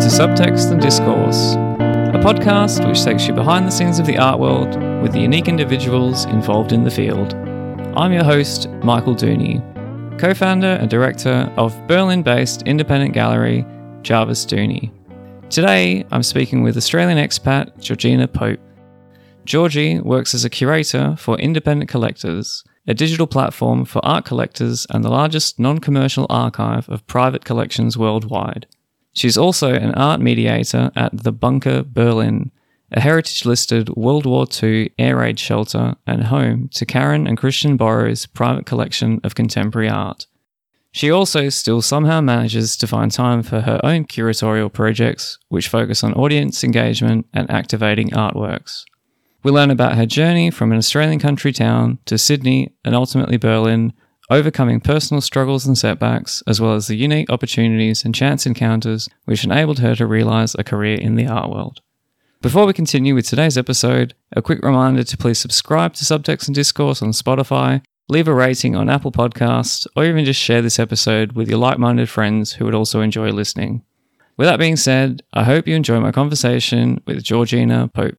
to 0.00 0.08
Subtext 0.08 0.70
and 0.70 0.78
Discourse, 0.78 1.54
a 2.14 2.20
podcast 2.22 2.86
which 2.86 3.02
takes 3.02 3.26
you 3.26 3.32
behind 3.32 3.66
the 3.66 3.70
scenes 3.70 3.98
of 3.98 4.04
the 4.04 4.18
art 4.18 4.38
world 4.38 4.76
with 5.00 5.12
the 5.12 5.20
unique 5.20 5.48
individuals 5.48 6.26
involved 6.26 6.72
in 6.72 6.84
the 6.84 6.90
field. 6.90 7.32
I'm 7.96 8.12
your 8.12 8.22
host, 8.22 8.68
Michael 8.82 9.14
Dooney, 9.14 9.58
co 10.18 10.34
founder 10.34 10.76
and 10.78 10.90
director 10.90 11.50
of 11.56 11.74
Berlin 11.86 12.22
based 12.22 12.60
independent 12.64 13.14
gallery 13.14 13.64
Jarvis 14.02 14.44
Dooney. 14.44 14.92
Today, 15.48 16.04
I'm 16.10 16.22
speaking 16.22 16.62
with 16.62 16.76
Australian 16.76 17.16
expat 17.16 17.80
Georgina 17.80 18.28
Pope. 18.28 18.60
Georgie 19.46 19.98
works 20.00 20.34
as 20.34 20.44
a 20.44 20.50
curator 20.50 21.16
for 21.18 21.38
Independent 21.38 21.88
Collectors, 21.88 22.64
a 22.86 22.92
digital 22.92 23.26
platform 23.26 23.86
for 23.86 24.04
art 24.04 24.26
collectors 24.26 24.86
and 24.90 25.02
the 25.02 25.10
largest 25.10 25.58
non 25.58 25.78
commercial 25.78 26.26
archive 26.28 26.86
of 26.90 27.06
private 27.06 27.46
collections 27.46 27.96
worldwide. 27.96 28.66
She's 29.16 29.38
also 29.38 29.72
an 29.72 29.94
art 29.94 30.20
mediator 30.20 30.92
at 30.94 31.24
the 31.24 31.32
Bunker 31.32 31.82
Berlin, 31.82 32.50
a 32.92 33.00
heritage 33.00 33.46
listed 33.46 33.88
World 33.96 34.26
War 34.26 34.46
II 34.62 34.92
air 34.98 35.16
raid 35.16 35.38
shelter 35.38 35.94
and 36.06 36.24
home 36.24 36.68
to 36.74 36.84
Karen 36.84 37.26
and 37.26 37.38
Christian 37.38 37.78
Boros' 37.78 38.30
private 38.30 38.66
collection 38.66 39.20
of 39.24 39.34
contemporary 39.34 39.88
art. 39.88 40.26
She 40.92 41.10
also 41.10 41.48
still 41.48 41.80
somehow 41.80 42.20
manages 42.20 42.76
to 42.76 42.86
find 42.86 43.10
time 43.10 43.42
for 43.42 43.62
her 43.62 43.80
own 43.82 44.04
curatorial 44.04 44.70
projects, 44.70 45.38
which 45.48 45.68
focus 45.68 46.04
on 46.04 46.12
audience 46.12 46.62
engagement 46.62 47.26
and 47.32 47.50
activating 47.50 48.10
artworks. 48.10 48.84
We 49.42 49.50
learn 49.50 49.70
about 49.70 49.96
her 49.96 50.06
journey 50.06 50.50
from 50.50 50.72
an 50.72 50.78
Australian 50.78 51.20
country 51.20 51.52
town 51.52 52.00
to 52.04 52.18
Sydney 52.18 52.74
and 52.84 52.94
ultimately 52.94 53.38
Berlin, 53.38 53.94
overcoming 54.30 54.80
personal 54.80 55.20
struggles 55.20 55.66
and 55.66 55.76
setbacks, 55.76 56.42
as 56.46 56.60
well 56.60 56.74
as 56.74 56.86
the 56.86 56.96
unique 56.96 57.30
opportunities 57.30 58.04
and 58.04 58.14
chance 58.14 58.46
encounters 58.46 59.08
which 59.24 59.44
enabled 59.44 59.78
her 59.78 59.94
to 59.94 60.06
realise 60.06 60.54
a 60.54 60.64
career 60.64 60.98
in 60.98 61.14
the 61.14 61.26
art 61.26 61.50
world. 61.50 61.80
Before 62.42 62.66
we 62.66 62.72
continue 62.72 63.14
with 63.14 63.26
today's 63.26 63.58
episode, 63.58 64.14
a 64.32 64.42
quick 64.42 64.62
reminder 64.62 65.02
to 65.02 65.16
please 65.16 65.38
subscribe 65.38 65.94
to 65.94 66.04
Subtext 66.04 66.46
and 66.46 66.54
Discourse 66.54 67.02
on 67.02 67.10
Spotify, 67.10 67.82
leave 68.08 68.28
a 68.28 68.34
rating 68.34 68.76
on 68.76 68.90
Apple 68.90 69.10
Podcasts, 69.10 69.86
or 69.96 70.04
even 70.04 70.24
just 70.24 70.40
share 70.40 70.62
this 70.62 70.78
episode 70.78 71.32
with 71.32 71.48
your 71.48 71.58
like 71.58 71.78
minded 71.78 72.08
friends 72.08 72.52
who 72.52 72.64
would 72.64 72.74
also 72.74 73.00
enjoy 73.00 73.30
listening. 73.30 73.82
With 74.36 74.48
that 74.48 74.58
being 74.58 74.76
said, 74.76 75.22
I 75.32 75.44
hope 75.44 75.66
you 75.66 75.74
enjoy 75.74 75.98
my 75.98 76.12
conversation 76.12 77.02
with 77.06 77.22
Georgina 77.22 77.88
Pope. 77.88 78.16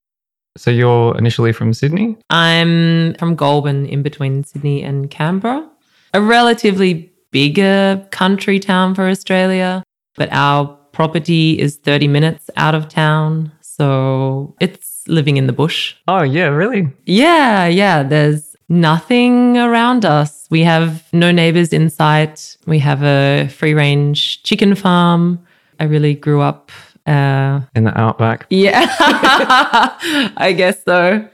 So, 0.58 0.72
you're 0.72 1.16
initially 1.16 1.54
from 1.54 1.72
Sydney? 1.74 2.18
I'm 2.32 3.14
from 3.14 3.36
Goulburn, 3.36 3.86
in 3.86 4.02
between 4.02 4.44
Sydney 4.44 4.82
and 4.82 5.12
Canberra, 5.12 5.70
a 6.14 6.22
relatively 6.22 7.12
bigger 7.32 8.06
country 8.12 8.60
town 8.60 8.96
for 8.96 9.08
Australia, 9.08 9.84
but 10.16 10.30
our 10.32 10.66
property 10.92 11.60
is 11.60 11.78
30 11.78 12.08
minutes 12.08 12.50
out 12.56 12.76
of 12.76 12.90
town. 12.90 13.52
So, 13.62 14.56
it's 14.60 15.04
living 15.08 15.38
in 15.38 15.46
the 15.46 15.54
bush. 15.54 15.96
Oh, 16.08 16.24
yeah, 16.24 16.48
really? 16.48 16.88
Yeah, 17.06 17.68
yeah. 17.68 18.02
There's 18.04 18.56
nothing 18.70 19.58
around 19.58 20.06
us. 20.06 20.48
We 20.50 20.62
have 20.64 21.04
no 21.14 21.32
neighbors 21.32 21.72
in 21.74 21.90
sight. 21.90 22.58
We 22.66 22.80
have 22.80 23.04
a 23.04 23.48
free 23.50 23.74
range 23.74 24.44
chicken 24.44 24.76
farm. 24.76 25.46
I 25.80 25.84
really 25.84 26.16
grew 26.16 26.42
up 26.42 26.72
uh, 27.06 27.62
in 27.76 27.86
the 27.86 27.98
outback. 27.98 28.48
Yeah, 28.50 28.86
I 30.38 30.54
guess 30.58 30.84
so. 30.84 31.28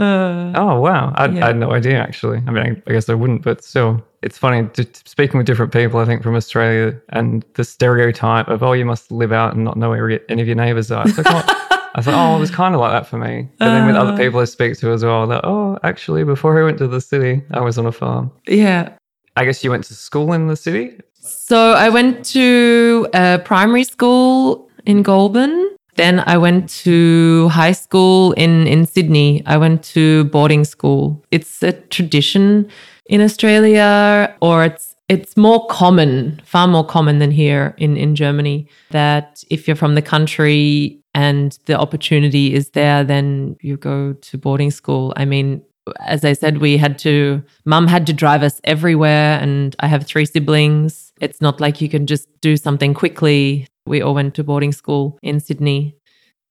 Uh, 0.00 0.50
oh 0.56 0.80
wow, 0.80 1.12
I, 1.16 1.26
yeah. 1.26 1.44
I, 1.44 1.48
had 1.48 1.58
no 1.58 1.72
idea 1.72 2.00
actually. 2.00 2.38
I 2.46 2.50
mean, 2.50 2.64
I, 2.64 2.90
I, 2.90 2.92
guess 2.94 3.10
I 3.10 3.14
wouldn't, 3.14 3.42
but 3.42 3.62
still, 3.62 4.02
it's 4.22 4.38
funny 4.38 4.66
to, 4.66 4.88
speaking 5.04 5.36
with 5.36 5.46
different 5.46 5.74
people. 5.74 6.00
I 6.00 6.06
think 6.06 6.22
from 6.22 6.36
Australia 6.36 6.98
and 7.10 7.44
the 7.54 7.64
stereotype 7.64 8.48
of 8.48 8.62
oh, 8.62 8.72
you 8.72 8.86
must 8.86 9.12
live 9.12 9.30
out 9.30 9.54
and 9.54 9.62
not 9.62 9.76
know 9.76 9.90
where 9.90 10.18
any 10.30 10.40
of 10.40 10.48
your 10.48 10.56
neighbors 10.56 10.90
are. 10.90 11.04
Like, 11.04 11.18
oh, 11.26 11.90
I 11.94 12.00
thought, 12.00 12.14
oh, 12.14 12.34
it 12.34 12.40
was 12.40 12.50
kind 12.50 12.74
of 12.74 12.80
like 12.80 12.92
that 12.92 13.08
for 13.08 13.18
me. 13.18 13.46
But 13.58 13.66
then 13.74 13.86
with 13.86 13.96
other 13.96 14.12
uh. 14.12 14.16
people 14.16 14.40
I 14.40 14.44
speak 14.44 14.78
to 14.78 14.90
as 14.90 15.04
well, 15.04 15.26
that 15.26 15.44
oh, 15.44 15.78
actually, 15.82 16.24
before 16.24 16.58
I 16.58 16.64
went 16.64 16.78
to 16.78 16.88
the 16.88 17.02
city, 17.02 17.42
I 17.50 17.60
was 17.60 17.76
on 17.76 17.84
a 17.84 17.92
farm. 17.92 18.32
Yeah. 18.46 18.94
I 19.36 19.44
guess 19.44 19.62
you 19.62 19.70
went 19.70 19.84
to 19.84 19.94
school 19.94 20.32
in 20.32 20.46
the 20.46 20.56
city. 20.56 20.98
So 21.12 21.72
I 21.72 21.90
went 21.90 22.24
to 22.26 23.06
a 23.12 23.38
primary 23.44 23.84
school 23.84 24.70
in 24.86 25.02
Goulburn. 25.02 25.76
Then 25.96 26.20
I 26.26 26.38
went 26.38 26.68
to 26.84 27.48
high 27.48 27.72
school 27.72 28.32
in, 28.32 28.66
in 28.66 28.86
Sydney. 28.86 29.42
I 29.46 29.56
went 29.56 29.82
to 29.94 30.24
boarding 30.24 30.64
school. 30.64 31.24
It's 31.30 31.62
a 31.62 31.72
tradition 31.72 32.68
in 33.06 33.20
Australia, 33.20 34.34
or 34.40 34.64
it's 34.64 34.94
it's 35.08 35.36
more 35.36 35.66
common, 35.66 36.40
far 36.44 36.68
more 36.68 36.86
common 36.86 37.18
than 37.18 37.32
here 37.32 37.74
in, 37.78 37.96
in 37.96 38.14
Germany, 38.14 38.68
that 38.90 39.42
if 39.50 39.66
you're 39.66 39.74
from 39.74 39.96
the 39.96 40.02
country 40.02 41.00
and 41.14 41.58
the 41.66 41.76
opportunity 41.76 42.54
is 42.54 42.70
there, 42.70 43.02
then 43.02 43.56
you 43.60 43.76
go 43.76 44.12
to 44.12 44.38
boarding 44.38 44.70
school. 44.70 45.12
I 45.16 45.24
mean, 45.24 45.62
as 46.06 46.24
I 46.24 46.34
said, 46.34 46.58
we 46.58 46.76
had 46.76 46.96
to, 47.00 47.42
mum 47.64 47.88
had 47.88 48.06
to 48.06 48.12
drive 48.12 48.44
us 48.44 48.60
everywhere, 48.62 49.40
and 49.40 49.74
I 49.80 49.88
have 49.88 50.06
three 50.06 50.26
siblings. 50.26 51.12
It's 51.20 51.40
not 51.40 51.60
like 51.60 51.80
you 51.80 51.88
can 51.88 52.06
just 52.06 52.28
do 52.40 52.56
something 52.56 52.94
quickly. 52.94 53.66
We 53.86 54.02
all 54.02 54.14
went 54.14 54.34
to 54.34 54.44
boarding 54.44 54.72
school 54.72 55.18
in 55.22 55.40
Sydney, 55.40 55.96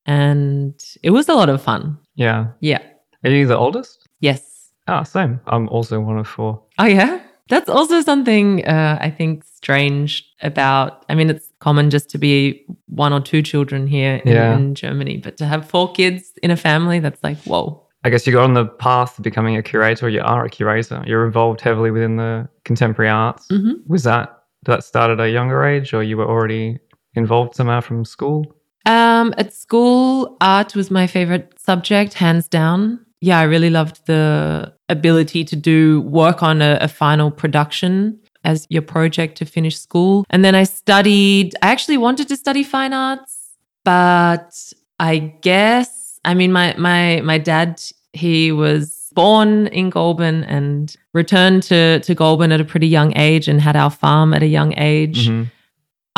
and 0.05 0.73
it 1.03 1.11
was 1.11 1.29
a 1.29 1.33
lot 1.33 1.49
of 1.49 1.61
fun. 1.61 1.97
Yeah. 2.15 2.47
Yeah. 2.59 2.81
Are 3.23 3.29
you 3.29 3.47
the 3.47 3.57
oldest? 3.57 4.07
Yes. 4.19 4.71
Ah, 4.87 5.03
same. 5.03 5.39
I'm 5.47 5.67
also 5.69 5.99
one 5.99 6.17
of 6.17 6.27
four. 6.27 6.63
Oh, 6.79 6.85
yeah? 6.85 7.21
That's 7.49 7.69
also 7.69 8.01
something 8.01 8.65
uh, 8.65 8.97
I 9.01 9.09
think 9.09 9.43
strange 9.43 10.23
about. 10.41 11.05
I 11.09 11.15
mean, 11.15 11.29
it's 11.29 11.51
common 11.59 11.89
just 11.89 12.09
to 12.11 12.17
be 12.17 12.65
one 12.87 13.11
or 13.11 13.19
two 13.19 13.41
children 13.41 13.87
here 13.87 14.21
in, 14.23 14.33
yeah. 14.33 14.55
in 14.55 14.75
Germany, 14.75 15.17
but 15.17 15.37
to 15.37 15.45
have 15.45 15.67
four 15.67 15.91
kids 15.91 16.31
in 16.43 16.51
a 16.51 16.57
family, 16.57 16.99
that's 16.99 17.23
like, 17.23 17.37
whoa. 17.39 17.85
I 18.03 18.09
guess 18.09 18.25
you 18.25 18.33
got 18.33 18.43
on 18.43 18.53
the 18.53 18.65
path 18.65 19.15
to 19.15 19.21
becoming 19.21 19.57
a 19.57 19.63
curator. 19.63 20.07
You 20.07 20.21
are 20.21 20.45
a 20.45 20.49
curator. 20.49 21.03
You're 21.05 21.25
involved 21.25 21.59
heavily 21.59 21.91
within 21.91 22.17
the 22.17 22.47
contemporary 22.63 23.09
arts. 23.09 23.47
Mm-hmm. 23.47 23.91
Was 23.91 24.03
that 24.03 24.43
that 24.63 24.83
start 24.83 25.11
at 25.11 25.19
a 25.19 25.29
younger 25.29 25.65
age, 25.65 25.93
or 25.93 26.03
you 26.03 26.17
were 26.17 26.27
already 26.27 26.79
involved 27.13 27.55
somehow 27.55 27.81
from 27.81 28.05
school? 28.05 28.45
Um, 28.85 29.33
at 29.37 29.53
school, 29.53 30.37
art 30.41 30.75
was 30.75 30.89
my 30.89 31.07
favorite 31.07 31.53
subject, 31.59 32.13
hands 32.13 32.47
down. 32.47 33.05
Yeah, 33.21 33.39
I 33.39 33.43
really 33.43 33.69
loved 33.69 34.05
the 34.05 34.73
ability 34.87 35.43
to 35.45 35.55
do 35.55 36.01
work 36.01 36.41
on 36.41 36.61
a, 36.61 36.77
a 36.81 36.87
final 36.87 37.29
production 37.29 38.19
as 38.45 38.65
your 38.69 38.81
project 38.81 39.37
to 39.39 39.45
finish 39.45 39.77
school. 39.77 40.25
And 40.29 40.45
then 40.45 40.55
I 40.55 40.63
studied, 40.63 41.55
I 41.61 41.67
actually 41.71 41.97
wanted 41.97 42.29
to 42.29 42.37
study 42.37 42.63
fine 42.63 42.93
arts, 42.93 43.57
but 43.83 44.55
I 44.99 45.17
guess 45.41 45.99
I 46.25 46.33
mean, 46.33 46.51
my 46.51 46.75
my 46.77 47.21
my 47.23 47.37
dad 47.37 47.81
he 48.13 48.51
was 48.51 49.09
born 49.13 49.67
in 49.67 49.89
Goulburn 49.89 50.43
and 50.43 50.95
returned 51.13 51.63
to 51.63 51.99
to 52.01 52.15
Goulburn 52.15 52.51
at 52.51 52.61
a 52.61 52.65
pretty 52.65 52.87
young 52.87 53.15
age 53.17 53.47
and 53.47 53.61
had 53.61 53.75
our 53.75 53.89
farm 53.89 54.33
at 54.33 54.43
a 54.43 54.47
young 54.47 54.77
age. 54.77 55.29
Mm-hmm. 55.29 55.43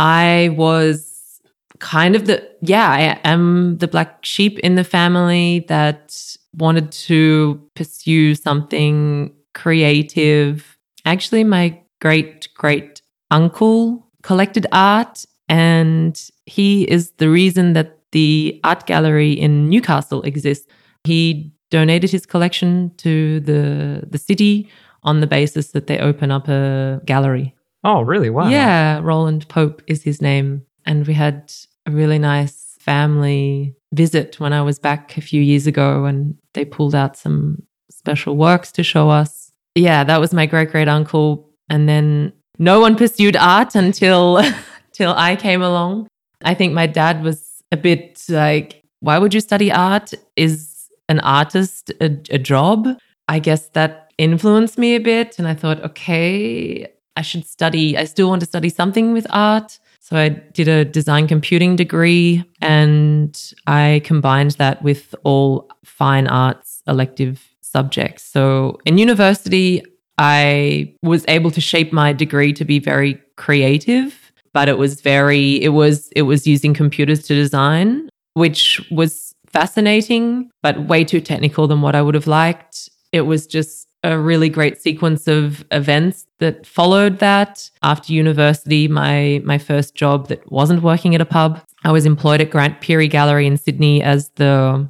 I 0.01 0.49
was 0.57 1.39
kind 1.77 2.15
of 2.15 2.25
the 2.25 2.43
yeah, 2.61 2.89
I 2.89 3.19
am 3.23 3.77
the 3.77 3.87
black 3.87 4.25
sheep 4.25 4.57
in 4.59 4.73
the 4.73 4.83
family 4.83 5.63
that 5.67 6.19
wanted 6.55 6.91
to 6.91 7.61
pursue 7.75 8.33
something 8.33 9.31
creative. 9.53 10.75
Actually, 11.05 11.43
my 11.43 11.79
great 12.01 12.49
great 12.55 13.03
uncle 13.29 14.07
collected 14.23 14.65
art 14.71 15.23
and 15.47 16.19
he 16.47 16.89
is 16.89 17.11
the 17.17 17.29
reason 17.29 17.73
that 17.73 17.99
the 18.11 18.59
art 18.63 18.87
gallery 18.87 19.33
in 19.33 19.69
Newcastle 19.69 20.23
exists. 20.23 20.65
He 21.03 21.53
donated 21.69 22.09
his 22.09 22.25
collection 22.25 22.91
to 22.97 23.39
the 23.41 24.07
the 24.09 24.17
city 24.17 24.67
on 25.03 25.21
the 25.21 25.27
basis 25.27 25.73
that 25.73 25.85
they 25.85 25.99
open 25.99 26.31
up 26.31 26.47
a 26.47 27.01
gallery. 27.05 27.53
Oh, 27.83 28.01
really? 28.01 28.29
Wow. 28.29 28.49
Yeah, 28.49 28.99
Roland 29.01 29.47
Pope 29.47 29.81
is 29.87 30.03
his 30.03 30.21
name. 30.21 30.63
And 30.85 31.05
we 31.05 31.13
had 31.13 31.51
a 31.85 31.91
really 31.91 32.19
nice 32.19 32.75
family 32.79 33.75
visit 33.93 34.39
when 34.39 34.53
I 34.53 34.61
was 34.61 34.79
back 34.79 35.17
a 35.17 35.21
few 35.21 35.41
years 35.41 35.67
ago 35.67 36.05
and 36.05 36.35
they 36.53 36.65
pulled 36.65 36.95
out 36.95 37.17
some 37.17 37.63
special 37.89 38.37
works 38.37 38.71
to 38.73 38.83
show 38.83 39.09
us. 39.09 39.51
Yeah, 39.75 40.03
that 40.03 40.19
was 40.19 40.33
my 40.33 40.45
great 40.45 40.71
great 40.71 40.87
uncle. 40.87 41.49
And 41.69 41.87
then 41.87 42.33
no 42.57 42.79
one 42.79 42.95
pursued 42.95 43.35
art 43.37 43.75
until 43.75 44.41
till 44.91 45.13
I 45.13 45.35
came 45.35 45.61
along. 45.61 46.07
I 46.43 46.53
think 46.53 46.73
my 46.73 46.87
dad 46.87 47.23
was 47.23 47.61
a 47.71 47.77
bit 47.77 48.23
like, 48.29 48.83
why 48.99 49.17
would 49.17 49.33
you 49.33 49.39
study 49.39 49.71
art? 49.71 50.13
Is 50.35 50.89
an 51.07 51.19
artist 51.19 51.91
a, 52.01 52.17
a 52.29 52.39
job? 52.39 52.87
I 53.27 53.39
guess 53.39 53.69
that 53.69 54.11
influenced 54.17 54.77
me 54.77 54.95
a 54.95 54.99
bit. 54.99 55.39
And 55.39 55.47
I 55.47 55.53
thought, 55.53 55.81
okay, 55.83 56.91
I 57.15 57.21
should 57.21 57.45
study, 57.45 57.97
I 57.97 58.05
still 58.05 58.29
want 58.29 58.41
to 58.41 58.45
study 58.45 58.69
something 58.69 59.13
with 59.13 59.27
art. 59.29 59.79
So 59.99 60.17
I 60.17 60.29
did 60.29 60.67
a 60.67 60.83
design 60.83 61.27
computing 61.27 61.75
degree 61.75 62.43
and 62.61 63.39
I 63.67 64.01
combined 64.03 64.51
that 64.51 64.81
with 64.81 65.13
all 65.23 65.69
fine 65.85 66.27
arts 66.27 66.81
elective 66.87 67.47
subjects. 67.61 68.23
So 68.23 68.79
in 68.85 68.97
university, 68.97 69.83
I 70.17 70.93
was 71.01 71.23
able 71.27 71.51
to 71.51 71.61
shape 71.61 71.93
my 71.93 72.13
degree 72.13 72.53
to 72.53 72.65
be 72.65 72.79
very 72.79 73.21
creative 73.37 74.31
but 74.53 74.69
it 74.69 74.77
was 74.77 75.01
very 75.01 75.61
it 75.61 75.69
was 75.69 76.09
it 76.15 76.23
was 76.23 76.45
using 76.45 76.73
computers 76.73 77.23
to 77.27 77.35
design, 77.35 78.09
which 78.33 78.81
was 78.91 79.33
fascinating, 79.47 80.49
but 80.61 80.87
way 80.87 81.03
too 81.03 81.21
technical 81.21 81.67
than 81.67 81.81
what 81.81 81.95
I 81.95 82.01
would 82.01 82.15
have 82.15 82.27
liked. 82.27 82.89
It 83.11 83.21
was 83.21 83.47
just 83.47 83.87
a 84.03 84.17
really 84.17 84.49
great 84.49 84.81
sequence 84.81 85.27
of 85.27 85.63
events 85.71 86.25
that 86.39 86.65
followed 86.65 87.19
that. 87.19 87.69
After 87.83 88.13
university, 88.13 88.87
my 88.87 89.41
my 89.45 89.57
first 89.57 89.95
job 89.95 90.27
that 90.29 90.51
wasn't 90.51 90.81
working 90.81 91.13
at 91.15 91.21
a 91.21 91.25
pub, 91.25 91.61
I 91.83 91.91
was 91.91 92.05
employed 92.05 92.41
at 92.41 92.49
Grant 92.49 92.81
Pirrie 92.81 93.09
Gallery 93.09 93.45
in 93.45 93.57
Sydney 93.57 94.01
as 94.01 94.29
the 94.35 94.87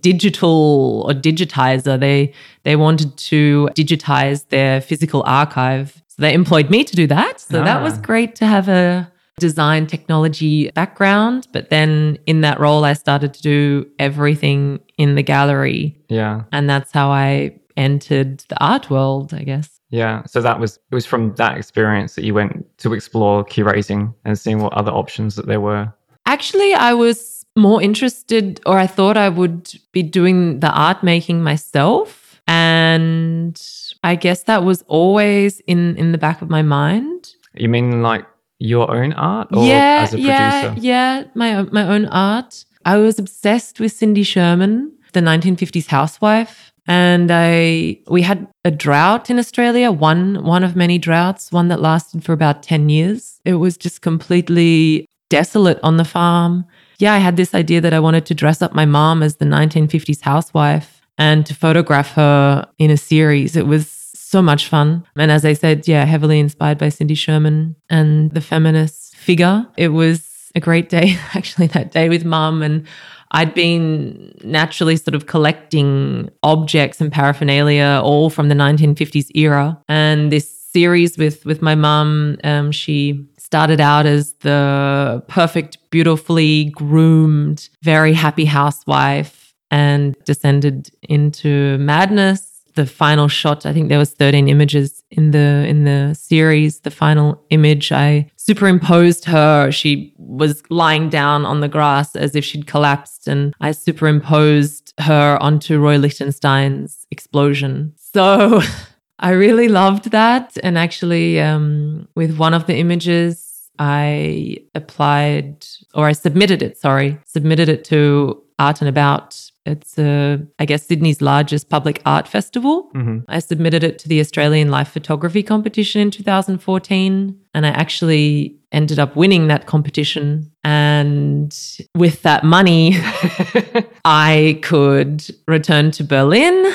digital 0.00 1.04
or 1.08 1.12
digitizer. 1.14 1.98
They 1.98 2.32
they 2.64 2.76
wanted 2.76 3.16
to 3.16 3.68
digitize 3.74 4.48
their 4.48 4.80
physical 4.80 5.22
archive. 5.26 6.02
So 6.08 6.22
they 6.22 6.34
employed 6.34 6.70
me 6.70 6.84
to 6.84 6.94
do 6.96 7.06
that. 7.08 7.40
So 7.40 7.64
that 7.64 7.82
was 7.82 7.94
Ah. 7.98 8.02
great 8.02 8.34
to 8.36 8.46
have 8.46 8.68
a 8.68 9.10
design 9.40 9.86
technology 9.86 10.70
background. 10.74 11.48
But 11.52 11.70
then 11.70 12.18
in 12.26 12.42
that 12.42 12.60
role, 12.60 12.84
I 12.84 12.92
started 12.92 13.32
to 13.34 13.42
do 13.42 13.86
everything 13.98 14.80
in 14.98 15.14
the 15.14 15.22
gallery. 15.22 15.96
Yeah. 16.08 16.42
And 16.52 16.68
that's 16.68 16.92
how 16.92 17.10
I 17.10 17.54
entered 17.76 18.38
the 18.48 18.62
art 18.64 18.90
world, 18.90 19.32
I 19.34 19.42
guess. 19.42 19.80
Yeah. 19.90 20.24
So 20.26 20.40
that 20.40 20.58
was 20.58 20.78
it 20.90 20.94
was 20.94 21.06
from 21.06 21.34
that 21.34 21.56
experience 21.56 22.14
that 22.14 22.24
you 22.24 22.34
went 22.34 22.66
to 22.78 22.94
explore 22.94 23.44
curating 23.44 24.14
and 24.24 24.38
seeing 24.38 24.58
what 24.58 24.72
other 24.72 24.90
options 24.90 25.36
that 25.36 25.46
there 25.46 25.60
were. 25.60 25.92
Actually, 26.26 26.72
I 26.74 26.94
was 26.94 27.44
more 27.56 27.82
interested, 27.82 28.60
or 28.64 28.78
I 28.78 28.86
thought 28.86 29.16
I 29.16 29.28
would 29.28 29.72
be 29.92 30.02
doing 30.02 30.60
the 30.60 30.70
art 30.70 31.02
making 31.02 31.42
myself. 31.42 32.40
And 32.48 33.60
I 34.02 34.14
guess 34.16 34.44
that 34.44 34.64
was 34.64 34.82
always 34.88 35.60
in, 35.60 35.96
in 35.96 36.12
the 36.12 36.18
back 36.18 36.42
of 36.42 36.50
my 36.50 36.62
mind. 36.62 37.34
You 37.54 37.68
mean 37.68 38.02
like 38.02 38.26
your 38.58 38.90
own 38.90 39.12
art 39.12 39.48
or 39.52 39.66
yeah, 39.66 40.00
as 40.02 40.14
a 40.14 40.20
yeah, 40.20 40.60
producer? 40.62 40.86
yeah. 40.86 41.24
My 41.34 41.56
own- 41.56 41.68
my 41.72 41.86
own 41.86 42.06
art. 42.06 42.64
I 42.84 42.96
was 42.96 43.18
obsessed 43.18 43.78
with 43.78 43.92
Cindy 43.92 44.22
Sherman, 44.22 44.92
the 45.12 45.20
1950s 45.20 45.86
housewife, 45.86 46.71
and 46.86 47.30
I 47.30 47.98
we 48.08 48.22
had 48.22 48.48
a 48.64 48.70
drought 48.70 49.30
in 49.30 49.38
Australia. 49.38 49.90
One 49.92 50.44
one 50.44 50.64
of 50.64 50.76
many 50.76 50.98
droughts. 50.98 51.52
One 51.52 51.68
that 51.68 51.80
lasted 51.80 52.24
for 52.24 52.32
about 52.32 52.62
10 52.62 52.88
years. 52.88 53.40
It 53.44 53.54
was 53.54 53.76
just 53.76 54.02
completely 54.02 55.08
desolate 55.30 55.78
on 55.82 55.96
the 55.96 56.04
farm. 56.04 56.64
Yeah, 56.98 57.14
I 57.14 57.18
had 57.18 57.36
this 57.36 57.54
idea 57.54 57.80
that 57.80 57.94
I 57.94 58.00
wanted 58.00 58.26
to 58.26 58.34
dress 58.34 58.62
up 58.62 58.74
my 58.74 58.84
mom 58.84 59.22
as 59.22 59.36
the 59.36 59.44
1950s 59.44 60.20
housewife 60.20 61.00
and 61.18 61.46
to 61.46 61.54
photograph 61.54 62.12
her 62.12 62.66
in 62.78 62.90
a 62.90 62.96
series. 62.96 63.56
It 63.56 63.66
was 63.66 63.88
so 64.14 64.42
much 64.42 64.68
fun. 64.68 65.04
And 65.16 65.30
as 65.30 65.44
I 65.44 65.52
said, 65.52 65.86
yeah, 65.86 66.04
heavily 66.04 66.40
inspired 66.40 66.78
by 66.78 66.88
Cindy 66.88 67.14
Sherman 67.14 67.76
and 67.90 68.30
the 68.32 68.40
feminist 68.40 69.14
figure. 69.16 69.66
It 69.76 69.88
was 69.88 70.50
a 70.54 70.60
great 70.60 70.88
day, 70.88 71.18
actually, 71.34 71.68
that 71.68 71.92
day 71.92 72.08
with 72.08 72.24
mum. 72.24 72.62
And 72.62 72.86
I'd 73.32 73.54
been 73.54 74.34
naturally 74.44 74.96
sort 74.96 75.14
of 75.14 75.26
collecting 75.26 76.30
objects 76.42 77.00
and 77.00 77.10
paraphernalia 77.10 78.00
all 78.02 78.30
from 78.30 78.48
the 78.48 78.54
1950s 78.54 79.30
era. 79.34 79.80
And 79.88 80.30
this 80.30 80.48
series 80.72 81.18
with 81.18 81.44
with 81.44 81.62
my 81.62 81.74
mum, 81.74 82.38
um, 82.44 82.72
she 82.72 83.26
started 83.38 83.80
out 83.80 84.06
as 84.06 84.34
the 84.40 85.22
perfect, 85.28 85.78
beautifully 85.90 86.66
groomed, 86.70 87.68
very 87.82 88.12
happy 88.12 88.44
housewife 88.44 89.54
and 89.70 90.14
descended 90.24 90.90
into 91.02 91.78
madness 91.78 92.51
the 92.74 92.86
final 92.86 93.28
shot. 93.28 93.66
I 93.66 93.72
think 93.72 93.88
there 93.88 93.98
was 93.98 94.12
13 94.12 94.48
images 94.48 95.02
in 95.10 95.30
the 95.30 95.66
in 95.66 95.84
the 95.84 96.14
series. 96.14 96.80
The 96.80 96.90
final 96.90 97.42
image 97.50 97.92
i 97.92 98.30
superimposed 98.36 99.24
her. 99.26 99.70
She 99.70 100.14
was 100.16 100.62
lying 100.70 101.08
down 101.08 101.44
on 101.44 101.60
the 101.60 101.68
grass 101.68 102.16
as 102.16 102.34
if 102.34 102.44
she'd 102.44 102.66
collapsed 102.66 103.28
and 103.28 103.54
i 103.60 103.72
superimposed 103.72 104.94
her 104.98 105.38
onto 105.40 105.78
roy 105.78 105.96
lichtenstein's 105.98 107.06
explosion. 107.10 107.94
So 107.96 108.60
i 109.18 109.30
really 109.30 109.68
loved 109.68 110.10
that. 110.10 110.56
And 110.62 110.78
actually 110.78 111.40
um, 111.40 112.08
with 112.14 112.36
one 112.38 112.54
of 112.54 112.66
the 112.66 112.76
images 112.76 113.48
i 113.78 114.58
applied 114.74 115.66
or 115.94 116.06
i 116.06 116.12
submitted 116.12 116.62
it 116.62 116.76
sorry 116.76 117.18
submitted 117.24 117.70
it 117.70 117.84
to 117.84 118.42
art 118.58 118.82
and 118.82 118.88
about 118.88 119.50
it's, 119.64 119.98
uh, 119.98 120.38
I 120.58 120.64
guess, 120.64 120.86
Sydney's 120.86 121.20
largest 121.22 121.68
public 121.68 122.00
art 122.04 122.26
festival. 122.28 122.90
hmm 122.94 123.18
I 123.28 123.38
submitted 123.38 123.84
it 123.84 123.98
to 124.00 124.08
the 124.08 124.20
Australian 124.20 124.70
Life 124.70 124.88
Photography 124.88 125.42
Competition 125.42 126.00
in 126.02 126.10
2014, 126.10 127.38
and 127.54 127.66
I 127.66 127.68
actually 127.70 128.56
ended 128.72 128.98
up 128.98 129.14
winning 129.16 129.48
that 129.48 129.66
competition. 129.66 130.50
And 130.64 131.56
with 131.94 132.22
that 132.22 132.42
money, 132.44 132.94
I 134.04 134.58
could 134.62 135.24
return 135.46 135.90
to 135.92 136.04
Berlin. 136.04 136.72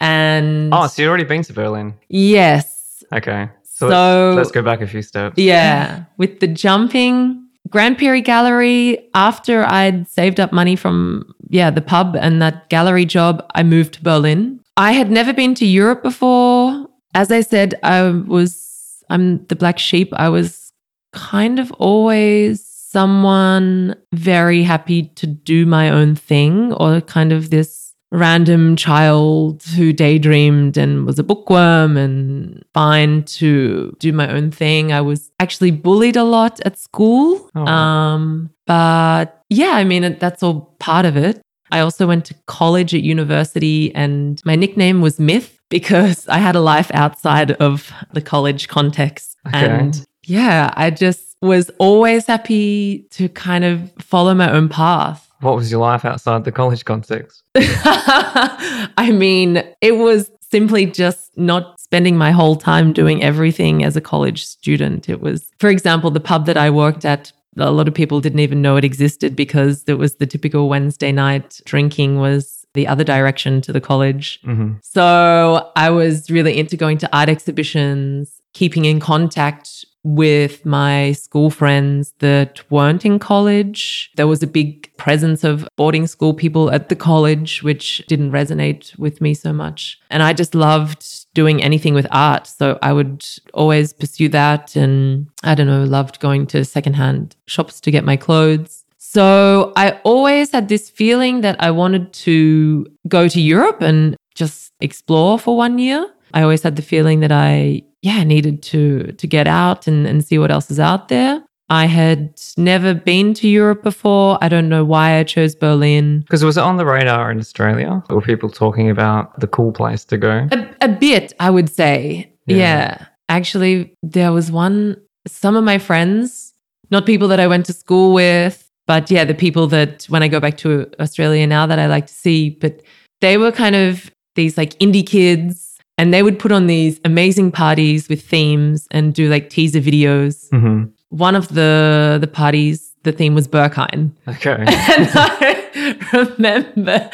And 0.00 0.72
oh, 0.74 0.86
so 0.86 1.02
you've 1.02 1.08
already 1.08 1.24
been 1.24 1.42
to 1.44 1.52
Berlin. 1.52 1.94
yes, 2.08 3.04
Okay. 3.12 3.48
So, 3.62 3.90
So- 3.90 4.26
let's, 4.30 4.36
let's 4.36 4.50
go 4.52 4.62
back 4.62 4.80
a 4.80 4.86
few 4.86 5.02
steps. 5.02 5.34
yeah, 5.38 6.04
with 6.16 6.40
the 6.40 6.46
jumping. 6.48 7.40
Grant 7.70 7.98
Pirrie 7.98 8.22
Gallery, 8.22 9.08
after 9.14 9.64
I'd 9.64 10.06
saved 10.08 10.38
up 10.38 10.52
money 10.52 10.76
from, 10.76 11.34
yeah, 11.54 11.70
the 11.70 11.80
pub 11.80 12.16
and 12.16 12.42
that 12.42 12.68
gallery 12.68 13.04
job, 13.04 13.46
I 13.54 13.62
moved 13.62 13.94
to 13.94 14.02
Berlin. 14.02 14.58
I 14.76 14.90
had 14.90 15.08
never 15.08 15.32
been 15.32 15.54
to 15.54 15.64
Europe 15.64 16.02
before. 16.02 16.88
As 17.14 17.30
I 17.30 17.42
said, 17.42 17.76
I 17.84 18.10
was, 18.10 19.04
I'm 19.08 19.46
the 19.46 19.54
black 19.54 19.78
sheep. 19.78 20.12
I 20.14 20.30
was 20.30 20.72
kind 21.12 21.60
of 21.60 21.70
always 21.78 22.66
someone 22.66 23.94
very 24.12 24.64
happy 24.64 25.04
to 25.14 25.28
do 25.28 25.64
my 25.64 25.90
own 25.90 26.16
thing 26.16 26.72
or 26.72 27.00
kind 27.00 27.32
of 27.32 27.50
this 27.50 27.94
random 28.10 28.74
child 28.74 29.62
who 29.76 29.92
daydreamed 29.92 30.76
and 30.76 31.06
was 31.06 31.20
a 31.20 31.24
bookworm 31.24 31.96
and 31.96 32.64
fine 32.74 33.22
to 33.24 33.94
do 34.00 34.12
my 34.12 34.28
own 34.28 34.50
thing. 34.50 34.92
I 34.92 35.02
was 35.02 35.30
actually 35.38 35.70
bullied 35.70 36.16
a 36.16 36.24
lot 36.24 36.60
at 36.64 36.78
school. 36.78 37.48
Oh. 37.54 37.64
Um, 37.64 38.50
but 38.66 39.42
yeah, 39.50 39.72
I 39.72 39.84
mean, 39.84 40.16
that's 40.18 40.42
all 40.42 40.74
part 40.78 41.06
of 41.06 41.16
it. 41.16 41.40
I 41.74 41.80
also 41.80 42.06
went 42.06 42.24
to 42.26 42.34
college 42.46 42.94
at 42.94 43.02
university 43.02 43.92
and 43.96 44.40
my 44.44 44.54
nickname 44.54 45.00
was 45.00 45.18
Myth 45.18 45.58
because 45.68 46.28
I 46.28 46.38
had 46.38 46.54
a 46.54 46.60
life 46.60 46.88
outside 46.94 47.50
of 47.52 47.92
the 48.12 48.20
college 48.20 48.68
context. 48.68 49.36
Okay. 49.48 49.66
And 49.66 50.06
yeah, 50.24 50.70
I 50.76 50.90
just 50.90 51.36
was 51.42 51.70
always 51.78 52.26
happy 52.26 53.08
to 53.10 53.28
kind 53.28 53.64
of 53.64 53.90
follow 53.98 54.34
my 54.34 54.52
own 54.52 54.68
path. 54.68 55.28
What 55.40 55.56
was 55.56 55.68
your 55.68 55.80
life 55.80 56.04
outside 56.04 56.44
the 56.44 56.52
college 56.52 56.84
context? 56.84 57.42
I 57.56 59.10
mean, 59.12 59.64
it 59.80 59.96
was 59.96 60.30
simply 60.40 60.86
just 60.86 61.36
not 61.36 61.80
spending 61.80 62.16
my 62.16 62.30
whole 62.30 62.54
time 62.54 62.92
doing 62.92 63.20
everything 63.22 63.82
as 63.82 63.96
a 63.96 64.00
college 64.00 64.46
student. 64.46 65.08
It 65.08 65.20
was, 65.20 65.50
for 65.58 65.70
example, 65.70 66.12
the 66.12 66.20
pub 66.20 66.46
that 66.46 66.56
I 66.56 66.70
worked 66.70 67.04
at. 67.04 67.32
A 67.56 67.70
lot 67.70 67.88
of 67.88 67.94
people 67.94 68.20
didn't 68.20 68.40
even 68.40 68.62
know 68.62 68.76
it 68.76 68.84
existed 68.84 69.36
because 69.36 69.84
it 69.86 69.94
was 69.94 70.16
the 70.16 70.26
typical 70.26 70.68
Wednesday 70.68 71.12
night 71.12 71.60
drinking 71.64 72.18
was 72.18 72.66
the 72.74 72.86
other 72.88 73.04
direction 73.04 73.60
to 73.62 73.72
the 73.72 73.80
college. 73.80 74.40
hmm 74.44 74.72
So 74.82 75.70
I 75.76 75.90
was 75.90 76.30
really 76.30 76.58
into 76.58 76.76
going 76.76 76.98
to 76.98 77.16
art 77.16 77.28
exhibitions, 77.28 78.40
keeping 78.52 78.84
in 78.84 79.00
contact 79.00 79.84
with 80.04 80.64
my 80.66 81.12
school 81.12 81.50
friends 81.50 82.14
that 82.18 82.62
weren't 82.70 83.04
in 83.04 83.18
college. 83.18 84.10
There 84.16 84.26
was 84.26 84.42
a 84.42 84.46
big 84.46 84.94
presence 84.98 85.42
of 85.42 85.66
boarding 85.76 86.06
school 86.06 86.34
people 86.34 86.70
at 86.70 86.90
the 86.90 86.96
college, 86.96 87.62
which 87.62 88.04
didn't 88.06 88.30
resonate 88.30 88.96
with 88.98 89.20
me 89.20 89.34
so 89.34 89.52
much. 89.52 89.98
And 90.10 90.22
I 90.22 90.34
just 90.34 90.54
loved 90.54 91.32
doing 91.34 91.62
anything 91.62 91.94
with 91.94 92.06
art. 92.12 92.46
So 92.46 92.78
I 92.82 92.92
would 92.92 93.26
always 93.54 93.92
pursue 93.94 94.28
that. 94.28 94.76
And 94.76 95.28
I 95.42 95.54
don't 95.54 95.66
know, 95.66 95.84
loved 95.84 96.20
going 96.20 96.46
to 96.48 96.64
secondhand 96.64 97.34
shops 97.46 97.80
to 97.80 97.90
get 97.90 98.04
my 98.04 98.16
clothes. 98.16 98.84
So 98.98 99.72
I 99.76 100.00
always 100.04 100.50
had 100.50 100.68
this 100.68 100.90
feeling 100.90 101.40
that 101.40 101.56
I 101.60 101.70
wanted 101.70 102.12
to 102.24 102.86
go 103.08 103.28
to 103.28 103.40
Europe 103.40 103.80
and 103.80 104.16
just 104.34 104.72
explore 104.80 105.38
for 105.38 105.56
one 105.56 105.78
year. 105.78 106.10
I 106.34 106.42
always 106.42 106.62
had 106.62 106.76
the 106.76 106.82
feeling 106.82 107.20
that 107.20 107.32
I, 107.32 107.82
yeah, 108.02 108.24
needed 108.24 108.62
to 108.64 109.12
to 109.12 109.26
get 109.26 109.46
out 109.46 109.86
and, 109.86 110.06
and 110.06 110.24
see 110.24 110.38
what 110.38 110.50
else 110.50 110.70
is 110.70 110.80
out 110.80 111.08
there. 111.08 111.42
I 111.70 111.86
had 111.86 112.38
never 112.58 112.92
been 112.92 113.32
to 113.34 113.48
Europe 113.48 113.82
before. 113.82 114.36
I 114.42 114.48
don't 114.48 114.68
know 114.68 114.84
why 114.84 115.18
I 115.18 115.24
chose 115.24 115.54
Berlin. 115.54 116.20
Because 116.20 116.42
it 116.42 116.46
was 116.46 116.58
it 116.58 116.62
on 116.62 116.76
the 116.76 116.84
radar 116.84 117.30
in 117.30 117.38
Australia? 117.38 118.02
Were 118.10 118.20
people 118.20 118.50
talking 118.50 118.90
about 118.90 119.40
the 119.40 119.46
cool 119.46 119.72
place 119.72 120.04
to 120.06 120.18
go? 120.18 120.46
A, 120.52 120.74
a 120.82 120.88
bit, 120.88 121.32
I 121.40 121.48
would 121.48 121.70
say. 121.70 122.30
Yeah. 122.46 122.56
Yeah. 122.56 123.06
Actually, 123.30 123.96
there 124.02 124.32
was 124.32 124.52
one, 124.52 125.00
some 125.26 125.56
of 125.56 125.64
my 125.64 125.78
friends, 125.78 126.52
not 126.90 127.06
people 127.06 127.28
that 127.28 127.40
I 127.40 127.46
went 127.46 127.64
to 127.66 127.72
school 127.72 128.12
with, 128.12 128.70
but 128.86 129.10
yeah, 129.10 129.24
the 129.24 129.34
people 129.34 129.66
that 129.68 130.04
when 130.10 130.22
I 130.22 130.28
go 130.28 130.40
back 130.40 130.58
to 130.58 130.90
Australia 131.00 131.46
now 131.46 131.66
that 131.66 131.78
I 131.78 131.86
like 131.86 132.08
to 132.08 132.12
see, 132.12 132.50
but 132.50 132.82
they 133.22 133.38
were 133.38 133.50
kind 133.50 133.74
of 133.74 134.10
these 134.34 134.58
like 134.58 134.78
indie 134.80 135.06
kids 135.06 135.73
and 135.96 136.12
they 136.12 136.22
would 136.22 136.38
put 136.38 136.52
on 136.52 136.66
these 136.66 137.00
amazing 137.04 137.52
parties 137.52 138.08
with 138.08 138.22
themes 138.22 138.86
and 138.90 139.14
do 139.14 139.28
like 139.28 139.50
teaser 139.50 139.80
videos 139.80 140.48
hmm 140.50 140.84
one 141.14 141.36
of 141.36 141.48
the 141.48 142.18
the 142.20 142.26
parties, 142.26 142.92
the 143.04 143.12
theme 143.12 143.34
was 143.34 143.46
Berghain. 143.46 144.10
Okay. 144.26 144.50
and 144.58 144.66
I 144.68 145.96
remember 146.12 147.08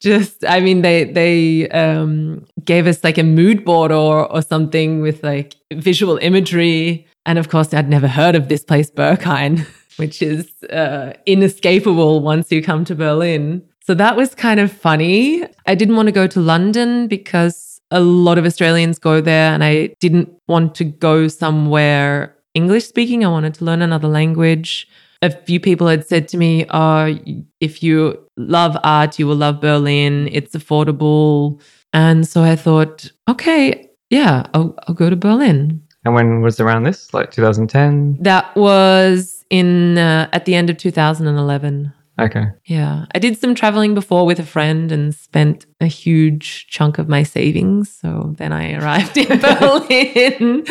just 0.00 0.44
I 0.46 0.60
mean 0.60 0.80
they 0.82 1.04
they 1.04 1.68
um 1.68 2.46
gave 2.64 2.86
us 2.86 3.04
like 3.04 3.18
a 3.18 3.22
mood 3.22 3.64
board 3.64 3.92
or 3.92 4.30
or 4.32 4.40
something 4.40 5.02
with 5.02 5.22
like 5.22 5.56
visual 5.72 6.16
imagery. 6.18 7.06
And 7.26 7.38
of 7.38 7.48
course 7.48 7.74
I'd 7.74 7.88
never 7.88 8.08
heard 8.08 8.34
of 8.34 8.48
this 8.48 8.64
place, 8.64 8.90
Berghain, 8.90 9.66
which 9.96 10.22
is 10.22 10.50
uh, 10.64 11.12
inescapable 11.26 12.20
once 12.20 12.50
you 12.50 12.62
come 12.62 12.84
to 12.86 12.94
Berlin. 12.94 13.62
So 13.86 13.92
that 13.94 14.16
was 14.16 14.34
kind 14.34 14.60
of 14.60 14.72
funny. 14.72 15.44
I 15.66 15.74
didn't 15.74 15.96
want 15.96 16.06
to 16.06 16.12
go 16.12 16.26
to 16.26 16.40
London 16.40 17.06
because 17.08 17.73
a 17.94 18.00
lot 18.00 18.38
of 18.38 18.44
Australians 18.44 18.98
go 18.98 19.20
there 19.20 19.54
and 19.54 19.62
I 19.62 19.94
didn't 20.00 20.28
want 20.48 20.74
to 20.74 20.84
go 20.84 21.28
somewhere 21.28 22.36
English 22.52 22.86
speaking. 22.86 23.24
I 23.24 23.28
wanted 23.28 23.54
to 23.54 23.64
learn 23.64 23.82
another 23.82 24.08
language. 24.08 24.88
A 25.22 25.30
few 25.30 25.60
people 25.60 25.86
had 25.86 26.04
said 26.04 26.26
to 26.28 26.36
me, 26.36 26.66
Oh, 26.70 27.16
if 27.60 27.82
you 27.82 28.18
love 28.36 28.76
art, 28.82 29.18
you 29.18 29.28
will 29.28 29.36
love 29.36 29.60
Berlin. 29.60 30.28
It's 30.32 30.56
affordable. 30.56 31.62
And 31.92 32.26
so 32.26 32.42
I 32.42 32.56
thought, 32.56 33.10
okay, 33.28 33.88
yeah, 34.10 34.46
I'll, 34.52 34.74
I'll 34.86 34.94
go 34.94 35.08
to 35.08 35.16
Berlin. 35.16 35.80
And 36.04 36.14
when 36.14 36.42
was 36.42 36.58
around 36.58 36.82
this? 36.82 37.14
Like 37.14 37.30
2010? 37.30 38.18
That 38.20 38.54
was 38.56 39.44
in 39.50 39.98
uh, 39.98 40.28
at 40.32 40.46
the 40.46 40.56
end 40.56 40.68
of 40.68 40.76
2011. 40.78 41.92
Okay. 42.18 42.44
Yeah. 42.66 43.06
I 43.14 43.18
did 43.18 43.36
some 43.38 43.54
traveling 43.54 43.94
before 43.94 44.24
with 44.24 44.38
a 44.38 44.44
friend 44.44 44.92
and 44.92 45.14
spent 45.14 45.66
a 45.80 45.86
huge 45.86 46.66
chunk 46.68 46.98
of 46.98 47.08
my 47.08 47.22
savings. 47.22 47.90
So 47.90 48.34
then 48.38 48.52
I 48.52 48.74
arrived 48.78 49.16
in 49.16 49.40
Berlin. 49.40 50.64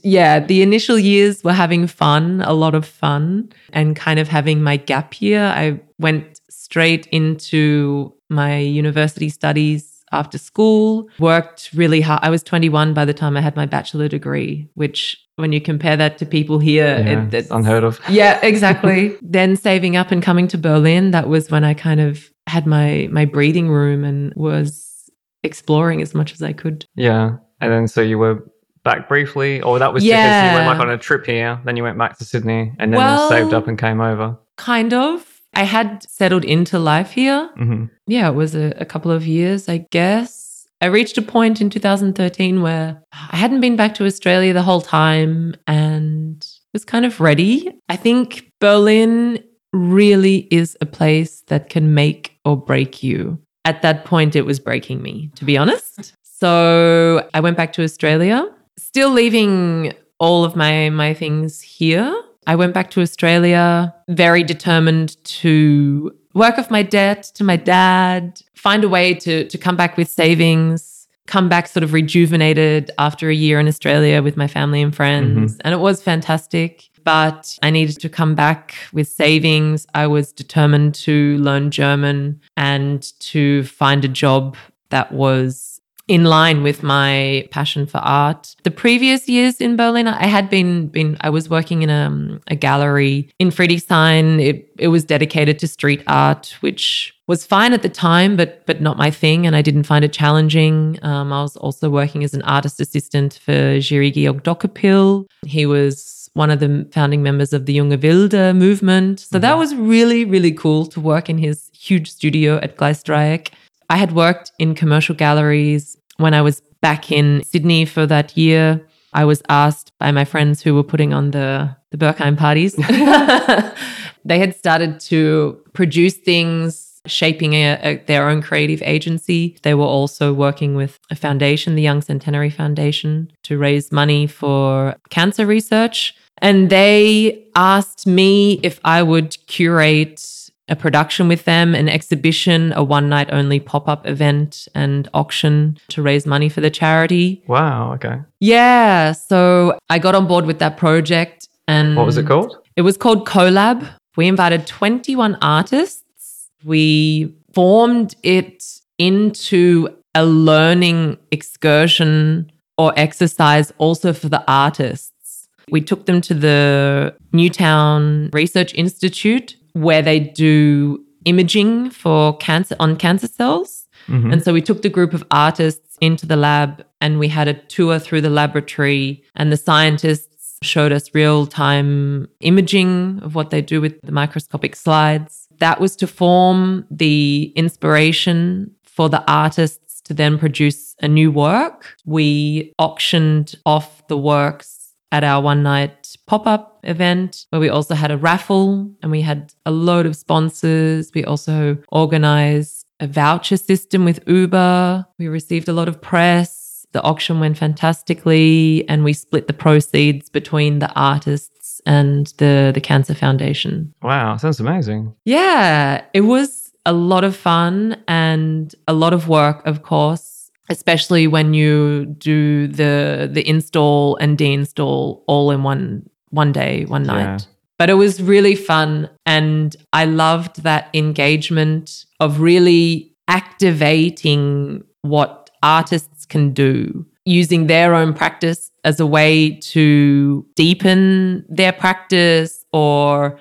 yeah. 0.00 0.40
The 0.40 0.62
initial 0.62 0.98
years 0.98 1.42
were 1.42 1.52
having 1.52 1.86
fun, 1.86 2.42
a 2.42 2.52
lot 2.52 2.74
of 2.74 2.84
fun, 2.84 3.50
and 3.72 3.96
kind 3.96 4.20
of 4.20 4.28
having 4.28 4.62
my 4.62 4.76
gap 4.76 5.20
year. 5.22 5.42
I 5.42 5.80
went 5.98 6.40
straight 6.50 7.06
into 7.06 8.14
my 8.28 8.58
university 8.58 9.30
studies 9.30 10.04
after 10.12 10.38
school, 10.38 11.08
worked 11.18 11.70
really 11.74 12.00
hard. 12.00 12.20
I 12.22 12.30
was 12.30 12.42
21 12.42 12.94
by 12.94 13.04
the 13.04 13.14
time 13.14 13.36
I 13.36 13.40
had 13.40 13.56
my 13.56 13.66
bachelor 13.66 14.08
degree, 14.08 14.68
which 14.74 15.16
when 15.38 15.52
you 15.52 15.60
compare 15.60 15.96
that 15.96 16.18
to 16.18 16.26
people 16.26 16.58
here, 16.58 16.86
Yeah, 17.04 17.24
it, 17.26 17.34
it's 17.34 17.50
unheard 17.50 17.84
of. 17.84 18.00
yeah, 18.10 18.38
exactly. 18.42 19.16
then 19.22 19.56
saving 19.56 19.96
up 19.96 20.10
and 20.10 20.22
coming 20.22 20.48
to 20.48 20.58
Berlin, 20.58 21.12
that 21.12 21.28
was 21.28 21.50
when 21.50 21.64
I 21.64 21.74
kind 21.74 22.00
of 22.00 22.28
had 22.46 22.66
my 22.66 23.08
my 23.12 23.24
breathing 23.24 23.68
room 23.68 24.04
and 24.04 24.32
was 24.34 25.10
exploring 25.42 26.02
as 26.02 26.14
much 26.14 26.32
as 26.32 26.42
I 26.42 26.52
could. 26.52 26.84
Yeah. 26.94 27.36
And 27.60 27.72
then 27.72 27.88
so 27.88 28.00
you 28.02 28.18
were 28.18 28.44
back 28.84 29.08
briefly, 29.08 29.60
or 29.62 29.78
that 29.78 29.92
was 29.92 30.02
because 30.02 30.14
you 30.16 30.18
Yeah. 30.18 30.54
went 30.54 30.66
like 30.66 30.80
on 30.80 30.90
a 30.90 30.98
trip 30.98 31.26
here, 31.26 31.60
then 31.64 31.76
you 31.76 31.82
went 31.82 31.98
back 31.98 32.18
to 32.18 32.24
Sydney 32.24 32.72
and 32.78 32.92
then 32.92 32.98
Well- 32.98 33.28
saved 33.28 33.52
up 33.54 33.68
and 33.68 33.78
came 33.78 34.00
over. 34.00 34.36
Kind 34.56 34.92
of. 34.92 35.24
I 35.54 35.62
had 35.64 36.02
settled 36.08 36.44
into 36.44 36.78
life 36.78 37.10
here. 37.12 37.48
hmm 37.56 37.84
Yeah, 38.06 38.28
it 38.28 38.34
was 38.34 38.54
a, 38.54 38.72
a 38.78 38.84
couple 38.84 39.10
of 39.10 39.26
years, 39.26 39.68
I 39.68 39.78
guess. 39.90 40.47
I 40.80 40.86
reached 40.86 41.18
a 41.18 41.22
point 41.22 41.60
in 41.60 41.70
2013 41.70 42.62
where 42.62 43.02
I 43.12 43.36
hadn't 43.36 43.60
been 43.60 43.76
back 43.76 43.94
to 43.94 44.04
Australia 44.04 44.52
the 44.52 44.62
whole 44.62 44.80
time 44.80 45.56
and 45.66 46.46
was 46.72 46.84
kind 46.84 47.04
of 47.04 47.20
ready. 47.20 47.76
I 47.88 47.96
think 47.96 48.52
Berlin 48.60 49.42
really 49.72 50.46
is 50.50 50.76
a 50.80 50.86
place 50.86 51.42
that 51.48 51.68
can 51.68 51.94
make 51.94 52.38
or 52.44 52.56
break 52.56 53.02
you. 53.02 53.38
At 53.64 53.82
that 53.82 54.04
point, 54.04 54.36
it 54.36 54.42
was 54.42 54.60
breaking 54.60 55.02
me, 55.02 55.30
to 55.34 55.44
be 55.44 55.58
honest. 55.58 56.14
So 56.22 57.28
I 57.34 57.40
went 57.40 57.56
back 57.56 57.72
to 57.74 57.82
Australia, 57.82 58.48
still 58.76 59.10
leaving 59.10 59.94
all 60.20 60.44
of 60.44 60.54
my, 60.54 60.90
my 60.90 61.12
things 61.12 61.60
here. 61.60 62.22
I 62.46 62.54
went 62.54 62.72
back 62.72 62.90
to 62.92 63.02
Australia 63.02 63.94
very 64.08 64.42
determined 64.42 65.22
to 65.24 66.16
work 66.38 66.58
off 66.58 66.70
my 66.70 66.82
debt 66.82 67.24
to 67.34 67.44
my 67.44 67.56
dad, 67.56 68.40
find 68.54 68.84
a 68.84 68.88
way 68.88 69.14
to, 69.14 69.46
to 69.48 69.58
come 69.58 69.76
back 69.76 69.96
with 69.96 70.08
savings, 70.08 71.08
come 71.26 71.48
back 71.48 71.66
sort 71.66 71.84
of 71.84 71.92
rejuvenated 71.92 72.90
after 72.98 73.28
a 73.28 73.34
year 73.34 73.60
in 73.60 73.68
Australia 73.68 74.22
with 74.22 74.36
my 74.36 74.48
family 74.48 74.80
and 74.80 74.96
friends. 74.96 75.52
Mm-hmm. 75.52 75.60
And 75.64 75.74
it 75.74 75.78
was 75.78 76.02
fantastic. 76.02 76.88
But 77.04 77.58
I 77.62 77.70
needed 77.70 78.00
to 78.00 78.08
come 78.08 78.34
back 78.34 78.74
with 78.92 79.08
savings. 79.08 79.86
I 79.94 80.06
was 80.06 80.32
determined 80.32 80.94
to 80.96 81.38
learn 81.38 81.70
German 81.70 82.40
and 82.56 83.02
to 83.20 83.64
find 83.64 84.04
a 84.04 84.08
job 84.08 84.56
that 84.90 85.12
was 85.12 85.77
in 86.08 86.24
line 86.24 86.62
with 86.62 86.82
my 86.82 87.46
passion 87.50 87.86
for 87.86 87.98
art. 87.98 88.56
The 88.64 88.70
previous 88.70 89.28
years 89.28 89.60
in 89.60 89.76
Berlin, 89.76 90.08
I 90.08 90.26
had 90.26 90.50
been 90.50 90.88
been 90.88 91.16
I 91.20 91.30
was 91.30 91.48
working 91.48 91.82
in 91.82 91.90
a, 91.90 92.40
a 92.48 92.56
gallery 92.56 93.28
in 93.38 93.50
Friedrichshain. 93.50 94.42
It 94.42 94.72
it 94.78 94.88
was 94.88 95.04
dedicated 95.04 95.58
to 95.60 95.68
street 95.68 96.02
art, 96.06 96.56
which 96.60 97.14
was 97.26 97.44
fine 97.44 97.74
at 97.74 97.82
the 97.82 97.88
time, 97.88 98.36
but 98.36 98.64
but 98.66 98.80
not 98.80 98.96
my 98.96 99.10
thing, 99.10 99.46
and 99.46 99.54
I 99.54 99.62
didn't 99.62 99.84
find 99.84 100.04
it 100.04 100.12
challenging. 100.12 100.98
Um, 101.02 101.32
I 101.32 101.42
was 101.42 101.56
also 101.56 101.90
working 101.90 102.24
as 102.24 102.34
an 102.34 102.42
artist 102.42 102.80
assistant 102.80 103.38
for 103.44 103.78
Jiri 103.78 104.12
Georg 104.12 104.42
Dokoupil. 104.42 105.26
He 105.46 105.66
was 105.66 106.30
one 106.34 106.50
of 106.50 106.60
the 106.60 106.88
founding 106.92 107.22
members 107.22 107.52
of 107.52 107.66
the 107.66 107.76
Junge 107.76 108.00
Wilde 108.02 108.56
movement. 108.56 109.20
So 109.20 109.38
that 109.38 109.58
was 109.58 109.74
really, 109.74 110.24
really 110.24 110.52
cool 110.52 110.86
to 110.86 111.00
work 111.00 111.28
in 111.28 111.36
his 111.36 111.68
huge 111.72 112.10
studio 112.10 112.58
at 112.58 112.76
Gleisdreieck. 112.76 113.48
I 113.90 113.96
had 113.96 114.12
worked 114.12 114.52
in 114.58 114.74
commercial 114.74 115.14
galleries 115.14 115.96
when 116.18 116.34
I 116.34 116.42
was 116.42 116.60
back 116.80 117.10
in 117.10 117.42
Sydney 117.44 117.84
for 117.84 118.06
that 118.06 118.36
year. 118.36 118.86
I 119.12 119.24
was 119.24 119.42
asked 119.48 119.92
by 119.98 120.12
my 120.12 120.24
friends 120.24 120.62
who 120.62 120.74
were 120.74 120.84
putting 120.84 121.12
on 121.12 121.30
the 121.30 121.76
the 121.90 121.96
Berghain 121.96 122.36
parties. 122.36 122.74
they 124.24 124.38
had 124.38 124.54
started 124.54 125.00
to 125.00 125.58
produce 125.72 126.14
things, 126.14 127.00
shaping 127.06 127.54
a, 127.54 127.78
a, 127.82 127.96
their 128.06 128.28
own 128.28 128.42
creative 128.42 128.82
agency. 128.82 129.56
They 129.62 129.74
were 129.74 129.86
also 129.86 130.34
working 130.34 130.74
with 130.74 130.98
a 131.10 131.16
foundation, 131.16 131.74
the 131.74 131.82
Young 131.82 132.02
Centenary 132.02 132.50
Foundation, 132.50 133.32
to 133.44 133.56
raise 133.56 133.90
money 133.90 134.26
for 134.26 134.96
cancer 135.08 135.46
research. 135.46 136.14
And 136.40 136.70
they 136.70 137.44
asked 137.56 138.06
me 138.06 138.60
if 138.62 138.80
I 138.84 139.02
would 139.02 139.36
curate 139.46 140.20
a 140.68 140.76
production 140.76 141.28
with 141.28 141.44
them, 141.44 141.74
an 141.74 141.88
exhibition, 141.88 142.72
a 142.76 142.82
one 142.82 143.08
night 143.08 143.28
only 143.32 143.60
pop 143.60 143.88
up 143.88 144.06
event 144.06 144.68
and 144.74 145.08
auction 145.14 145.78
to 145.88 146.02
raise 146.02 146.26
money 146.26 146.48
for 146.48 146.60
the 146.60 146.70
charity. 146.70 147.42
Wow. 147.46 147.94
Okay. 147.94 148.20
Yeah. 148.40 149.12
So 149.12 149.78
I 149.88 149.98
got 149.98 150.14
on 150.14 150.26
board 150.26 150.46
with 150.46 150.58
that 150.58 150.76
project. 150.76 151.48
And 151.66 151.96
What 151.96 152.06
was 152.06 152.16
it 152.16 152.26
called? 152.26 152.56
It 152.76 152.82
was 152.82 152.96
called 152.96 153.26
Collab. 153.26 153.88
We 154.16 154.26
invited 154.26 154.66
21 154.66 155.38
artists. 155.42 156.50
We 156.64 157.34
formed 157.54 158.14
it 158.22 158.64
into 158.98 159.88
a 160.14 160.24
learning 160.24 161.18
excursion 161.30 162.50
or 162.76 162.92
exercise 162.96 163.72
also 163.78 164.12
for 164.12 164.28
the 164.28 164.42
artists. 164.50 165.48
We 165.70 165.80
took 165.80 166.06
them 166.06 166.20
to 166.22 166.34
the 166.34 167.14
Newtown 167.32 168.30
Research 168.32 168.74
Institute 168.74 169.56
where 169.82 170.02
they 170.02 170.18
do 170.20 171.04
imaging 171.24 171.90
for 171.90 172.36
cancer 172.38 172.76
on 172.80 172.96
cancer 172.96 173.28
cells. 173.28 173.86
Mhm. 174.08 174.32
And 174.32 174.42
so 174.42 174.52
we 174.52 174.62
took 174.62 174.82
the 174.82 174.88
group 174.88 175.12
of 175.12 175.24
artists 175.30 175.96
into 176.00 176.26
the 176.26 176.36
lab 176.36 176.84
and 177.00 177.18
we 177.18 177.28
had 177.28 177.48
a 177.48 177.54
tour 177.54 177.98
through 177.98 178.22
the 178.22 178.30
laboratory 178.30 179.22
and 179.34 179.52
the 179.52 179.56
scientists 179.56 180.58
showed 180.62 180.92
us 180.92 181.14
real 181.14 181.46
time 181.46 182.26
imaging 182.40 183.20
of 183.22 183.34
what 183.34 183.50
they 183.50 183.62
do 183.62 183.80
with 183.80 184.00
the 184.02 184.12
microscopic 184.12 184.74
slides. 184.74 185.48
That 185.58 185.80
was 185.80 185.96
to 185.96 186.06
form 186.06 186.84
the 186.90 187.52
inspiration 187.56 188.72
for 188.84 189.08
the 189.08 189.22
artists 189.30 190.00
to 190.02 190.14
then 190.14 190.38
produce 190.38 190.94
a 191.02 191.08
new 191.08 191.30
work. 191.30 191.94
We 192.04 192.72
auctioned 192.78 193.54
off 193.66 194.06
the 194.08 194.16
works 194.16 194.94
at 195.12 195.24
our 195.24 195.42
one 195.42 195.62
night 195.62 195.97
pop 196.16 196.46
up 196.46 196.80
event 196.84 197.46
where 197.50 197.60
we 197.60 197.68
also 197.68 197.94
had 197.94 198.10
a 198.10 198.16
raffle 198.16 198.90
and 199.02 199.10
we 199.10 199.22
had 199.22 199.52
a 199.66 199.70
load 199.70 200.06
of 200.06 200.16
sponsors. 200.16 201.10
We 201.14 201.24
also 201.24 201.78
organized 201.92 202.86
a 203.00 203.06
voucher 203.06 203.56
system 203.56 204.04
with 204.04 204.20
Uber. 204.26 205.06
We 205.18 205.28
received 205.28 205.68
a 205.68 205.72
lot 205.72 205.88
of 205.88 206.00
press. 206.00 206.86
The 206.92 207.02
auction 207.02 207.38
went 207.38 207.58
fantastically 207.58 208.84
and 208.88 209.04
we 209.04 209.12
split 209.12 209.46
the 209.46 209.52
proceeds 209.52 210.30
between 210.30 210.78
the 210.78 210.90
artists 210.94 211.80
and 211.84 212.28
the, 212.38 212.72
the 212.74 212.80
Cancer 212.80 213.14
Foundation. 213.14 213.94
Wow. 214.02 214.36
Sounds 214.36 214.58
amazing. 214.58 215.14
Yeah, 215.24 216.04
it 216.14 216.22
was 216.22 216.72
a 216.86 216.92
lot 216.92 217.22
of 217.24 217.36
fun 217.36 218.02
and 218.08 218.74
a 218.86 218.94
lot 218.94 219.12
of 219.12 219.28
work, 219.28 219.66
of 219.66 219.82
course, 219.82 220.37
especially 220.68 221.26
when 221.26 221.54
you 221.54 222.06
do 222.18 222.66
the 222.68 223.28
the 223.32 223.48
install 223.48 224.16
and 224.16 224.36
deinstall 224.38 225.22
all 225.26 225.50
in 225.50 225.62
one 225.62 226.08
one 226.30 226.52
day, 226.52 226.84
one 226.86 227.04
night. 227.04 227.40
Yeah. 227.40 227.46
But 227.78 227.90
it 227.90 227.94
was 227.94 228.20
really 228.20 228.54
fun 228.56 229.08
and 229.24 229.74
I 229.92 230.04
loved 230.04 230.62
that 230.64 230.90
engagement 230.94 232.04
of 232.20 232.40
really 232.40 233.14
activating 233.28 234.82
what 235.02 235.50
artists 235.62 236.26
can 236.26 236.52
do. 236.52 237.06
using 237.24 237.66
their 237.66 237.94
own 237.94 238.14
practice 238.14 238.70
as 238.84 239.00
a 239.00 239.06
way 239.06 239.58
to 239.60 240.46
deepen 240.56 241.44
their 241.48 241.72
practice 241.72 242.64
or 242.72 243.38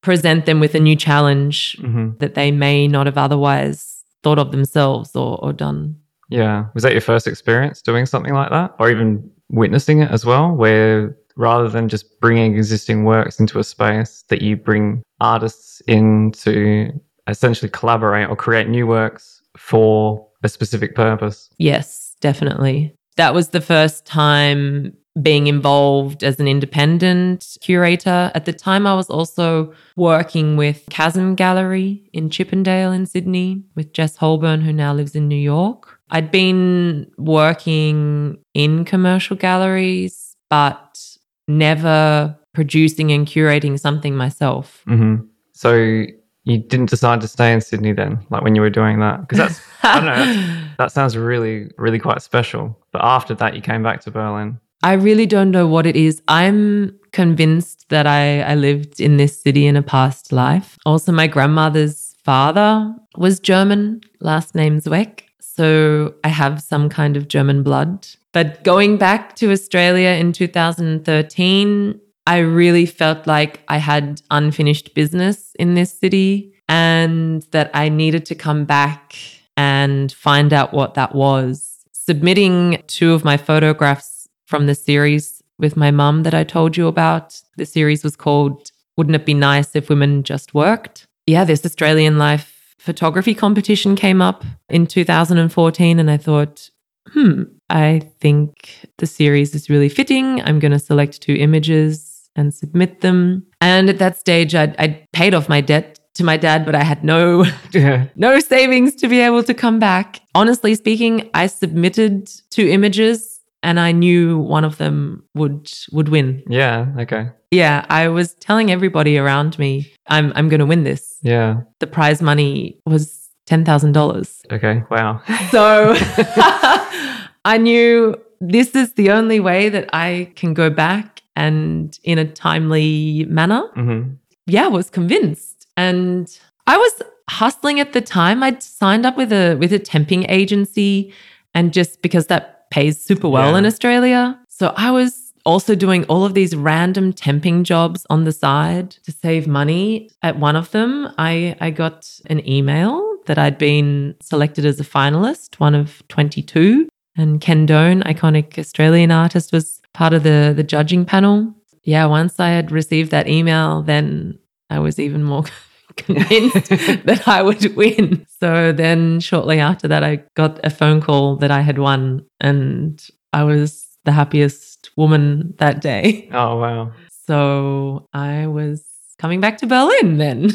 present 0.00 0.46
them 0.46 0.60
with 0.60 0.74
a 0.74 0.80
new 0.80 0.96
challenge 0.96 1.76
hmm 1.80 2.08
that 2.20 2.34
they 2.34 2.50
may 2.50 2.88
not 2.88 3.04
have 3.06 3.18
otherwise 3.18 4.02
thought 4.22 4.38
of 4.38 4.50
themselves 4.50 5.14
or, 5.14 5.38
or 5.44 5.52
done. 5.52 5.96
Yeah. 6.28 6.66
Was 6.74 6.82
that 6.82 6.92
your 6.92 7.00
first 7.00 7.26
experience 7.26 7.82
doing 7.82 8.06
something 8.06 8.34
like 8.34 8.50
that, 8.50 8.74
or 8.78 8.90
even 8.90 9.30
witnessing 9.48 10.00
it 10.00 10.10
as 10.10 10.24
well, 10.24 10.52
where 10.52 11.16
rather 11.36 11.68
than 11.68 11.88
just 11.88 12.20
bringing 12.20 12.56
existing 12.56 13.04
works 13.04 13.38
into 13.38 13.58
a 13.58 13.64
space, 13.64 14.24
that 14.28 14.42
you 14.42 14.56
bring 14.56 15.02
artists 15.20 15.80
in 15.86 16.32
to 16.32 16.90
essentially 17.28 17.70
collaborate 17.70 18.28
or 18.28 18.36
create 18.36 18.68
new 18.68 18.86
works 18.86 19.40
for 19.56 20.26
a 20.42 20.48
specific 20.48 20.94
purpose? 20.94 21.48
Yes, 21.58 22.14
definitely. 22.20 22.94
That 23.16 23.34
was 23.34 23.50
the 23.50 23.60
first 23.60 24.04
time 24.04 24.96
being 25.20 25.48
involved 25.48 26.22
as 26.22 26.38
an 26.38 26.46
independent 26.46 27.56
curator. 27.60 28.30
At 28.34 28.44
the 28.44 28.52
time, 28.52 28.86
I 28.86 28.94
was 28.94 29.10
also 29.10 29.72
working 29.96 30.56
with 30.56 30.84
Chasm 30.90 31.34
Gallery 31.34 32.08
in 32.12 32.30
Chippendale 32.30 32.92
in 32.92 33.06
Sydney 33.06 33.64
with 33.74 33.92
Jess 33.92 34.16
Holborn, 34.16 34.60
who 34.60 34.72
now 34.72 34.92
lives 34.92 35.16
in 35.16 35.26
New 35.28 35.36
York. 35.36 35.97
I'd 36.10 36.30
been 36.30 37.10
working 37.18 38.38
in 38.54 38.84
commercial 38.84 39.36
galleries, 39.36 40.36
but 40.50 40.98
never 41.46 42.36
producing 42.54 43.12
and 43.12 43.26
curating 43.26 43.78
something 43.78 44.16
myself. 44.16 44.82
hmm 44.86 45.16
So 45.52 46.04
you 46.44 46.58
didn't 46.58 46.90
decide 46.90 47.20
to 47.20 47.28
stay 47.28 47.52
in 47.52 47.60
Sydney 47.60 47.92
then, 47.92 48.24
like 48.30 48.42
when 48.42 48.54
you 48.54 48.62
were 48.62 48.70
doing 48.70 49.00
that, 49.00 49.20
because 49.20 49.38
that's 49.38 49.60
I 49.82 49.94
don't 49.96 50.06
know. 50.06 50.24
That's, 50.24 50.76
that 50.78 50.92
sounds 50.92 51.16
really, 51.16 51.70
really 51.76 51.98
quite 51.98 52.22
special. 52.22 52.78
But 52.90 53.04
after 53.04 53.34
that, 53.34 53.54
you 53.54 53.60
came 53.60 53.82
back 53.82 54.00
to 54.02 54.10
Berlin. 54.10 54.58
I 54.82 54.92
really 54.94 55.26
don't 55.26 55.50
know 55.50 55.66
what 55.66 55.86
it 55.86 55.96
is. 55.96 56.22
I'm 56.28 56.98
convinced 57.12 57.88
that 57.88 58.06
I, 58.06 58.42
I 58.42 58.54
lived 58.54 59.00
in 59.00 59.16
this 59.16 59.40
city 59.40 59.66
in 59.66 59.76
a 59.76 59.82
past 59.82 60.32
life. 60.32 60.78
Also, 60.86 61.12
my 61.12 61.26
grandmother's 61.26 62.14
father 62.24 62.94
was 63.16 63.40
German, 63.40 64.00
last 64.20 64.54
name 64.54 64.80
Zweck. 64.80 65.22
So 65.58 66.14
I 66.22 66.28
have 66.28 66.62
some 66.62 66.88
kind 66.88 67.16
of 67.16 67.26
German 67.26 67.64
blood. 67.64 68.06
But 68.32 68.62
going 68.62 68.96
back 68.96 69.34
to 69.36 69.50
Australia 69.50 70.10
in 70.10 70.32
2013, 70.32 72.00
I 72.28 72.38
really 72.38 72.86
felt 72.86 73.26
like 73.26 73.62
I 73.66 73.78
had 73.78 74.22
unfinished 74.30 74.94
business 74.94 75.56
in 75.58 75.74
this 75.74 75.92
city 75.98 76.54
and 76.68 77.42
that 77.50 77.72
I 77.74 77.88
needed 77.88 78.24
to 78.26 78.36
come 78.36 78.66
back 78.66 79.16
and 79.56 80.12
find 80.12 80.52
out 80.52 80.72
what 80.72 80.94
that 80.94 81.16
was. 81.16 81.80
Submitting 81.90 82.80
two 82.86 83.12
of 83.12 83.24
my 83.24 83.36
photographs 83.36 84.28
from 84.46 84.66
the 84.66 84.76
series 84.76 85.42
with 85.58 85.76
my 85.76 85.90
mum 85.90 86.22
that 86.22 86.34
I 86.34 86.44
told 86.44 86.76
you 86.76 86.86
about. 86.86 87.42
The 87.56 87.66
series 87.66 88.04
was 88.04 88.14
called 88.14 88.70
Wouldn't 88.96 89.16
It 89.16 89.26
Be 89.26 89.34
Nice 89.34 89.74
If 89.74 89.88
Women 89.88 90.22
Just 90.22 90.54
Worked? 90.54 91.08
Yeah, 91.26 91.42
this 91.42 91.66
Australian 91.66 92.16
Life 92.16 92.57
photography 92.92 93.34
competition 93.34 93.96
came 93.96 94.22
up 94.22 94.46
in 94.70 94.86
2014, 94.86 95.98
and 95.98 96.10
I 96.10 96.16
thought, 96.16 96.70
hmm, 97.12 97.42
I 97.68 98.00
think 98.18 98.88
the 98.96 99.06
series 99.06 99.54
is 99.54 99.68
really 99.68 99.90
fitting. 99.90 100.40
I'm 100.40 100.58
going 100.58 100.72
to 100.72 100.78
select 100.78 101.20
two 101.20 101.34
images 101.34 102.30
and 102.34 102.54
submit 102.54 103.02
them. 103.02 103.44
And 103.60 103.90
at 103.90 103.98
that 103.98 104.16
stage, 104.16 104.54
I'd, 104.54 104.74
I'd 104.78 105.06
paid 105.12 105.34
off 105.34 105.50
my 105.50 105.60
debt 105.60 105.98
to 106.14 106.24
my 106.24 106.38
dad, 106.38 106.64
but 106.64 106.74
I 106.74 106.82
had 106.82 107.04
no 107.04 107.44
Yeah. 107.74 108.06
no 108.16 108.40
savings 108.40 108.94
to 108.96 109.06
be 109.08 109.20
able 109.20 109.42
to 109.42 109.52
come 109.52 109.78
back. 109.78 110.20
Honestly 110.34 110.74
speaking, 110.74 111.28
I 111.34 111.46
submitted 111.46 112.30
two 112.48 112.66
images 112.66 113.37
and 113.62 113.80
I 113.80 113.92
knew 113.92 114.38
one 114.38 114.64
of 114.64 114.78
them 114.78 115.24
would 115.34 115.70
would 115.92 116.08
win. 116.08 116.42
Yeah. 116.48 116.86
Okay. 116.98 117.30
Yeah, 117.50 117.86
I 117.88 118.08
was 118.08 118.34
telling 118.34 118.70
everybody 118.70 119.18
around 119.18 119.58
me, 119.58 119.92
I'm 120.08 120.32
I'm 120.34 120.48
going 120.48 120.60
to 120.60 120.66
win 120.66 120.84
this. 120.84 121.18
Yeah. 121.22 121.62
The 121.80 121.86
prize 121.86 122.20
money 122.20 122.80
was 122.84 123.30
$10,000. 123.48 124.52
Okay. 124.52 124.82
Wow. 124.90 125.22
So 125.50 125.94
I 127.44 127.58
knew 127.58 128.14
this 128.40 128.74
is 128.74 128.92
the 128.94 129.10
only 129.10 129.40
way 129.40 129.70
that 129.70 129.88
I 129.92 130.30
can 130.36 130.52
go 130.52 130.68
back 130.68 131.22
and 131.34 131.98
in 132.04 132.18
a 132.18 132.26
timely 132.26 133.24
manner 133.28 133.62
hmm 133.74 134.02
yeah, 134.48 134.64
I 134.64 134.68
was 134.68 134.90
convinced. 134.90 135.66
And 135.76 136.26
I 136.66 136.76
was 136.76 137.02
hustling 137.28 137.78
at 137.80 137.92
the 137.92 138.00
time. 138.00 138.42
I'd 138.42 138.62
signed 138.62 139.04
up 139.06 139.16
with 139.16 139.32
a 139.32 139.54
with 139.56 139.72
a 139.72 139.78
temping 139.78 140.24
agency 140.28 141.12
and 141.54 141.72
just 141.72 142.02
because 142.02 142.26
that 142.28 142.57
pays 142.70 143.00
super 143.00 143.28
well 143.28 143.52
Yeah. 143.52 143.58
in 143.58 143.66
Australia. 143.66 144.38
So 144.48 144.72
I 144.76 144.90
was 144.90 145.32
also 145.44 145.74
doing 145.74 146.04
all 146.04 146.24
of 146.24 146.34
these 146.34 146.54
random 146.54 147.12
temping 147.12 147.62
jobs 147.62 148.04
on 148.10 148.24
the 148.24 148.32
side 148.32 148.90
to 149.04 149.12
save 149.12 149.46
money. 149.46 150.10
At 150.22 150.38
one 150.38 150.56
of 150.56 150.70
them, 150.72 151.08
I 151.18 151.56
I 151.60 151.70
got 151.70 152.08
an 152.26 152.46
email 152.48 153.02
that 153.26 153.38
I'd 153.38 153.58
been 153.58 154.14
selected 154.22 154.64
as 154.66 154.80
a 154.80 154.84
finalist, 154.84 155.58
one 155.58 155.74
of 155.74 156.02
22. 156.08 156.88
And 157.16 157.40
Ken 157.40 157.66
Done, 157.66 158.02
iconic 158.04 158.58
Australian 158.58 159.10
artist, 159.10 159.52
was 159.52 159.80
part 159.94 160.12
of 160.12 160.22
the 160.22 160.52
the 160.54 160.62
judging 160.64 161.04
panel. 161.04 161.54
Yeah, 161.84 162.06
once 162.06 162.38
I 162.38 162.50
had 162.50 162.70
received 162.70 163.10
that 163.12 163.28
email, 163.28 163.82
then 163.82 164.38
I 164.70 164.78
was 164.80 164.98
even 164.98 165.22
more 165.24 165.44
convinced 165.98 166.68
that 167.04 167.22
I 167.26 167.42
would 167.42 167.76
win. 167.76 168.26
So 168.40 168.72
then 168.72 169.20
shortly 169.20 169.60
after 169.60 169.88
that, 169.88 170.02
I 170.02 170.22
got 170.34 170.64
a 170.64 170.70
phone 170.70 171.00
call 171.00 171.36
that 171.36 171.50
I 171.50 171.60
had 171.60 171.78
won, 171.78 172.24
and 172.40 173.04
I 173.32 173.44
was 173.44 173.86
the 174.04 174.12
happiest 174.12 174.90
woman 174.96 175.54
that 175.58 175.80
day. 175.80 176.28
Oh 176.32 176.56
wow. 176.56 176.92
So 177.26 178.08
I 178.12 178.46
was 178.46 178.84
coming 179.18 179.40
back 179.40 179.58
to 179.58 179.66
Berlin 179.66 180.18
then. 180.18 180.50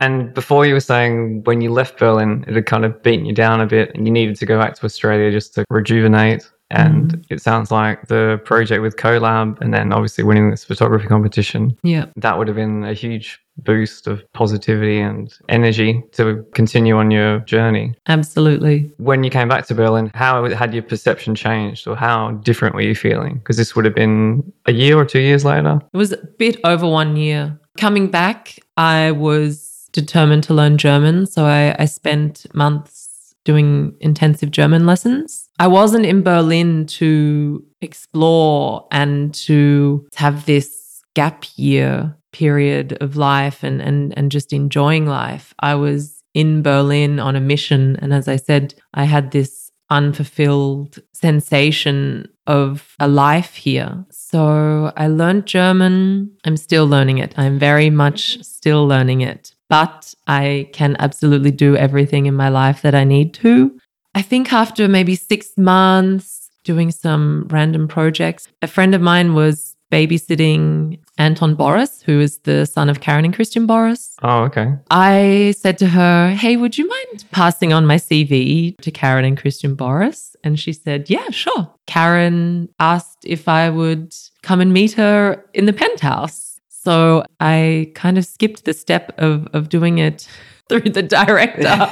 And 0.00 0.32
before 0.32 0.64
you 0.64 0.72
were 0.72 0.80
saying 0.80 1.44
when 1.44 1.60
you 1.60 1.70
left 1.70 1.98
Berlin, 1.98 2.44
it 2.48 2.54
had 2.54 2.66
kind 2.66 2.86
of 2.86 3.02
beaten 3.02 3.26
you 3.26 3.34
down 3.34 3.60
a 3.60 3.66
bit, 3.66 3.94
and 3.94 4.06
you 4.06 4.12
needed 4.12 4.36
to 4.36 4.46
go 4.46 4.58
back 4.58 4.74
to 4.76 4.84
Australia 4.86 5.30
just 5.30 5.54
to 5.54 5.64
rejuvenate. 5.68 6.50
And 6.70 7.12
mm. 7.12 7.24
it 7.28 7.42
sounds 7.42 7.70
like 7.70 8.06
the 8.06 8.40
project 8.44 8.80
with 8.80 8.96
CoLab, 8.96 9.60
and 9.60 9.74
then 9.74 9.92
obviously 9.92 10.24
winning 10.24 10.50
this 10.50 10.64
photography 10.64 11.06
competition, 11.06 11.76
yeah. 11.82 12.06
that 12.16 12.38
would 12.38 12.48
have 12.48 12.56
been 12.56 12.84
a 12.84 12.94
huge 12.94 13.40
boost 13.64 14.06
of 14.06 14.22
positivity 14.32 15.00
and 15.00 15.32
energy 15.48 16.02
to 16.12 16.44
continue 16.54 16.96
on 16.96 17.10
your 17.10 17.40
journey. 17.40 17.94
Absolutely. 18.08 18.90
When 18.98 19.24
you 19.24 19.30
came 19.30 19.48
back 19.48 19.66
to 19.66 19.74
Berlin, 19.74 20.10
how 20.14 20.48
had 20.50 20.74
your 20.74 20.82
perception 20.82 21.34
changed, 21.34 21.86
or 21.86 21.96
how 21.96 22.32
different 22.42 22.74
were 22.74 22.80
you 22.80 22.94
feeling? 22.94 23.34
Because 23.38 23.56
this 23.56 23.74
would 23.76 23.84
have 23.84 23.94
been 23.94 24.52
a 24.66 24.72
year 24.72 24.96
or 24.96 25.04
two 25.04 25.20
years 25.20 25.44
later. 25.44 25.80
It 25.92 25.96
was 25.96 26.12
a 26.12 26.18
bit 26.38 26.58
over 26.64 26.86
one 26.86 27.16
year. 27.16 27.58
Coming 27.78 28.10
back, 28.10 28.58
I 28.76 29.12
was 29.12 29.88
determined 29.92 30.44
to 30.44 30.54
learn 30.54 30.78
German. 30.78 31.26
So 31.26 31.44
I, 31.44 31.74
I 31.78 31.84
spent 31.86 32.46
months 32.54 33.34
doing 33.44 33.94
intensive 34.00 34.50
German 34.50 34.86
lessons. 34.86 35.48
I 35.58 35.66
wasn't 35.66 36.06
in 36.06 36.22
Berlin 36.22 36.86
to 36.86 37.64
explore 37.80 38.86
and 38.90 39.34
to 39.34 40.06
have 40.14 40.46
this 40.46 41.02
gap 41.14 41.44
year 41.56 42.16
period 42.32 42.96
of 43.00 43.16
life 43.16 43.62
and, 43.62 43.80
and, 43.80 44.16
and 44.16 44.30
just 44.30 44.52
enjoying 44.52 45.06
life. 45.06 45.54
I 45.60 45.74
was 45.74 46.22
in 46.34 46.62
Berlin 46.62 47.18
on 47.18 47.36
a 47.36 47.40
mission. 47.40 47.96
And 48.00 48.14
as 48.14 48.28
I 48.28 48.36
said, 48.36 48.74
I 48.94 49.04
had 49.04 49.30
this 49.30 49.70
unfulfilled 49.90 51.00
sensation 51.12 52.28
of 52.46 52.94
a 53.00 53.08
life 53.08 53.56
here. 53.56 54.04
So 54.10 54.92
I 54.96 55.08
learned 55.08 55.46
German. 55.46 56.30
I'm 56.44 56.56
still 56.56 56.86
learning 56.86 57.18
it. 57.18 57.34
I'm 57.36 57.58
very 57.58 57.90
much 57.90 58.42
still 58.44 58.86
learning 58.86 59.22
it, 59.22 59.54
but 59.68 60.14
I 60.28 60.68
can 60.72 60.96
absolutely 61.00 61.50
do 61.50 61.76
everything 61.76 62.26
in 62.26 62.34
my 62.34 62.48
life 62.48 62.82
that 62.82 62.94
I 62.94 63.04
need 63.04 63.34
to. 63.34 63.76
I 64.14 64.22
think 64.22 64.52
after 64.52 64.88
maybe 64.88 65.14
six 65.16 65.56
months 65.56 66.50
doing 66.64 66.90
some 66.90 67.46
random 67.50 67.88
projects, 67.88 68.48
a 68.62 68.66
friend 68.66 68.94
of 68.94 69.00
mine 69.00 69.34
was 69.34 69.74
babysitting 69.90 71.00
Anton 71.20 71.54
Boros, 71.54 72.02
who 72.02 72.18
is 72.18 72.38
the 72.38 72.64
son 72.64 72.88
of 72.88 73.00
Karen 73.00 73.26
and 73.26 73.34
Christian 73.34 73.68
Boros. 73.68 74.14
Oh, 74.22 74.44
okay. 74.44 74.72
I 74.90 75.54
said 75.58 75.76
to 75.78 75.86
her, 75.86 76.30
Hey, 76.30 76.56
would 76.56 76.78
you 76.78 76.88
mind 76.88 77.26
passing 77.30 77.74
on 77.74 77.84
my 77.84 77.96
CV 77.96 78.74
to 78.78 78.90
Karen 78.90 79.26
and 79.26 79.36
Christian 79.36 79.76
Boros? 79.76 80.34
And 80.42 80.58
she 80.58 80.72
said, 80.72 81.10
Yeah, 81.10 81.28
sure. 81.28 81.70
Karen 81.86 82.70
asked 82.80 83.18
if 83.24 83.48
I 83.48 83.68
would 83.68 84.14
come 84.42 84.62
and 84.62 84.72
meet 84.72 84.92
her 84.92 85.44
in 85.52 85.66
the 85.66 85.74
penthouse. 85.74 86.58
So 86.70 87.22
I 87.38 87.92
kind 87.94 88.16
of 88.16 88.24
skipped 88.24 88.64
the 88.64 88.72
step 88.72 89.12
of, 89.18 89.46
of 89.52 89.68
doing 89.68 89.98
it 89.98 90.26
through 90.70 90.88
the 90.88 91.02
director 91.02 91.90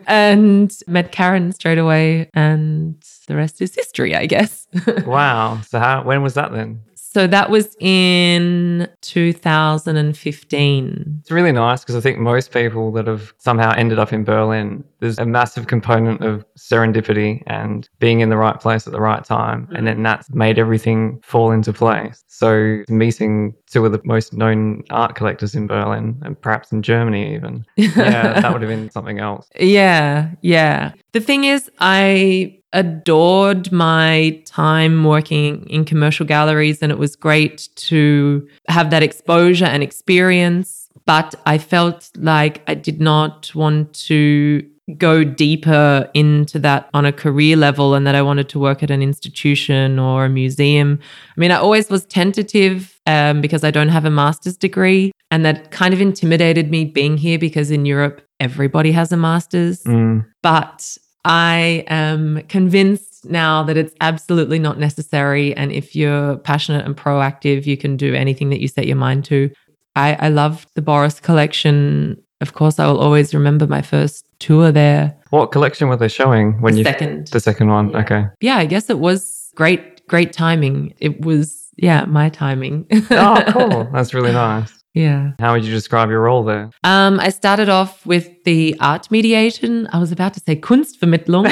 and 0.06 0.74
met 0.86 1.12
Karen 1.12 1.52
straight 1.52 1.78
away. 1.78 2.30
And 2.32 2.96
the 3.26 3.36
rest 3.36 3.60
is 3.60 3.74
history, 3.74 4.16
I 4.16 4.24
guess. 4.24 4.66
wow. 5.06 5.60
So 5.68 5.78
how? 5.78 6.02
When 6.04 6.22
was 6.22 6.34
that 6.34 6.52
then? 6.52 6.80
So 7.14 7.26
that 7.26 7.50
was 7.50 7.76
in 7.78 8.88
2015. 9.02 11.18
It's 11.20 11.30
really 11.30 11.52
nice 11.52 11.80
because 11.80 11.94
I 11.94 12.00
think 12.00 12.18
most 12.18 12.52
people 12.52 12.90
that 12.92 13.06
have 13.06 13.34
somehow 13.36 13.74
ended 13.76 13.98
up 13.98 14.14
in 14.14 14.24
Berlin, 14.24 14.82
there's 15.00 15.18
a 15.18 15.26
massive 15.26 15.66
component 15.66 16.24
of 16.24 16.46
serendipity 16.56 17.42
and 17.48 17.86
being 17.98 18.20
in 18.20 18.30
the 18.30 18.38
right 18.38 18.58
place 18.58 18.86
at 18.86 18.94
the 18.94 19.00
right 19.00 19.22
time. 19.22 19.68
And 19.76 19.86
then 19.86 20.02
that's 20.02 20.30
made 20.30 20.58
everything 20.58 21.20
fall 21.22 21.50
into 21.50 21.70
place. 21.70 22.24
So 22.28 22.82
meeting 22.88 23.52
two 23.66 23.84
of 23.84 23.92
the 23.92 24.00
most 24.04 24.32
known 24.32 24.82
art 24.88 25.14
collectors 25.14 25.54
in 25.54 25.66
Berlin 25.66 26.18
and 26.24 26.40
perhaps 26.40 26.72
in 26.72 26.80
Germany 26.80 27.34
even. 27.34 27.66
Yeah, 27.76 28.40
that 28.40 28.52
would 28.52 28.62
have 28.62 28.70
been 28.70 28.90
something 28.90 29.18
else. 29.18 29.50
Yeah, 29.60 30.30
yeah. 30.40 30.92
The 31.12 31.20
thing 31.20 31.44
is, 31.44 31.70
I 31.78 32.61
adored 32.72 33.70
my 33.72 34.42
time 34.46 35.04
working 35.04 35.66
in 35.68 35.84
commercial 35.84 36.26
galleries, 36.26 36.82
and 36.82 36.90
it 36.90 36.98
was 36.98 37.16
great 37.16 37.68
to 37.76 38.46
have 38.68 38.90
that 38.90 39.02
exposure 39.02 39.66
and 39.66 39.82
experience. 39.82 40.88
But 41.04 41.34
I 41.46 41.58
felt 41.58 42.10
like 42.16 42.62
I 42.66 42.74
did 42.74 43.00
not 43.00 43.52
want 43.54 43.92
to 44.06 44.64
go 44.98 45.24
deeper 45.24 46.10
into 46.12 46.58
that 46.58 46.88
on 46.92 47.06
a 47.06 47.12
career 47.12 47.56
level 47.56 47.94
and 47.94 48.06
that 48.06 48.14
I 48.14 48.22
wanted 48.22 48.48
to 48.50 48.58
work 48.58 48.82
at 48.82 48.90
an 48.90 49.02
institution 49.02 49.98
or 49.98 50.24
a 50.24 50.28
museum. 50.28 50.98
I 51.36 51.40
mean, 51.40 51.50
I 51.50 51.56
always 51.56 51.88
was 51.88 52.04
tentative 52.04 53.00
um, 53.06 53.40
because 53.40 53.64
I 53.64 53.70
don't 53.70 53.88
have 53.88 54.04
a 54.04 54.10
master's 54.10 54.56
degree. 54.56 55.12
And 55.30 55.44
that 55.44 55.70
kind 55.70 55.94
of 55.94 56.00
intimidated 56.00 56.70
me 56.70 56.84
being 56.84 57.16
here 57.16 57.38
because 57.38 57.70
in 57.70 57.86
Europe, 57.86 58.22
everybody 58.40 58.92
has 58.92 59.12
a 59.12 59.16
master's. 59.16 59.82
Mm. 59.84 60.26
But 60.42 60.98
I 61.24 61.84
am 61.86 62.42
convinced 62.48 63.24
now 63.30 63.62
that 63.64 63.76
it's 63.76 63.94
absolutely 64.00 64.58
not 64.58 64.78
necessary. 64.78 65.54
And 65.56 65.70
if 65.72 65.94
you're 65.94 66.36
passionate 66.38 66.84
and 66.84 66.96
proactive, 66.96 67.66
you 67.66 67.76
can 67.76 67.96
do 67.96 68.14
anything 68.14 68.50
that 68.50 68.60
you 68.60 68.68
set 68.68 68.86
your 68.86 68.96
mind 68.96 69.24
to. 69.26 69.50
I, 69.94 70.14
I 70.14 70.28
loved 70.28 70.68
the 70.74 70.82
Boros 70.82 71.20
collection. 71.22 72.20
Of 72.40 72.54
course, 72.54 72.78
I 72.80 72.86
will 72.88 72.98
always 72.98 73.34
remember 73.34 73.66
my 73.66 73.82
first 73.82 74.26
tour 74.40 74.72
there. 74.72 75.16
What 75.30 75.52
collection 75.52 75.88
were 75.88 75.96
they 75.96 76.08
showing 76.08 76.60
when 76.60 76.72
The 76.74 76.78
you 76.80 76.84
second. 76.84 77.28
the 77.28 77.40
second 77.40 77.68
one? 77.68 77.94
Okay. 77.94 78.24
Yeah, 78.40 78.56
I 78.56 78.64
guess 78.66 78.90
it 78.90 78.98
was 78.98 79.50
great, 79.54 80.06
great 80.08 80.32
timing. 80.32 80.94
It 80.98 81.20
was, 81.24 81.68
yeah, 81.76 82.04
my 82.06 82.28
timing. 82.30 82.86
Oh, 83.12 83.44
cool. 83.48 83.88
That's 83.92 84.12
really 84.14 84.32
nice. 84.32 84.72
Yeah. 84.94 85.32
How 85.38 85.52
would 85.54 85.64
you 85.64 85.72
describe 85.72 86.10
your 86.10 86.20
role 86.20 86.44
there? 86.44 86.70
Um, 86.84 87.18
I 87.20 87.30
started 87.30 87.68
off 87.68 88.04
with 88.04 88.28
the 88.44 88.76
art 88.80 89.10
mediation. 89.10 89.88
I 89.92 89.98
was 89.98 90.12
about 90.12 90.34
to 90.34 90.40
say 90.40 90.56
Kunstvermittlung 90.56 91.46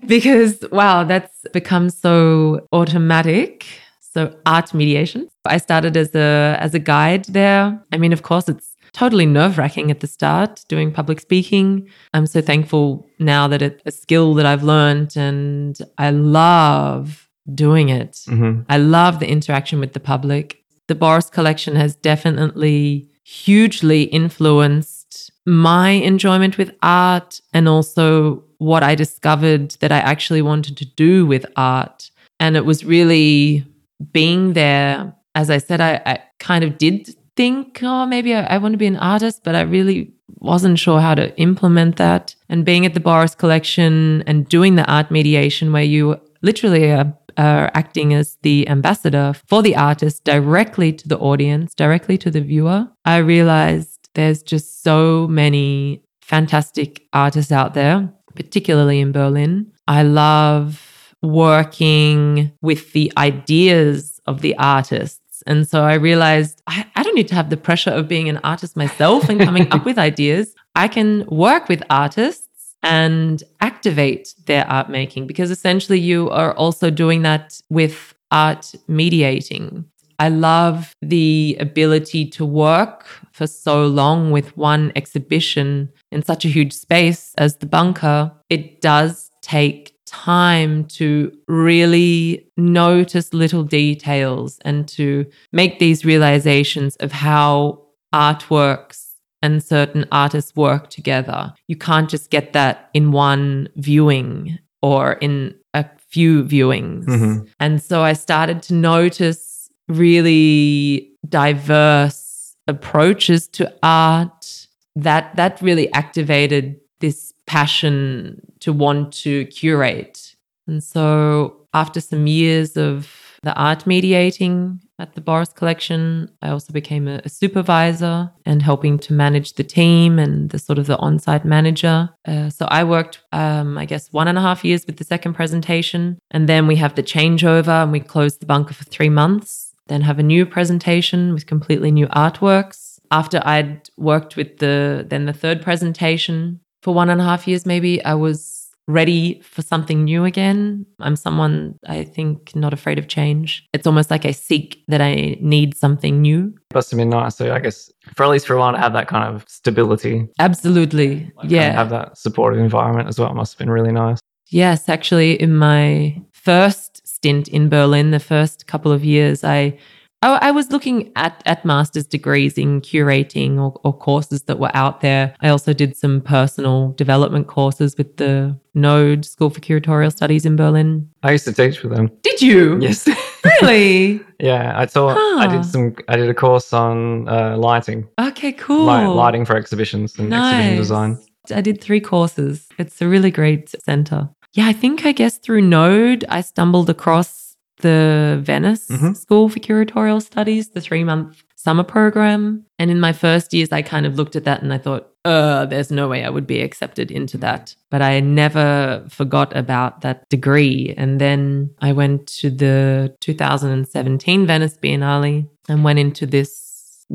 because, 0.06 0.64
wow, 0.70 1.04
that's 1.04 1.34
become 1.52 1.90
so 1.90 2.66
automatic. 2.72 3.66
So 4.00 4.34
art 4.46 4.72
mediation. 4.72 5.28
I 5.44 5.58
started 5.58 5.96
as 5.96 6.14
a 6.14 6.56
as 6.60 6.72
a 6.74 6.78
guide 6.78 7.24
there. 7.24 7.82
I 7.92 7.98
mean, 7.98 8.12
of 8.12 8.22
course, 8.22 8.48
it's 8.48 8.76
totally 8.92 9.26
nerve 9.26 9.58
wracking 9.58 9.90
at 9.90 9.98
the 9.98 10.06
start 10.06 10.64
doing 10.68 10.92
public 10.92 11.20
speaking. 11.20 11.88
I'm 12.14 12.26
so 12.26 12.40
thankful 12.40 13.08
now 13.18 13.48
that 13.48 13.60
it's 13.60 13.82
a 13.84 13.90
skill 13.90 14.34
that 14.34 14.46
I've 14.46 14.62
learned, 14.62 15.16
and 15.16 15.76
I 15.98 16.10
love 16.10 17.28
doing 17.52 17.88
it. 17.88 18.22
hmm 18.26 18.60
I 18.68 18.78
love 18.78 19.18
the 19.18 19.28
interaction 19.28 19.80
with 19.80 19.92
the 19.92 20.00
public. 20.00 20.63
The 20.88 20.94
Boros 20.94 21.30
collection 21.30 21.76
has 21.76 21.96
definitely 21.96 23.08
hugely 23.22 24.02
influenced 24.04 25.30
my 25.46 25.90
enjoyment 25.90 26.58
with 26.58 26.74
art 26.82 27.40
and 27.52 27.68
also 27.68 28.44
what 28.58 28.82
I 28.82 28.94
discovered 28.94 29.70
that 29.80 29.92
I 29.92 29.98
actually 29.98 30.42
wanted 30.42 30.76
to 30.78 30.84
do 30.84 31.26
with 31.26 31.46
art. 31.56 32.10
And 32.40 32.56
it 32.56 32.64
was 32.64 32.84
really 32.84 33.64
being 34.12 34.52
there. 34.52 35.14
As 35.34 35.50
I 35.50 35.58
said, 35.58 35.80
I, 35.80 36.00
I 36.06 36.22
kind 36.38 36.64
of 36.64 36.78
did 36.78 37.14
think, 37.36 37.80
oh, 37.82 38.06
maybe 38.06 38.34
I, 38.34 38.44
I 38.44 38.58
want 38.58 38.72
to 38.72 38.78
be 38.78 38.86
an 38.86 38.96
artist, 38.96 39.42
but 39.44 39.54
I 39.54 39.62
really 39.62 40.12
wasn't 40.40 40.78
sure 40.78 41.00
how 41.00 41.14
to 41.14 41.36
implement 41.38 41.96
that. 41.96 42.34
And 42.48 42.64
being 42.64 42.86
at 42.86 42.94
the 42.94 43.00
Boros 43.00 43.36
collection 43.36 44.22
and 44.26 44.48
doing 44.48 44.76
the 44.76 44.90
art 44.90 45.10
mediation, 45.10 45.72
where 45.72 45.82
you 45.82 46.20
literally 46.42 46.90
are, 46.90 47.16
are 47.36 47.70
acting 47.74 48.14
as 48.14 48.38
the 48.42 48.68
ambassador 48.68 49.34
for 49.46 49.62
the 49.62 49.76
artist 49.76 50.24
directly 50.24 50.92
to 50.92 51.08
the 51.08 51.18
audience, 51.18 51.74
directly 51.74 52.18
to 52.18 52.30
the 52.30 52.40
viewer, 52.40 52.88
I 53.04 53.18
realized 53.18 54.08
there's 54.14 54.42
just 54.42 54.82
so 54.82 55.26
many 55.28 56.02
fantastic 56.22 57.06
artists 57.12 57.52
out 57.52 57.74
there, 57.74 58.08
particularly 58.34 59.00
in 59.00 59.12
Berlin. 59.12 59.72
I 59.86 60.02
love 60.02 61.14
working 61.22 62.52
with 62.62 62.92
the 62.92 63.12
ideas 63.16 64.20
of 64.26 64.40
the 64.40 64.56
artists. 64.56 65.42
And 65.46 65.68
so 65.68 65.82
I 65.82 65.94
realized 65.94 66.62
I, 66.66 66.86
I 66.96 67.02
don't 67.02 67.14
need 67.14 67.28
to 67.28 67.34
have 67.34 67.50
the 67.50 67.56
pressure 67.56 67.90
of 67.90 68.08
being 68.08 68.28
an 68.28 68.38
artist 68.38 68.76
myself 68.76 69.28
and 69.28 69.40
coming 69.40 69.70
up 69.72 69.84
with 69.88 69.98
ideas. 69.98 70.54
I 70.74 70.88
can 70.88 71.26
work 71.26 71.68
with 71.68 71.82
artists 71.90 72.48
and 72.84 73.42
activate 73.60 74.34
their 74.46 74.68
art 74.70 74.88
making 74.90 75.26
because 75.26 75.50
essentially 75.50 75.98
you 75.98 76.30
are 76.30 76.54
also 76.54 76.90
doing 76.90 77.22
that 77.22 77.60
with 77.70 78.14
art 78.30 78.74
mediating. 78.86 79.84
I 80.18 80.28
love 80.28 80.94
the 81.02 81.56
ability 81.58 82.26
to 82.30 82.44
work 82.44 83.06
for 83.32 83.46
so 83.46 83.86
long 83.86 84.30
with 84.30 84.56
one 84.56 84.92
exhibition 84.94 85.90
in 86.12 86.22
such 86.22 86.44
a 86.44 86.48
huge 86.48 86.72
space 86.72 87.34
as 87.36 87.56
the 87.56 87.66
bunker. 87.66 88.30
It 88.48 88.80
does 88.80 89.30
take 89.42 89.96
time 90.06 90.84
to 90.84 91.32
really 91.48 92.46
notice 92.56 93.34
little 93.34 93.64
details 93.64 94.58
and 94.64 94.86
to 94.88 95.26
make 95.52 95.78
these 95.78 96.04
realizations 96.04 96.94
of 96.96 97.10
how 97.10 97.82
artworks 98.12 99.03
and 99.44 99.62
certain 99.62 100.06
artists 100.10 100.56
work 100.56 100.88
together. 100.88 101.52
You 101.68 101.76
can't 101.76 102.08
just 102.08 102.30
get 102.30 102.54
that 102.54 102.88
in 102.94 103.12
one 103.12 103.68
viewing 103.76 104.58
or 104.80 105.12
in 105.20 105.54
a 105.74 105.84
few 106.08 106.44
viewings. 106.44 107.04
Mhm. 107.04 107.46
And 107.60 107.82
so 107.82 108.00
I 108.02 108.14
started 108.14 108.62
to 108.62 108.74
notice 108.74 109.68
really 109.86 111.10
diverse 111.28 112.56
approaches 112.66 113.46
to 113.48 113.70
art 113.82 114.66
that 114.96 115.36
that 115.36 115.60
really 115.60 115.92
activated 115.92 116.76
this 117.00 117.34
passion 117.46 118.40
to 118.60 118.72
want 118.72 119.12
to 119.24 119.44
curate. 119.46 120.36
And 120.66 120.82
so 120.82 121.66
after 121.74 122.00
some 122.00 122.26
years 122.26 122.78
of 122.78 122.94
the 123.42 123.52
art 123.54 123.86
mediating 123.86 124.80
at 124.98 125.14
the 125.14 125.20
Boros 125.20 125.54
collection, 125.54 126.30
I 126.40 126.50
also 126.50 126.72
became 126.72 127.08
a, 127.08 127.20
a 127.24 127.28
supervisor 127.28 128.30
and 128.46 128.62
helping 128.62 128.98
to 129.00 129.12
manage 129.12 129.54
the 129.54 129.64
team 129.64 130.18
and 130.18 130.50
the 130.50 130.58
sort 130.58 130.78
of 130.78 130.86
the 130.86 130.96
on-site 130.98 131.44
manager. 131.44 132.10
Uh, 132.26 132.50
so 132.50 132.66
I 132.66 132.84
worked, 132.84 133.22
um, 133.32 133.76
I 133.76 133.86
guess, 133.86 134.12
one 134.12 134.28
and 134.28 134.38
a 134.38 134.40
half 134.40 134.64
years 134.64 134.86
with 134.86 134.98
the 134.98 135.04
second 135.04 135.34
presentation, 135.34 136.18
and 136.30 136.48
then 136.48 136.66
we 136.66 136.76
have 136.76 136.94
the 136.94 137.02
changeover, 137.02 137.82
and 137.82 137.92
we 137.92 138.00
close 138.00 138.38
the 138.38 138.46
bunker 138.46 138.74
for 138.74 138.84
three 138.84 139.08
months. 139.08 139.72
Then 139.88 140.02
have 140.02 140.18
a 140.18 140.22
new 140.22 140.46
presentation 140.46 141.34
with 141.34 141.46
completely 141.46 141.90
new 141.90 142.06
artworks. 142.06 142.98
After 143.10 143.42
I'd 143.44 143.90
worked 143.98 144.34
with 144.36 144.58
the 144.58 145.04
then 145.06 145.26
the 145.26 145.32
third 145.32 145.60
presentation 145.60 146.60
for 146.82 146.94
one 146.94 147.10
and 147.10 147.20
a 147.20 147.24
half 147.24 147.46
years, 147.46 147.66
maybe 147.66 148.02
I 148.04 148.14
was 148.14 148.53
ready 148.86 149.40
for 149.42 149.62
something 149.62 150.04
new 150.04 150.24
again. 150.24 150.86
I'm 151.00 151.16
someone 151.16 151.78
I 151.86 152.04
think 152.04 152.54
not 152.54 152.72
afraid 152.72 152.98
of 152.98 153.08
change. 153.08 153.66
It's 153.72 153.86
almost 153.86 154.10
like 154.10 154.26
I 154.26 154.32
seek 154.32 154.82
that 154.88 155.00
I 155.00 155.36
need 155.40 155.76
something 155.76 156.20
new. 156.20 156.54
Must 156.74 156.90
have 156.90 156.98
been 156.98 157.10
nice. 157.10 157.36
So 157.36 157.54
I 157.54 157.58
guess 157.60 157.90
for 158.14 158.24
at 158.24 158.30
least 158.30 158.46
for 158.46 158.54
a 158.54 158.58
while 158.58 158.72
to 158.72 158.78
have 158.78 158.92
that 158.92 159.08
kind 159.08 159.34
of 159.34 159.44
stability, 159.48 160.28
Absolutely. 160.38 161.30
like, 161.36 161.50
yeah. 161.50 161.72
have 161.72 161.90
that 161.90 162.18
supportive 162.18 162.60
environment 162.60 163.08
as 163.08 163.18
well. 163.18 163.32
Must 163.34 163.54
have 163.54 163.58
been 163.58 163.70
really 163.70 163.92
nice. 163.92 164.18
Yes, 164.50 164.88
actually, 164.88 165.40
in 165.40 165.56
my 165.56 166.20
first 166.32 167.06
stint 167.08 167.48
in 167.48 167.68
Berlin, 167.68 168.10
the 168.10 168.20
first 168.20 168.66
couple 168.66 168.92
of 168.92 169.04
years, 169.04 169.42
I 169.42 169.78
I, 170.24 170.48
I 170.48 170.50
was 170.52 170.70
looking 170.72 171.12
at 171.16 171.42
at 171.46 171.64
master's 171.64 172.06
degrees 172.06 172.56
in 172.56 172.80
curating 172.80 173.58
or, 173.58 173.78
or 173.84 173.92
courses 173.92 174.42
that 174.44 174.58
were 174.58 174.70
out 174.74 175.00
there. 175.02 175.34
I 175.40 175.48
also 175.50 175.72
did 175.74 175.96
some 175.96 176.20
personal 176.22 176.92
development 176.92 177.46
courses 177.46 177.96
with 177.98 178.16
the 178.16 178.58
Node 178.74 179.24
School 179.26 179.50
for 179.50 179.60
Curatorial 179.60 180.10
Studies 180.10 180.46
in 180.46 180.56
Berlin. 180.56 181.08
I 181.22 181.32
used 181.32 181.44
to 181.44 181.52
teach 181.52 181.82
with 181.82 181.92
them. 181.94 182.10
Did 182.22 182.40
you? 182.42 182.78
Yes. 182.84 183.08
Really? 183.60 184.22
yeah, 184.40 184.72
I 184.74 184.86
taught. 184.86 185.18
I 185.18 185.46
did 185.46 185.66
some. 185.66 185.94
I 186.08 186.16
did 186.16 186.30
a 186.30 186.34
course 186.34 186.72
on 186.72 187.28
uh, 187.28 187.58
lighting, 187.58 188.08
Okay, 188.18 188.52
cool. 188.52 188.86
li- 188.86 189.06
lighting 189.06 189.44
for 189.44 189.54
exhibitions 189.54 190.18
and 190.18 190.32
exhibition 190.32 190.76
design. 190.78 191.18
I 191.54 191.60
did 191.60 191.78
three 191.82 192.00
courses. 192.00 192.66
It's 192.78 193.02
a 193.02 193.06
really 193.06 193.30
great 193.30 193.68
center. 193.84 194.30
Yeah, 194.54 194.66
I 194.66 194.72
think 194.72 195.04
I 195.04 195.12
guess 195.12 195.36
through 195.36 195.60
Node, 195.60 196.24
I 196.30 196.40
stumbled 196.40 196.88
across 196.88 197.43
the 197.84 198.40
Venice 198.50 198.88
Mhm. 198.88 199.14
School 199.24 199.48
for 199.48 199.60
Curatorial 199.60 200.20
Studies, 200.30 200.64
the 200.70 200.80
three 200.80 201.04
month 201.04 201.42
summer 201.64 201.84
program. 201.84 202.42
And 202.78 202.90
in 202.90 202.98
my 203.00 203.12
first 203.12 203.54
years, 203.54 203.70
I 203.72 203.82
kind 203.82 204.04
of 204.06 204.16
looked 204.18 204.36
at 204.36 204.44
that 204.44 204.62
and 204.62 204.72
I 204.72 204.78
thought, 204.78 205.04
uh, 205.24 205.64
there's 205.70 205.90
no 205.90 206.08
way 206.08 206.20
I 206.24 206.30
would 206.30 206.46
be 206.46 206.60
accepted 206.60 207.10
into 207.10 207.36
that. 207.38 207.74
But 207.90 208.02
I 208.02 208.20
never 208.20 209.04
forgot 209.08 209.56
about 209.56 209.92
that 210.02 210.28
degree. 210.28 210.94
And 210.96 211.20
then 211.20 211.70
I 211.80 211.92
went 211.92 212.26
to 212.40 212.50
the 212.50 213.14
2017 213.20 214.46
Venice 214.46 214.76
Biennale 214.82 215.46
and 215.68 215.84
went 215.84 215.98
into 215.98 216.26
this 216.26 216.50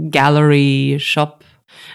gallery 0.10 0.98
shop. 1.00 1.44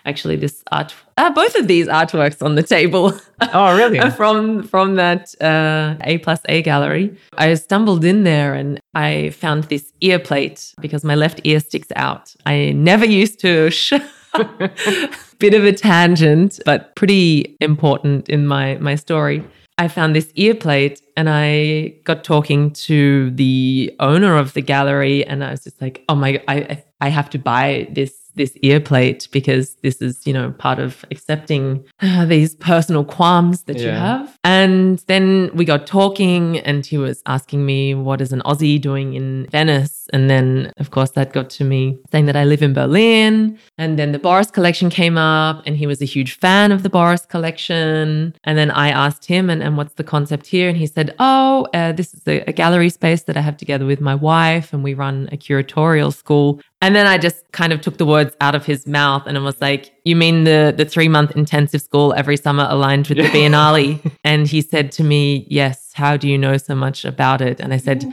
Actually, 0.04 0.36
this 0.36 0.62
art, 0.72 0.94
uh, 1.16 1.30
both 1.30 1.54
of 1.56 1.66
these 1.68 1.86
artworks 1.86 2.42
on 2.42 2.54
the 2.54 2.62
table. 2.62 3.12
Oh, 3.52 3.76
really? 3.76 3.98
from 4.16 4.62
from 4.62 4.94
that 4.94 5.34
uh, 5.40 5.96
A 6.04 6.18
plus 6.18 6.40
A 6.48 6.62
gallery. 6.62 7.16
I 7.36 7.54
stumbled 7.54 8.04
in 8.04 8.22
there 8.24 8.54
and 8.54 8.80
I 8.94 9.30
found 9.30 9.64
this 9.64 9.92
ear 10.00 10.18
plate 10.18 10.72
because 10.80 11.04
my 11.04 11.14
left 11.14 11.40
ear 11.44 11.60
sticks 11.60 11.88
out. 11.96 12.34
I 12.46 12.72
never 12.72 13.04
used 13.04 13.40
to. 13.40 13.70
Sh- 13.70 13.92
Bit 15.38 15.54
of 15.54 15.64
a 15.64 15.72
tangent, 15.72 16.60
but 16.64 16.94
pretty 16.96 17.56
important 17.60 18.28
in 18.28 18.46
my 18.46 18.78
my 18.78 18.94
story. 18.94 19.42
I 19.76 19.88
found 19.88 20.14
this 20.14 20.30
ear 20.36 20.54
plate 20.54 21.02
and 21.16 21.28
I 21.28 21.94
got 22.04 22.22
talking 22.22 22.70
to 22.86 23.30
the 23.30 23.94
owner 23.98 24.36
of 24.36 24.52
the 24.54 24.62
gallery 24.62 25.26
and 25.26 25.42
I 25.42 25.50
was 25.50 25.64
just 25.64 25.80
like, 25.82 26.04
"Oh 26.08 26.14
my 26.14 26.40
I 26.46 26.82
I 27.00 27.08
have 27.08 27.28
to 27.30 27.38
buy 27.38 27.88
this 27.90 28.23
this 28.34 28.56
ear 28.62 28.80
plate 28.80 29.28
because 29.30 29.74
this 29.82 30.00
is, 30.02 30.26
you 30.26 30.32
know, 30.32 30.52
part 30.52 30.78
of 30.78 31.04
accepting 31.10 31.84
uh, 32.00 32.24
these 32.24 32.54
personal 32.54 33.04
qualms 33.04 33.62
that 33.64 33.78
you 33.78 33.88
have. 33.88 34.38
And 34.44 34.98
then 35.06 35.50
we 35.54 35.64
got 35.64 35.86
talking 35.86 36.58
and 36.58 36.84
he 36.84 36.98
was 36.98 37.22
asking 37.26 37.64
me 37.64 37.94
what 37.94 38.20
is 38.20 38.32
an 38.32 38.42
Aussie 38.42 38.80
doing 38.80 39.14
in 39.14 39.46
Venice. 39.50 40.03
And 40.12 40.28
then 40.28 40.72
of 40.78 40.90
course 40.90 41.10
that 41.12 41.32
got 41.32 41.50
to 41.50 41.64
me 41.64 41.98
saying 42.10 42.26
that 42.26 42.36
I 42.36 42.44
live 42.44 42.62
in 42.62 42.72
Berlin. 42.72 43.58
And 43.78 43.98
then 43.98 44.12
the 44.12 44.18
Boros 44.18 44.52
collection 44.52 44.90
came 44.90 45.16
up 45.16 45.62
and 45.66 45.76
he 45.76 45.86
was 45.86 46.00
a 46.02 46.04
huge 46.04 46.38
fan 46.38 46.72
of 46.72 46.82
the 46.82 46.90
Boros 46.90 47.28
collection. 47.28 48.34
And 48.44 48.58
then 48.58 48.70
I 48.70 48.88
asked 48.90 49.26
him, 49.26 49.50
and, 49.50 49.62
and 49.62 49.76
what's 49.76 49.94
the 49.94 50.04
concept 50.04 50.46
here? 50.46 50.68
And 50.68 50.76
he 50.76 50.86
said, 50.86 51.14
oh, 51.18 51.66
uh, 51.74 51.92
this 51.92 52.14
is 52.14 52.22
a, 52.26 52.40
a 52.48 52.52
gallery 52.52 52.90
space 52.90 53.22
that 53.22 53.36
I 53.36 53.40
have 53.40 53.56
together 53.56 53.86
with 53.86 54.00
my 54.00 54.14
wife 54.14 54.72
and 54.72 54.82
we 54.84 54.94
run 54.94 55.28
a 55.32 55.36
curatorial 55.36 56.12
school. 56.12 56.60
And 56.80 56.94
then 56.94 57.06
I 57.06 57.16
just 57.16 57.50
kind 57.52 57.72
of 57.72 57.80
took 57.80 57.96
the 57.96 58.04
words 58.04 58.36
out 58.42 58.54
of 58.54 58.66
his 58.66 58.86
mouth 58.86 59.22
and 59.26 59.38
I 59.38 59.40
was 59.40 59.58
like, 59.60 59.92
You 60.04 60.16
mean 60.16 60.44
the, 60.44 60.74
the 60.76 60.84
three 60.84 61.08
month 61.08 61.30
intensive 61.34 61.80
school 61.80 62.12
every 62.14 62.36
summer 62.36 62.66
aligned 62.68 63.08
with 63.08 63.18
the 63.18 63.24
Biennale? 63.24 64.12
and 64.24 64.46
he 64.46 64.60
said 64.60 64.92
to 64.92 65.04
me, 65.04 65.46
Yes, 65.48 65.92
how 65.94 66.16
do 66.18 66.28
you 66.28 66.36
know 66.36 66.58
so 66.58 66.74
much 66.74 67.04
about 67.04 67.40
it? 67.40 67.58
And 67.60 67.72
I 67.72 67.78
said, 67.78 68.04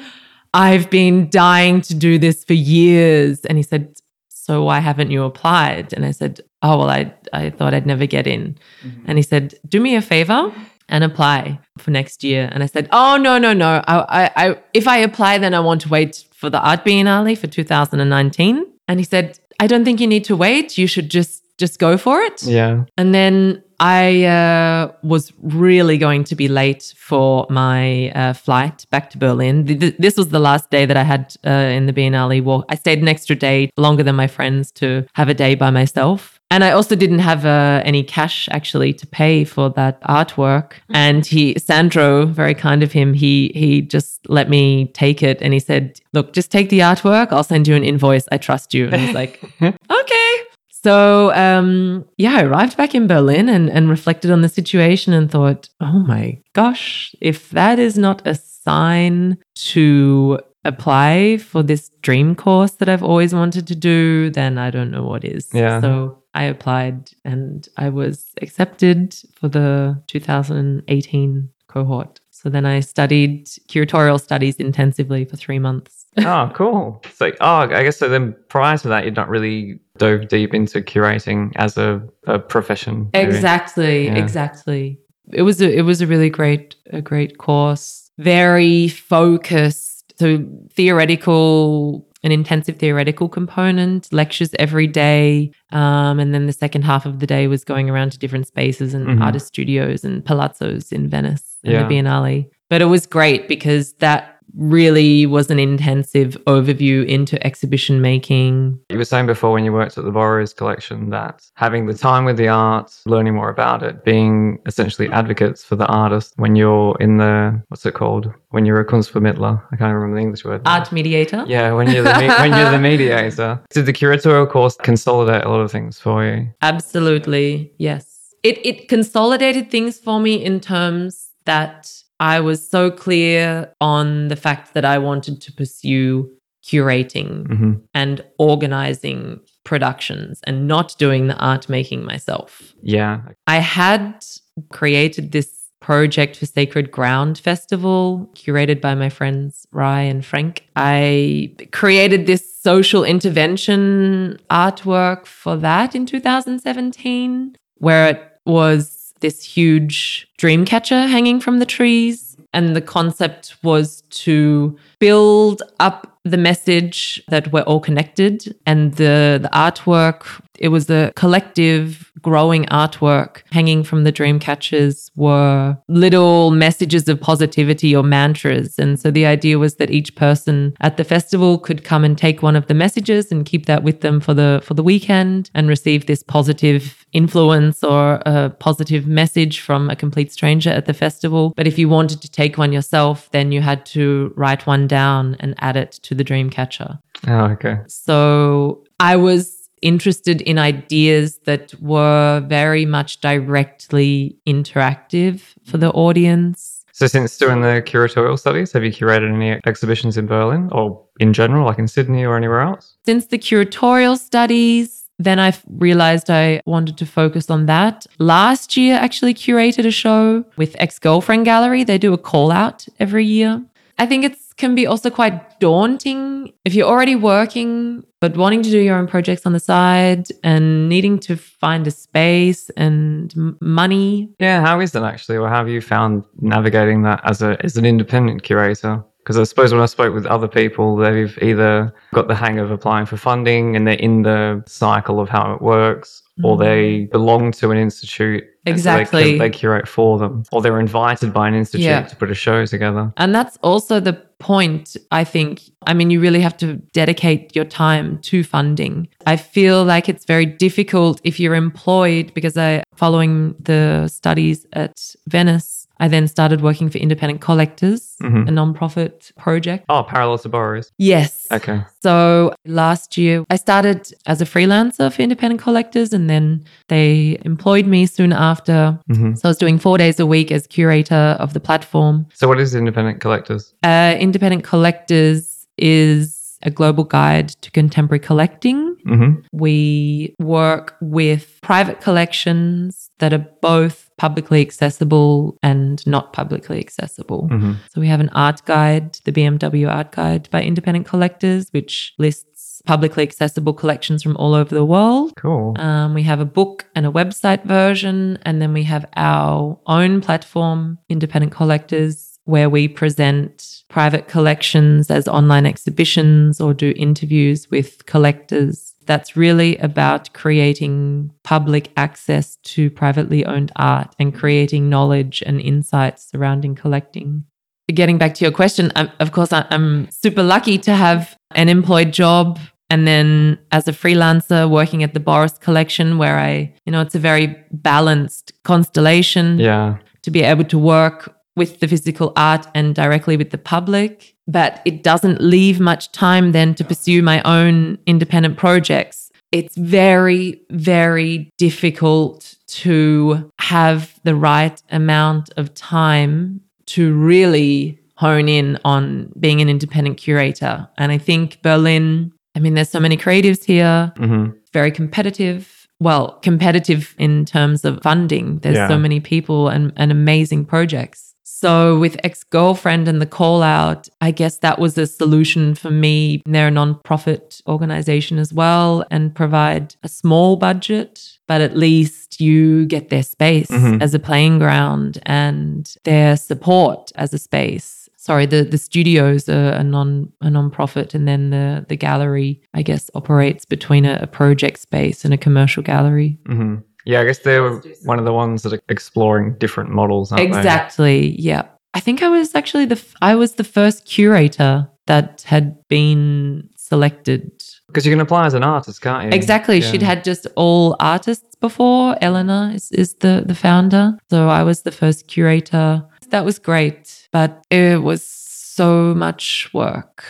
I've 0.54 0.90
been 0.90 1.30
dying 1.30 1.82
to 1.82 1.96
do 1.96 2.18
this 2.18 2.44
for 2.44 2.54
years. 2.54 3.46
And 3.46 3.58
he 3.58 3.64
said, 3.64 3.96
So 4.30 4.64
why 4.64 4.80
haven't 4.80 5.12
you 5.12 5.24
applied? 5.24 5.94
And 5.94 6.06
I 6.06 6.12
said, 6.12 6.42
Oh, 6.62 6.78
well, 6.80 6.90
I, 6.90 7.14
I 7.34 7.50
thought 7.50 7.74
I'd 7.74 7.86
never 7.86 8.06
get 8.06 8.28
in. 8.28 8.58
Mm-hmm. 8.84 9.06
And 9.08 9.18
he 9.18 9.24
said, 9.24 9.56
Do 9.68 9.80
me 9.80 9.96
a 9.96 10.02
favor 10.02 10.54
and 10.90 11.04
apply 11.04 11.60
for 11.78 11.92
next 11.92 12.24
year. 12.24 12.50
And 12.52 12.64
I 12.64 12.66
said, 12.66 12.90
Oh, 12.92 13.18
no, 13.18 13.38
no, 13.38 13.54
no. 13.54 13.82
I, 13.88 13.98
I, 13.98 14.32
I, 14.36 14.58
if 14.74 14.88
I 14.88 14.98
apply, 14.98 15.38
then 15.38 15.54
I 15.54 15.60
want 15.60 15.82
to 15.82 15.90
wait 15.90 16.26
for 16.32 16.50
the 16.50 16.60
Art 16.60 16.84
Biennale 16.84 17.38
for 17.38 17.48
2019. 17.48 18.66
And 18.88 19.00
he 19.00 19.06
said, 19.06 19.40
I 19.60 19.68
don't 19.68 19.86
think 19.86 20.02
you 20.02 20.08
need 20.08 20.26
to 20.26 20.36
wait. 20.36 20.78
You 20.78 20.88
should 20.88 21.10
just 21.10 21.42
just 21.58 21.80
go 21.80 21.96
for 21.96 22.20
it. 22.22 22.44
Yeah. 22.44 22.86
And 22.98 23.14
then 23.14 23.64
I 23.82 24.26
uh, 24.26 24.92
was 25.02 25.34
really 25.42 25.98
going 25.98 26.24
to 26.26 26.36
be 26.36 26.48
late 26.48 26.94
for 26.96 27.48
my 27.50 28.12
uh, 28.12 28.34
flight 28.34 28.86
back 28.92 29.10
to 29.10 29.18
Berlin. 29.18 29.66
Th- 29.66 29.80
th- 29.80 29.96
this 29.98 30.18
was 30.18 30.30
the 30.30 30.40
last 30.40 30.70
day 30.70 30.86
that 30.86 30.96
I 30.96 31.02
had 31.02 31.36
uh, 31.44 31.50
in 31.50 31.88
the 31.88 31.94
Biennale 31.94 32.44
walk. 32.44 32.66
I 32.70 32.76
stayed 32.76 33.00
an 33.00 33.08
extra 33.08 33.36
day 33.36 33.72
longer 33.78 34.04
than 34.04 34.16
my 34.16 34.28
friends 34.28 34.72
to 34.74 35.08
have 35.14 35.30
a 35.30 35.34
day 35.34 35.56
by 35.56 35.72
myself. 35.72 36.40
And 36.52 36.64
I 36.64 36.72
also 36.72 36.96
didn't 36.96 37.20
have 37.20 37.44
uh, 37.44 37.82
any 37.84 38.04
cash 38.04 38.48
actually 38.52 38.94
to 38.94 39.08
pay 39.08 39.46
for 39.46 39.72
that 39.72 40.00
artwork. 40.04 40.74
And 40.90 41.26
he, 41.26 41.58
Sandro, 41.58 42.28
very 42.28 42.54
kind 42.54 42.84
of 42.84 42.92
him, 42.92 43.14
he 43.14 43.52
he 43.56 43.82
just 43.82 44.30
let 44.30 44.48
me 44.48 44.88
take 44.88 45.24
it, 45.24 45.42
and 45.42 45.54
he 45.54 45.60
said, 45.60 46.02
"Look, 46.12 46.34
just 46.34 46.52
take 46.52 46.70
the 46.70 46.80
artwork. 46.80 47.32
I'll 47.32 47.46
send 47.46 47.70
you 47.70 47.76
an 47.76 47.86
invoice. 47.86 48.28
I 48.34 48.38
trust 48.38 48.74
you." 48.74 48.88
And 48.88 48.96
I 48.96 49.06
was 49.06 49.16
like, 49.16 49.42
"Okay." 49.62 50.51
So 50.84 51.34
um, 51.34 52.06
yeah, 52.18 52.38
I 52.38 52.44
arrived 52.44 52.78
back 52.78 52.96
in 52.96 53.08
Berlin 53.08 53.50
and, 53.50 53.70
and 53.70 53.90
reflected 53.90 54.32
on 54.32 54.42
the 54.42 54.50
situation 54.50 55.14
and 55.14 55.30
thought, 55.30 55.70
oh 55.80 56.00
my 56.00 56.42
gosh, 56.54 57.14
if 57.22 57.50
that 57.52 57.78
is 57.78 57.98
not 57.98 58.26
a 58.26 58.36
sign 58.36 59.38
to 59.56 60.40
apply 60.64 61.38
for 61.38 61.64
this 61.64 61.90
dream 62.02 62.36
course 62.36 62.72
that 62.74 62.90
I've 62.90 63.04
always 63.04 63.34
wanted 63.34 63.68
to 63.68 63.76
do, 63.76 64.30
then 64.30 64.58
I 64.58 64.70
don't 64.70 64.92
know 64.92 65.04
what 65.04 65.24
is. 65.24 65.50
Yeah. 65.54 65.82
So 65.82 66.24
I 66.34 66.44
applied 66.44 67.12
and 67.26 67.68
I 67.78 67.90
was 67.90 68.32
accepted 68.42 69.16
for 69.36 69.48
the 69.48 70.02
2018 70.08 71.50
cohort. 71.68 72.20
So 72.30 72.50
then 72.50 72.66
I 72.66 72.80
studied 72.80 73.46
curatorial 73.70 74.20
studies 74.20 74.56
intensively 74.58 75.26
for 75.26 75.38
three 75.38 75.60
months. 75.60 76.01
Oh, 76.18 76.52
cool. 76.54 77.02
So, 77.14 77.32
oh, 77.42 77.56
I 77.62 77.84
guess 77.84 77.98
so. 77.98 78.10
Then 78.10 78.36
prior 78.50 78.78
to 78.78 78.88
that, 78.90 79.06
you'd 79.06 79.16
not 79.16 79.30
really 79.30 79.80
dove 79.98 80.28
deep 80.28 80.54
into 80.54 80.82
curating 80.82 81.52
as 81.56 81.78
a, 81.78 82.02
a 82.28 82.40
profession. 82.40 83.10
maybe. 83.14 83.28
Exactly, 83.36 84.06
Yeah. 84.08 84.16
exactly. 84.18 85.00
It 85.32 85.44
was 85.44 85.62
a 85.62 85.72
it 85.72 85.84
was 85.84 86.02
a 86.02 86.08
really 86.08 86.30
great 86.30 86.76
a 86.92 87.02
great 87.02 87.38
course. 87.38 88.10
Very 88.18 88.88
focused. 88.88 90.14
So 90.20 90.46
theoretical 90.74 92.08
an 92.24 92.32
intensive 92.32 92.76
theoretical 92.78 93.28
component, 93.28 94.08
lectures 94.14 94.52
every 94.60 94.86
day. 94.86 95.52
Um, 95.72 96.20
and 96.20 96.36
then 96.36 96.46
the 96.46 96.54
second 96.54 96.84
half 96.84 97.08
of 97.08 97.18
the 97.20 97.26
day 97.26 97.48
was 97.48 97.64
going 97.64 97.90
around 97.90 98.12
to 98.12 98.20
different 98.20 98.46
spaces 98.46 98.94
and 98.94 99.08
Mhm. 99.08 99.22
artist 99.24 99.48
studios 99.48 100.04
and 100.04 100.24
palazzos 100.24 100.92
in 100.94 101.08
Venice 101.10 101.58
and 101.64 101.74
Yeah. 101.74 101.88
the 101.88 101.96
Biennale. 101.96 102.48
But 102.70 102.84
it 102.84 102.86
was 102.86 103.08
great 103.08 103.48
because 103.48 103.94
that 103.94 104.38
really 104.56 105.26
was 105.26 105.50
an 105.50 105.60
intensive 105.60 106.38
overview 106.48 107.06
into 107.08 107.44
exhibition 107.46 108.02
making, 108.02 108.80
You 108.90 108.98
were 108.98 109.06
saying 109.06 109.28
before 109.28 109.52
when 109.52 109.64
you 109.66 109.74
worked 109.74 109.98
at 109.98 110.04
the 110.04 110.12
Boros 110.12 110.56
collection 110.56 111.10
that 111.12 111.42
having 111.56 111.88
the 111.88 111.94
time 111.94 112.26
with 112.26 112.38
the 112.38 112.48
art, 112.48 112.92
learning 113.06 113.36
more 113.36 113.50
about 113.50 113.84
it, 113.84 114.04
being 114.04 114.60
essentially 114.66 115.08
advocates 115.10 115.64
for 115.64 115.76
the 115.76 115.86
artist 115.88 116.34
when 116.38 116.56
you're 116.56 116.96
in 117.00 117.18
the, 117.18 117.62
what's 117.70 117.86
it 117.86 117.94
called? 117.94 118.32
When 118.50 118.66
you're 118.66 118.80
a 118.80 118.86
Kunstvermittler. 118.86 119.62
I 119.72 119.76
can't 119.78 119.94
remember 119.94 120.16
the 120.16 120.22
English 120.22 120.44
word. 120.44 120.64
now. 120.66 120.80
art 120.80 120.92
mediator. 120.92 121.46
Yeah, 121.48 121.72
when 121.74 121.90
you're 121.90 122.04
the 122.04 122.20
me- 122.20 122.28
when 122.40 122.52
you're 122.58 122.72
the 122.72 122.80
mediator. 122.80 123.62
Did 123.70 123.86
the 123.86 123.94
curatorial 123.94 124.50
course 124.50 124.76
consolidate 124.76 125.44
a 125.44 125.50
lot 125.50 125.62
of 125.62 125.72
things 125.72 126.00
for 126.00 126.26
you? 126.26 126.50
Absolutely. 126.62 127.72
Yes. 127.78 128.34
It 128.44 128.66
it 128.66 128.90
consolidated 128.90 129.70
things 129.72 129.98
for 130.00 130.20
me 130.20 130.34
in 130.44 130.60
terms 130.60 131.30
that 131.46 131.92
I 132.22 132.40
was 132.40 132.66
so 132.68 132.92
clear 132.92 133.74
on 133.82 134.30
the 134.30 134.36
fact 134.36 134.76
that 134.76 134.86
I 134.86 135.00
wanted 135.00 135.42
to 135.42 135.52
pursue 135.52 136.32
curating 136.64 137.48
hmm 137.48 137.74
and 137.96 138.24
organizing 138.38 139.40
productions 139.64 140.40
and 140.46 140.68
not 140.68 140.96
doing 140.98 141.28
the 141.28 141.36
art 141.38 141.68
making 141.68 142.06
myself. 142.06 142.74
Yeah. 142.84 143.22
I 143.48 143.58
had 143.58 144.24
created 144.70 145.32
this 145.32 145.50
project 145.82 146.38
for 146.38 146.46
Sacred 146.46 146.92
Ground 146.92 147.40
Festival, 147.40 148.32
curated 148.36 148.80
by 148.80 148.96
my 148.96 149.10
friends 149.10 149.66
Rai 149.72 150.08
and 150.08 150.24
Frank. 150.24 150.68
I 150.76 151.56
created 151.72 152.28
this 152.28 152.62
social 152.62 153.04
intervention 153.04 154.40
artwork 154.50 155.26
for 155.26 155.58
that 155.58 155.96
in 155.96 156.06
2017, 156.06 157.58
where 157.78 158.08
it 158.10 158.22
was 158.46 159.01
this 159.22 159.44
huge 159.44 160.28
dream 160.38 160.66
catcher 160.66 161.08
hanging 161.08 161.40
from 161.40 161.60
the 161.60 161.66
trees. 161.66 162.36
And 162.54 162.76
the 162.76 162.82
concept 162.82 163.56
was 163.64 164.02
to 164.10 164.78
build 165.00 165.64
up 165.80 166.20
the 166.24 166.38
message 166.38 167.24
that 167.30 167.52
we're 167.52 167.62
all 167.62 167.80
connected 167.80 168.56
and 168.66 168.94
the, 168.96 169.40
the 169.42 169.50
artwork 169.54 170.42
it 170.62 170.68
was 170.68 170.90
a 170.92 171.12
collective 171.16 172.12
growing 172.22 172.66
artwork 172.66 173.42
hanging 173.52 173.84
from 173.84 174.04
the 174.04 174.12
dream 174.12 174.40
catchers 174.40 175.10
were 175.16 175.76
little 175.88 176.52
messages 176.52 177.10
of 177.10 177.20
positivity 177.20 177.96
or 177.96 178.04
mantras. 178.04 178.78
And 178.78 179.00
so 179.00 179.10
the 179.10 179.26
idea 179.26 179.58
was 179.58 179.76
that 179.78 179.90
each 179.90 180.16
person 180.16 180.74
at 180.80 180.98
the 180.98 181.04
festival 181.04 181.58
could 181.58 181.84
come 181.84 182.04
and 182.04 182.16
take 182.16 182.44
one 182.44 182.56
of 182.56 182.68
the 182.68 182.76
messages 182.76 183.32
and 183.32 183.44
keep 183.44 183.66
that 183.66 183.82
with 183.82 184.02
them 184.02 184.22
for 184.22 184.36
the 184.36 184.62
for 184.64 184.76
the 184.76 184.84
weekend 184.84 185.50
and 185.56 185.68
receive 185.68 186.06
this 186.06 186.22
positive 186.22 187.06
influence 187.12 187.84
or 187.84 188.22
a 188.28 188.52
positive 188.52 189.08
message 189.08 189.62
from 189.62 189.90
a 189.90 189.96
complete 189.96 190.32
stranger 190.32 190.70
at 190.70 190.86
the 190.86 190.94
festival. 190.94 191.54
But 191.58 191.66
if 191.66 191.80
you 191.80 191.90
wanted 191.90 192.22
to 192.22 192.30
take 192.30 192.60
one 192.60 192.72
yourself 192.72 193.30
then 193.32 193.52
you 193.52 193.62
had 193.62 193.84
to 193.88 194.32
write 194.38 194.68
one 194.68 194.88
down 194.88 195.38
and 195.40 195.56
add 195.58 195.76
it 195.76 195.94
to 196.04 196.14
the 196.14 196.24
dream 196.24 196.52
catcher. 196.52 197.00
Oh, 197.28 197.46
okay. 197.54 197.78
so 197.88 198.84
I 199.00 199.16
was 199.16 199.61
interested 199.82 200.42
in 200.42 200.58
ideas 200.58 201.40
that 201.46 201.74
were 201.82 202.44
very 202.48 202.86
much 202.86 203.22
directly 203.22 204.38
interactive 204.48 205.42
for 205.66 205.78
the 205.78 205.92
audience. 205.92 206.86
So, 206.94 207.08
since 207.08 207.38
doing 207.38 207.62
the 207.62 207.82
curatorial 207.86 208.38
studies, 208.38 208.74
have 208.74 208.84
you 208.84 208.92
curated 208.92 209.34
any 209.34 209.60
exhibitions 209.66 210.18
in 210.18 210.28
Berlin 210.28 210.70
or 210.72 211.04
in 211.20 211.34
general, 211.34 211.66
like 211.66 211.80
in 211.80 211.88
Sydney 211.88 212.24
or 212.24 212.38
anywhere 212.38 212.62
else? 212.62 212.96
Since 213.06 213.28
the 213.28 213.40
curatorial 213.40 214.20
studies, 214.20 215.10
then 215.18 215.40
I 215.40 215.54
realized 215.68 216.30
I 216.30 216.62
wanted 216.66 216.98
to 216.98 217.06
focus 217.06 217.50
on 217.50 217.66
that. 217.68 218.06
Last 218.20 218.76
year, 218.76 218.96
actually 218.96 219.34
curated 219.34 219.86
a 219.86 219.92
show 219.92 220.44
with 220.58 220.76
Ex 220.80 221.00
Girlfriend 221.00 221.46
Gallery. 221.46 221.84
They 221.84 221.98
do 221.98 222.14
a 222.14 222.18
call 222.18 222.52
out 222.52 222.86
every 223.00 223.26
year. 223.26 223.64
I 223.98 224.06
think 224.06 224.26
it 224.26 224.38
can 224.58 224.76
be 224.76 224.86
also 224.86 225.10
quite 225.10 225.60
daunting 225.60 226.54
if 226.66 226.74
you're 226.74 226.88
already 226.88 227.16
working, 227.16 228.04
but 228.20 228.38
wanting 228.38 228.62
to 228.64 228.70
do 228.70 228.80
your 228.80 228.98
own 228.98 229.08
projects 229.08 229.46
on 229.46 229.54
the 229.54 229.60
side 229.60 230.28
and 230.44 230.90
needing 230.90 231.20
to 231.20 231.36
find 231.36 231.88
a 231.88 231.92
space 231.92 232.70
and 232.72 233.34
money. 233.62 234.30
Yeah, 234.40 234.62
how 234.62 234.80
is 234.80 234.92
that 234.92 235.04
actually? 235.04 235.38
Or 235.38 235.48
how 235.48 235.58
have 235.58 235.70
you 235.70 235.82
found 235.82 236.24
navigating 236.40 237.04
that 237.04 237.22
as 237.24 237.42
a 237.42 237.58
as 237.64 237.78
an 237.78 237.86
independent 237.86 238.44
curator? 238.44 239.04
Because 239.24 239.38
I 239.38 239.44
suppose 239.44 239.72
when 239.72 239.82
I 239.82 239.86
spoke 239.86 240.14
with 240.14 240.26
other 240.26 240.48
people, 240.48 240.96
they've 240.96 241.38
either 241.42 241.94
got 242.14 242.28
the 242.28 242.36
hang 242.36 242.58
of 242.58 242.72
applying 242.72 243.06
for 243.06 243.18
funding 243.18 243.76
and 243.76 243.86
they're 243.86 243.94
in 243.96 244.24
the 244.24 244.64
cycle 244.66 245.20
of 245.20 245.30
how 245.30 245.54
it 245.54 245.62
works, 245.62 246.24
or 246.44 246.58
mm. 246.58 246.60
they 246.60 247.06
belong 247.06 247.52
to 247.54 247.70
an 247.72 247.78
institute. 247.78 248.44
and 248.66 248.80
so 248.80 248.94
they 248.94 249.02
Exactly. 249.02 249.38
they, 249.38 249.50
curate 249.50 249.88
for 249.88 250.18
them, 250.18 250.44
or 250.52 250.62
they're 250.62 250.80
invited 250.80 251.34
by 251.34 251.48
an 251.48 251.54
institute 251.54 251.86
Yeah. 251.86 252.02
to 252.02 252.16
put 252.16 252.32
a 252.32 252.36
show 252.36 252.66
together. 252.66 253.14
And 253.18 253.34
that's 253.34 253.58
also 253.62 254.00
the 254.00 254.14
point, 254.40 254.98
I 255.12 255.24
think. 255.24 255.62
I 255.86 255.94
mean, 255.94 256.10
you 256.10 256.20
really 256.20 256.42
have 256.42 256.58
to 256.58 256.78
dedicate 256.94 257.56
your 257.56 257.66
time 257.66 258.20
to 258.24 258.44
funding. 258.44 259.08
I 259.26 259.36
feel 259.36 259.84
like 259.84 260.10
it's 260.10 260.26
very 260.26 260.46
difficult 260.46 261.22
if 261.24 261.40
you're 261.40 261.56
employed 261.56 262.34
because 262.34 262.58
I, 262.58 262.84
following 262.96 263.56
the 263.60 264.08
studies 264.08 264.66
at 264.74 265.16
Venice, 265.28 265.81
I 266.02 266.08
then 266.08 266.28
started 266.28 266.62
working 266.62 266.90
for 266.90 266.98
Independent 266.98 267.42
Collectors, 267.42 268.16
Mhm. 268.24 268.48
a 268.50 268.52
nonprofit 268.52 269.32
project. 269.38 269.86
Oh, 269.88 270.04
parallel 270.04 270.40
to 270.40 270.50
Boros. 270.50 270.88
Yes. 270.98 271.48
Okay. 271.52 271.82
So 272.04 272.54
last 272.66 273.18
year, 273.18 273.44
I 273.52 273.56
started 273.58 274.12
as 274.26 274.42
a 274.42 274.46
freelancer 274.46 275.14
for 275.14 275.22
independent 275.22 275.62
collectors, 275.62 276.12
and 276.12 276.28
then 276.28 276.64
they 276.90 277.38
employed 277.46 277.86
me 277.86 278.08
soon 278.08 278.34
after. 278.34 278.98
Mhm. 279.12 279.38
So 279.38 279.48
I 279.48 279.50
was 279.52 279.58
doing 279.58 279.78
four 279.78 279.98
days 280.00 280.20
a 280.20 280.26
week 280.26 280.52
as 280.52 280.66
curator 280.68 281.38
of 281.40 281.54
the 281.54 281.60
platform. 281.60 282.26
So, 282.34 282.48
what 282.48 282.60
is 282.60 282.74
independent 282.74 283.22
collectors? 283.22 283.74
Uh, 283.84 284.16
independent 284.20 284.64
collectors 284.64 285.68
is 285.78 286.41
a 286.64 286.72
global 286.72 287.04
guide 287.04 287.50
to 287.62 287.72
contemporary 287.72 288.20
collecting. 288.20 288.96
hmm 289.06 289.32
We 289.52 290.36
work 290.40 290.96
with 291.02 291.60
private 291.62 292.02
collections 292.02 293.10
that 293.20 293.34
are 293.34 293.46
both 293.62 294.10
publicly 294.18 294.62
accessible 294.62 295.58
and 295.64 296.06
not 296.06 296.34
publicly 296.34 296.80
accessible. 296.80 297.48
hmm 297.48 297.74
So 297.92 298.02
we 298.02 298.08
have 298.08 298.20
an 298.20 298.30
art 298.30 298.64
guide, 298.66 299.18
the 299.26 299.32
BMW 299.32 299.90
Art 299.90 300.12
Guide 300.12 300.50
by 300.52 300.62
Independent 300.62 301.06
Collectors, 301.08 301.70
which 301.72 302.14
lists 302.18 302.82
publicly 302.86 303.24
accessible 303.24 303.74
collections 303.74 304.24
from 304.24 304.36
all 304.38 304.54
over 304.54 304.74
the 304.74 304.86
world. 304.86 305.34
Cool. 305.38 305.76
Um, 305.80 306.14
we 306.14 306.24
have 306.24 306.40
a 306.40 306.46
book 306.46 306.86
and 306.96 307.06
a 307.06 307.12
website 307.12 307.64
version, 307.66 308.40
and 308.44 308.62
then 308.62 308.74
we 308.74 308.84
have 308.84 309.06
our 309.16 309.80
own 309.86 310.22
platform, 310.22 310.98
Independent 311.10 311.52
Collectors, 311.52 312.31
where 312.52 312.70
we 312.70 312.88
present 312.88 313.84
private 313.90 314.28
collections 314.28 315.10
as 315.10 315.28
online 315.28 315.66
exhibitions 315.66 316.62
or 316.62 316.74
do 316.74 316.94
interviews 316.96 317.72
with 317.72 318.06
collectors. 318.06 318.94
That's 319.06 319.36
really 319.36 319.78
about 319.78 320.32
creating 320.34 321.32
public 321.44 321.92
access 321.98 322.58
to 322.74 322.90
privately 322.92 323.46
owned 323.46 323.72
art 323.76 324.14
and 324.20 324.34
creating 324.34 324.90
knowledge 324.90 325.42
and 325.46 325.60
insights 325.60 326.30
surrounding 326.30 326.76
collecting. 326.76 327.46
Getting 327.92 328.18
back 328.18 328.36
to 328.36 328.46
your 328.46 328.52
question, 328.54 328.92
i 328.96 329.12
of 329.20 329.32
course, 329.32 329.52
I'm 329.52 330.10
super 330.12 330.44
lucky 330.44 330.78
to 330.80 330.94
have 330.96 331.36
an 331.56 331.68
employed 331.68 332.14
job 332.14 332.60
and 332.90 333.08
then 333.08 333.58
as 333.72 333.88
a 333.88 333.92
freelancer 333.94 334.70
working 334.70 335.02
at 335.04 335.14
the 335.14 335.20
Boros 335.20 335.60
collection 335.60 336.18
where 336.18 336.38
I, 336.38 336.74
you 336.86 336.92
know, 336.92 337.02
it's 337.02 337.16
a 337.16 337.20
very 337.20 337.56
balanced 337.72 338.52
constellation 338.64 339.60
Yeah. 339.60 339.98
to 340.24 340.32
be 340.32 340.42
able 340.44 340.66
to 340.66 340.78
work 340.78 341.34
with 341.56 341.80
the 341.80 341.88
physical 341.88 342.32
art 342.36 342.66
and 342.74 342.96
directly 342.96 343.38
with 343.38 343.50
the 343.50 343.58
public. 343.58 344.36
But 344.48 344.82
it 344.86 345.04
doesn't 345.04 345.42
leave 345.42 345.80
much 345.80 346.12
time 346.12 346.52
then 346.52 346.76
to 346.76 346.84
pursue 346.84 347.22
my 347.22 347.42
own 347.44 347.98
independent 348.06 348.58
projects. 348.58 349.32
It's 349.52 349.76
very, 349.76 350.62
very 350.70 351.50
difficult 351.58 352.56
to 352.68 353.52
have 353.60 354.20
the 354.24 354.36
right 354.36 354.82
amount 354.92 355.50
of 355.58 355.74
time 355.74 356.62
to 356.88 357.14
really 357.14 358.00
hone 358.16 358.48
in 358.48 358.78
on 358.86 359.32
being 359.40 359.62
an 359.62 359.68
independent 359.70 360.18
curator. 360.18 360.88
And 360.98 361.12
I 361.12 361.18
think 361.18 361.62
Berlin, 361.62 362.32
I 362.56 362.60
mean, 362.60 362.76
there's 362.76 362.90
so 362.90 363.00
many 363.00 363.18
creatives 363.18 363.64
here 363.64 364.14
hmm 364.18 364.50
very 364.74 364.90
competitive. 364.92 365.86
Well, 366.00 366.40
competitive 366.42 367.14
in 367.18 367.44
terms 367.44 367.84
of 367.84 368.02
funding. 368.02 368.60
There's 368.60 368.78
Yeah. 368.78 368.88
so 368.88 368.98
many 368.98 369.20
people 369.20 369.68
and, 369.68 369.92
and 369.98 370.14
amazing 370.14 370.64
projects. 370.66 371.31
So 371.62 372.00
with 372.00 372.18
ex 372.24 372.44
girlfriend 372.44 373.08
and 373.08 373.22
the 373.22 373.28
call 373.28 373.62
out, 373.62 374.10
I 374.20 374.32
guess 374.32 374.58
that 374.66 374.80
was 374.80 374.98
a 374.98 375.06
solution 375.06 375.76
for 375.76 375.92
me. 375.92 376.42
They're 376.46 376.70
a 376.70 376.72
non-profit 376.72 377.62
organization 377.68 378.40
as 378.40 378.52
well 378.52 379.06
and 379.12 379.36
provide 379.36 379.96
a 380.02 380.10
small 380.10 380.56
budget, 380.56 381.38
but 381.48 381.62
at 381.62 381.78
least 381.78 382.42
you 382.42 382.86
get 382.88 383.10
their 383.10 383.22
space 383.22 383.68
Mhm. 383.70 384.02
as 384.02 384.16
a 384.16 384.20
playing 384.20 384.58
ground 384.58 385.20
and 385.28 385.94
their 386.04 386.36
support 386.36 387.12
as 387.16 387.32
a 387.34 387.38
space 387.38 387.98
sorry 388.18 388.46
the 388.46 388.64
the 388.64 388.78
studios 388.78 389.50
are 389.50 389.72
a 389.82 389.84
non 389.84 390.32
a 390.42 390.50
non-profit 390.50 391.16
and 391.16 391.28
then 391.28 391.50
the 391.50 391.84
the 391.90 391.96
gallery 391.96 392.62
i 392.80 392.82
guess 392.84 393.10
operates 393.16 393.66
between 393.66 394.06
a, 394.06 394.20
a 394.22 394.28
project 394.28 394.78
space 394.80 395.26
and 395.26 395.34
a 395.34 395.38
commercial 395.38 395.82
gallery 395.84 396.38
hmm 396.46 396.76
Yeah, 397.06 397.22
I 397.22 397.26
guess 397.26 397.40
they 397.40 397.60
were 397.60 397.82
one 398.04 398.20
of 398.20 398.26
the 398.26 398.34
ones 398.34 398.64
that 398.64 398.74
are 398.74 398.82
exploring 398.90 399.56
different 399.58 399.90
models. 399.90 400.32
Aren't 400.32 400.44
exactly 400.44 401.40
yeah. 401.40 401.64
I 401.94 402.00
think 402.00 402.24
i 402.24 402.30
was 402.30 402.56
actually 402.56 402.86
the 402.86 402.96
f- 402.96 403.16
i 403.22 403.36
was 403.36 403.56
the 403.56 403.66
first 403.66 404.06
curator 404.06 404.88
that 405.08 405.44
had 405.46 405.76
been 405.88 406.70
selected. 406.78 407.52
Because 407.88 408.06
you 408.06 408.12
can 408.14 408.22
apply 408.22 408.46
as 408.46 408.54
an 408.54 408.64
artist, 408.64 409.02
can't 409.02 409.26
you? 409.26 409.30
exactly 409.36 409.80
Yeah. 409.80 409.92
she'd 409.92 410.02
had 410.02 410.24
just 410.24 410.48
all 410.56 410.96
artists 411.00 411.56
before. 411.56 412.16
Eleanor 412.22 412.72
is, 412.74 412.92
is 412.92 413.16
the 413.16 413.44
the 413.46 413.56
founder. 413.56 414.18
So 414.30 414.48
i 414.50 414.64
was 414.64 414.84
the 414.84 414.92
first 414.92 415.28
curator. 415.28 416.04
That 416.30 416.46
was 416.46 416.60
great 416.60 417.22
but 417.32 417.64
it 417.70 418.02
was 418.04 418.24
so 418.24 419.14
much 419.16 419.70
work. 419.74 420.24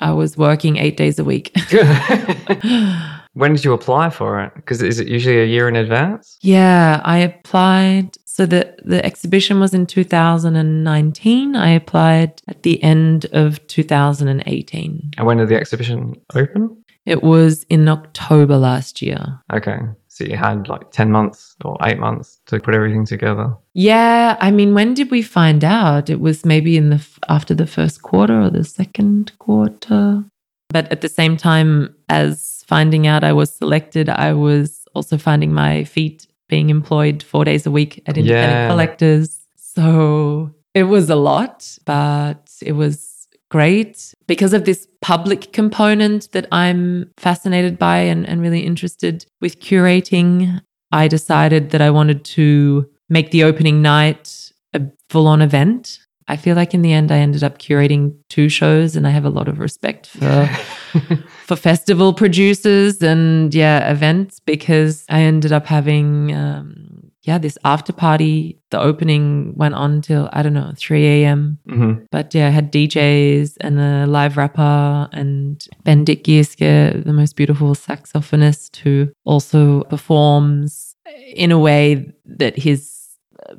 I 0.00 0.12
was 0.12 0.36
working 0.36 0.76
eight 0.76 0.96
days 0.96 1.18
a 1.18 1.24
week 1.24 1.52
when 3.34 3.52
did 3.52 3.64
you 3.64 3.72
apply 3.72 4.10
for 4.10 4.40
it? 4.40 4.54
Because 4.54 4.80
is 4.80 4.98
it 4.98 5.08
usually 5.08 5.40
a 5.40 5.46
year 5.46 5.68
in 5.68 5.76
advance? 5.76 6.38
Yeah, 6.40 7.00
I 7.04 7.18
applied. 7.18 8.16
So 8.24 8.46
the 8.46 8.74
the 8.84 9.04
exhibition 9.04 9.60
was 9.60 9.74
in 9.74 9.86
2019. 9.86 11.56
I 11.56 11.70
applied 11.70 12.40
at 12.48 12.62
the 12.62 12.82
end 12.82 13.26
of 13.32 13.64
2018. 13.66 15.10
And 15.16 15.26
when 15.26 15.38
did 15.38 15.48
the 15.48 15.56
exhibition 15.56 16.14
open? 16.34 16.84
It 17.06 17.22
was 17.22 17.64
in 17.64 17.86
October 17.88 18.56
last 18.56 19.02
year. 19.02 19.40
Okay. 19.52 19.78
So 20.08 20.24
you 20.24 20.36
had 20.36 20.68
like 20.68 20.92
10 20.92 21.10
months 21.10 21.56
or 21.64 21.76
eight 21.82 21.98
months 21.98 22.40
to 22.46 22.60
put 22.60 22.74
everything 22.74 23.04
together. 23.04 23.52
Yeah, 23.74 24.36
I 24.40 24.52
mean, 24.52 24.72
when 24.72 24.94
did 24.94 25.10
we 25.10 25.22
find 25.22 25.64
out? 25.64 26.08
It 26.08 26.20
was 26.20 26.44
maybe 26.44 26.76
in 26.76 26.90
the 26.90 27.04
after 27.28 27.52
the 27.52 27.66
first 27.66 28.02
quarter 28.02 28.40
or 28.40 28.48
the 28.48 28.62
second 28.64 29.32
quarter. 29.40 30.24
But 30.68 30.90
at 30.90 31.00
the 31.00 31.08
same 31.08 31.36
time 31.36 31.96
as 32.08 32.53
finding 32.66 33.06
out 33.06 33.24
I 33.24 33.32
was 33.32 33.50
selected, 33.54 34.08
I 34.08 34.32
was 34.32 34.84
also 34.94 35.18
finding 35.18 35.52
my 35.52 35.84
feet 35.84 36.26
being 36.48 36.70
employed 36.70 37.22
four 37.22 37.44
days 37.44 37.66
a 37.66 37.70
week 37.70 38.02
at 38.06 38.16
independent 38.18 38.60
Yeah. 38.60 38.68
collectors. 38.68 39.40
So 39.56 40.50
it 40.74 40.84
was 40.84 41.10
a 41.10 41.16
lot, 41.16 41.78
but 41.84 42.50
it 42.62 42.72
was 42.72 43.26
great 43.50 44.14
because 44.26 44.52
of 44.52 44.64
this 44.64 44.86
public 45.00 45.52
component 45.52 46.30
that 46.32 46.46
I'm 46.52 47.10
fascinated 47.16 47.78
by 47.78 47.98
and, 47.98 48.26
and 48.28 48.40
really 48.40 48.60
interested 48.60 49.26
with 49.40 49.60
curating. 49.60 50.60
I 50.92 51.08
decided 51.08 51.70
that 51.70 51.80
I 51.80 51.90
wanted 51.90 52.24
to 52.36 52.88
make 53.08 53.30
the 53.30 53.44
opening 53.44 53.82
night 53.82 54.52
a 54.74 54.80
full 55.10 55.26
on 55.26 55.42
event. 55.42 55.98
I 56.26 56.36
feel 56.36 56.56
like 56.56 56.72
in 56.72 56.82
the 56.82 56.92
end, 56.92 57.10
I 57.12 57.18
ended 57.18 57.44
up 57.44 57.58
curating 57.58 58.14
two 58.30 58.48
shows, 58.48 58.96
and 58.96 59.06
I 59.06 59.10
have 59.10 59.26
a 59.26 59.30
lot 59.30 59.46
of 59.48 59.58
respect 59.58 60.06
for 60.06 60.48
for 61.44 61.56
festival 61.56 62.14
producers 62.14 63.02
and 63.02 63.54
yeah 63.54 63.90
events 63.90 64.40
because 64.40 65.04
I 65.10 65.20
ended 65.20 65.52
up 65.52 65.66
having 65.66 66.34
um, 66.34 67.10
yeah 67.22 67.38
this 67.38 67.58
after 67.64 67.92
party. 67.92 68.58
The 68.70 68.80
opening 68.80 69.52
went 69.54 69.74
on 69.74 70.00
till 70.00 70.30
I 70.32 70.42
don't 70.42 70.54
know 70.54 70.72
three 70.76 71.06
a.m. 71.06 71.58
hmm 71.68 71.92
But 72.10 72.34
yeah, 72.34 72.46
I 72.46 72.50
had 72.50 72.72
DJs 72.72 73.56
and 73.60 73.78
a 73.78 74.06
live 74.06 74.36
rapper 74.36 75.08
and 75.12 75.62
Bendik 75.84 76.24
Gieske, 76.24 77.04
the 77.04 77.12
most 77.12 77.36
beautiful 77.36 77.74
saxophonist 77.74 78.76
who 78.76 79.10
also 79.24 79.82
performs 79.84 80.96
in 81.34 81.52
a 81.52 81.58
way 81.58 82.10
that 82.24 82.58
his 82.58 82.90